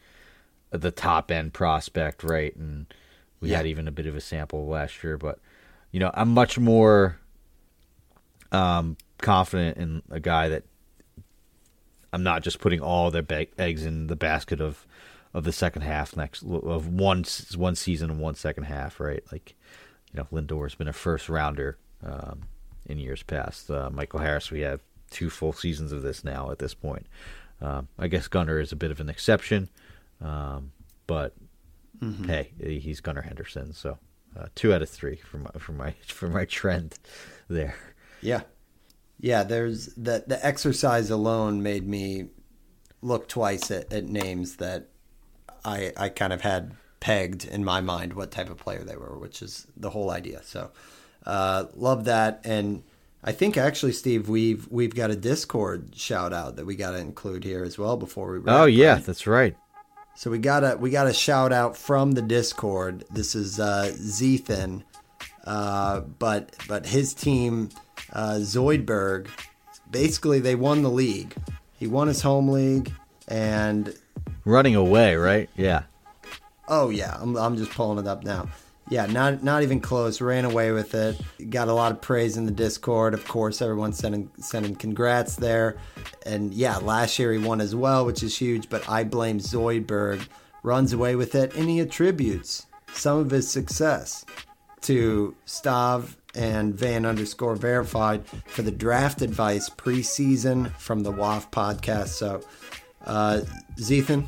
the 0.69 0.91
top 0.91 1.31
end 1.31 1.53
prospect, 1.53 2.23
right? 2.23 2.55
And 2.55 2.85
we 3.39 3.49
Yeah. 3.49 3.57
had 3.57 3.65
even 3.65 3.87
a 3.87 3.91
bit 3.91 4.05
of 4.05 4.15
a 4.15 4.21
sample 4.21 4.67
last 4.67 5.03
year, 5.03 5.17
but 5.17 5.39
you 5.91 5.99
know, 5.99 6.11
I'm 6.13 6.29
much 6.29 6.59
more 6.59 7.17
um, 8.51 8.95
confident 9.17 9.77
in 9.77 10.03
a 10.11 10.19
guy 10.19 10.49
that 10.49 10.63
I'm 12.13 12.21
not 12.21 12.43
just 12.43 12.59
putting 12.59 12.79
all 12.79 13.09
their 13.09 13.23
ba- 13.23 13.47
eggs 13.57 13.85
in 13.85 14.05
the 14.05 14.15
basket 14.15 14.61
of 14.61 14.85
of 15.33 15.45
the 15.45 15.53
second 15.53 15.81
half 15.83 16.15
next 16.15 16.43
of 16.43 16.87
one 16.89 17.23
one 17.55 17.75
season 17.75 18.11
and 18.11 18.19
one 18.19 18.35
second 18.35 18.65
half, 18.65 18.99
right? 18.99 19.23
Like, 19.31 19.55
you 20.13 20.19
know, 20.19 20.27
Lindor's 20.29 20.75
been 20.75 20.89
a 20.89 20.93
first 20.93 21.27
rounder 21.29 21.77
um, 22.03 22.41
in 22.91 22.99
years 22.99 23.23
past. 23.23 23.71
Uh, 23.71 23.89
Michael 23.91 24.19
Harris, 24.19 24.51
we 24.51 24.61
have 24.61 24.81
two 25.09 25.29
full 25.29 25.53
seasons 25.53 25.91
of 25.91 26.01
this 26.01 26.23
now 26.23 26.51
at 26.51 26.59
this 26.59 26.73
point. 26.73 27.07
Um, 27.61 27.87
I 27.97 28.07
guess 28.07 28.27
Gunnar 28.27 28.59
is 28.59 28.71
a 28.71 28.75
bit 28.75 28.91
of 28.91 28.99
an 28.99 29.09
exception, 29.09 29.69
um, 30.19 30.71
but 31.05 31.33
hey, 32.25 32.51
he's 32.59 32.99
Gunnar 33.01 33.21
Henderson, 33.21 33.73
so 33.73 33.99
uh, 34.37 34.47
two 34.55 34.73
out 34.73 34.81
of 34.81 34.89
three 34.89 35.17
for 35.17 35.37
my 35.37 35.51
for 35.59 35.71
my 35.73 35.91
for 36.07 36.27
my 36.27 36.45
trend 36.45 36.97
there. 37.49 37.75
Yeah. 38.21 38.41
Yeah, 39.19 39.43
there's 39.43 39.87
the 39.95 40.23
the 40.25 40.43
exercise 40.43 41.11
alone 41.11 41.61
made 41.61 41.87
me 41.87 42.29
look 43.03 43.27
twice 43.27 43.69
at, 43.69 43.91
at 43.93 44.05
names 44.05 44.55
that 44.55 44.89
I 45.63 45.93
I 45.95 46.09
kind 46.09 46.33
of 46.33 46.41
had 46.41 46.75
pegged 46.99 47.45
in 47.45 47.63
my 47.63 47.81
mind 47.81 48.13
what 48.13 48.31
type 48.31 48.49
of 48.49 48.57
player 48.57 48.83
they 48.83 48.95
were, 48.95 49.17
which 49.19 49.43
is 49.43 49.67
the 49.77 49.91
whole 49.91 50.09
idea. 50.09 50.41
So 50.43 50.71
uh, 51.25 51.65
love 51.75 52.05
that, 52.05 52.41
and 52.43 52.83
I 53.23 53.31
think 53.31 53.57
actually, 53.57 53.91
Steve, 53.93 54.29
we've 54.29 54.67
we've 54.69 54.95
got 54.95 55.11
a 55.11 55.15
Discord 55.15 55.95
shout 55.95 56.33
out 56.33 56.55
that 56.55 56.65
we 56.65 56.75
got 56.75 56.91
to 56.91 56.97
include 56.97 57.43
here 57.43 57.63
as 57.63 57.77
well 57.77 57.97
before 57.97 58.31
we. 58.31 58.39
Wrap, 58.39 58.55
Oh 58.55 58.65
yeah, 58.65 58.93
right? 58.93 59.05
that's 59.05 59.27
right. 59.27 59.55
So 60.15 60.29
we 60.31 60.39
got 60.39 60.63
a 60.63 60.77
we 60.77 60.89
got 60.89 61.07
a 61.07 61.13
shout 61.13 61.53
out 61.53 61.77
from 61.77 62.11
the 62.11 62.21
Discord. 62.21 63.05
This 63.11 63.35
is 63.35 63.59
uh, 63.59 63.91
Zethan, 63.95 64.83
uh, 65.45 66.01
but 66.01 66.55
but 66.67 66.85
his 66.85 67.13
team, 67.13 67.69
uh, 68.13 68.35
Zoidberg, 68.39 69.27
basically 69.89 70.39
they 70.39 70.55
won 70.55 70.81
the 70.81 70.89
league. 70.89 71.35
He 71.77 71.87
won 71.87 72.07
his 72.07 72.21
home 72.21 72.49
league, 72.49 72.91
and 73.27 73.95
Running 74.45 74.75
away, 74.75 75.15
right? 75.15 75.49
Yeah. 75.55 75.83
oh 76.67 76.89
yeah, 76.89 77.17
I'm 77.19 77.35
I'm 77.37 77.55
just 77.57 77.71
pulling 77.71 77.99
it 77.99 78.07
up 78.07 78.23
now. 78.23 78.49
Yeah, 78.91 79.05
not 79.05 79.41
not 79.41 79.63
even 79.63 79.79
close. 79.79 80.19
Ran 80.19 80.43
away 80.43 80.73
with 80.73 80.93
it. 80.95 81.17
Got 81.49 81.69
a 81.69 81.73
lot 81.73 81.93
of 81.93 82.01
praise 82.01 82.35
in 82.35 82.45
the 82.45 82.51
Discord. 82.51 83.13
Of 83.13 83.25
course, 83.25 83.61
everyone's 83.61 83.97
sending 83.97 84.29
sending 84.37 84.75
congrats 84.75 85.37
there. 85.37 85.77
And 86.25 86.53
yeah, 86.53 86.75
last 86.75 87.17
year 87.17 87.31
he 87.31 87.37
won 87.37 87.61
as 87.61 87.73
well, 87.73 88.05
which 88.05 88.21
is 88.21 88.37
huge. 88.37 88.69
But 88.69 88.87
I 88.89 89.05
blame 89.05 89.39
Zoidberg. 89.39 90.27
Runs 90.61 90.91
away 90.91 91.15
with 91.15 91.35
it, 91.35 91.55
and 91.55 91.69
he 91.69 91.79
attributes 91.79 92.65
some 92.91 93.19
of 93.19 93.31
his 93.31 93.49
success 93.49 94.25
to 94.81 95.35
Stav 95.47 96.17
and 96.35 96.75
Van 96.75 97.05
underscore 97.05 97.55
verified 97.55 98.25
for 98.45 98.61
the 98.61 98.71
draft 98.71 99.21
advice 99.21 99.69
preseason 99.69 100.69
from 100.75 101.03
the 101.03 101.13
WAF 101.13 101.49
podcast. 101.49 102.09
So, 102.09 102.41
uh, 103.05 103.41
Zethan, 103.77 104.25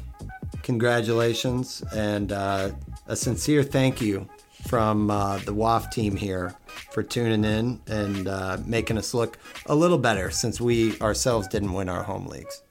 congratulations 0.63 1.83
and 1.93 2.31
uh, 2.31 2.71
a 3.07 3.15
sincere 3.15 3.61
thank 3.61 4.01
you 4.01 4.27
from 4.67 5.11
uh, 5.11 5.37
the 5.39 5.53
WAF 5.53 5.91
team 5.91 6.15
here 6.15 6.55
for 6.91 7.03
tuning 7.03 7.43
in 7.43 7.81
and 7.87 8.27
uh, 8.27 8.57
making 8.65 8.97
us 8.97 9.13
look 9.13 9.37
a 9.65 9.75
little 9.75 9.97
better 9.97 10.31
since 10.31 10.59
we 10.61 10.99
ourselves 10.99 11.47
didn't 11.47 11.73
win 11.73 11.89
our 11.89 12.03
home 12.03 12.27
leagues. 12.27 12.63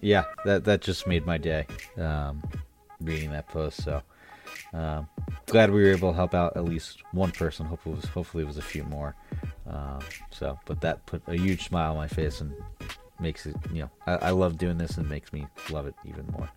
Yeah, 0.00 0.24
that 0.44 0.64
that 0.64 0.80
just 0.80 1.06
made 1.06 1.26
my 1.26 1.38
day. 1.38 1.66
Um, 1.98 2.42
reading 3.00 3.30
that 3.32 3.48
post, 3.48 3.82
so 3.82 4.02
um, 4.72 5.08
glad 5.46 5.70
we 5.70 5.82
were 5.82 5.90
able 5.90 6.10
to 6.10 6.16
help 6.16 6.34
out 6.34 6.56
at 6.56 6.64
least 6.64 7.02
one 7.12 7.30
person. 7.30 7.66
Hopefully, 7.66 7.94
it 7.94 7.96
was, 7.96 8.04
hopefully 8.06 8.44
it 8.44 8.46
was 8.46 8.56
a 8.56 8.62
few 8.62 8.84
more. 8.84 9.14
Um, 9.66 10.00
so, 10.30 10.58
but 10.64 10.80
that 10.80 11.04
put 11.06 11.22
a 11.26 11.36
huge 11.36 11.68
smile 11.68 11.92
on 11.92 11.96
my 11.96 12.08
face 12.08 12.40
and 12.40 12.52
makes 13.20 13.46
it. 13.46 13.56
You 13.72 13.82
know, 13.82 13.90
I, 14.06 14.12
I 14.14 14.30
love 14.30 14.58
doing 14.58 14.78
this 14.78 14.96
and 14.96 15.08
makes 15.08 15.32
me 15.32 15.46
love 15.70 15.86
it 15.86 15.94
even 16.04 16.26
more. 16.32 16.48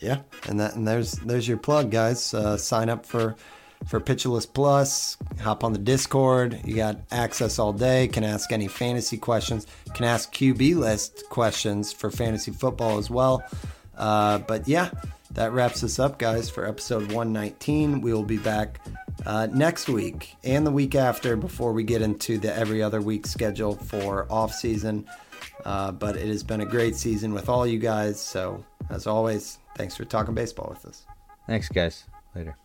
Yeah, 0.00 0.20
and 0.48 0.60
that 0.60 0.76
and 0.76 0.86
there's 0.86 1.12
there's 1.12 1.48
your 1.48 1.56
plug, 1.56 1.90
guys. 1.90 2.32
Uh, 2.32 2.56
sign 2.56 2.88
up 2.88 3.04
for 3.04 3.36
for 3.86 4.00
Pitcher 4.00 4.28
List 4.28 4.54
Plus. 4.54 5.16
Hop 5.40 5.64
on 5.64 5.72
the 5.72 5.78
Discord. 5.78 6.60
You 6.64 6.76
got 6.76 6.98
access 7.10 7.58
all 7.58 7.72
day. 7.72 8.08
Can 8.08 8.24
ask 8.24 8.52
any 8.52 8.68
fantasy 8.68 9.16
questions. 9.16 9.66
Can 9.94 10.04
ask 10.04 10.32
QB 10.32 10.76
list 10.76 11.24
questions 11.30 11.92
for 11.92 12.10
fantasy 12.10 12.50
football 12.50 12.98
as 12.98 13.10
well. 13.10 13.42
Uh, 13.96 14.38
but 14.38 14.68
yeah, 14.68 14.90
that 15.32 15.52
wraps 15.52 15.84
us 15.84 15.98
up, 15.98 16.18
guys, 16.18 16.48
for 16.48 16.66
episode 16.66 17.12
119. 17.12 18.00
We 18.00 18.12
will 18.12 18.22
be 18.24 18.38
back 18.38 18.80
uh, 19.26 19.48
next 19.52 19.88
week 19.88 20.36
and 20.44 20.66
the 20.66 20.70
week 20.70 20.94
after 20.94 21.36
before 21.36 21.72
we 21.72 21.82
get 21.82 22.02
into 22.02 22.38
the 22.38 22.54
every 22.54 22.82
other 22.82 23.00
week 23.00 23.26
schedule 23.26 23.74
for 23.74 24.26
off 24.30 24.54
season. 24.54 25.06
Uh, 25.64 25.92
but 25.92 26.16
it 26.16 26.28
has 26.28 26.42
been 26.42 26.60
a 26.60 26.66
great 26.66 26.96
season 26.96 27.34
with 27.34 27.48
all 27.48 27.66
you 27.66 27.78
guys. 27.78 28.20
So, 28.20 28.64
as 28.90 29.06
always, 29.06 29.57
thanks 29.78 29.96
for 29.96 30.04
talking 30.04 30.34
baseball 30.34 30.68
with 30.70 30.84
us. 30.84 31.06
Thanks, 31.46 31.68
guys. 31.68 32.04
Later. 32.34 32.56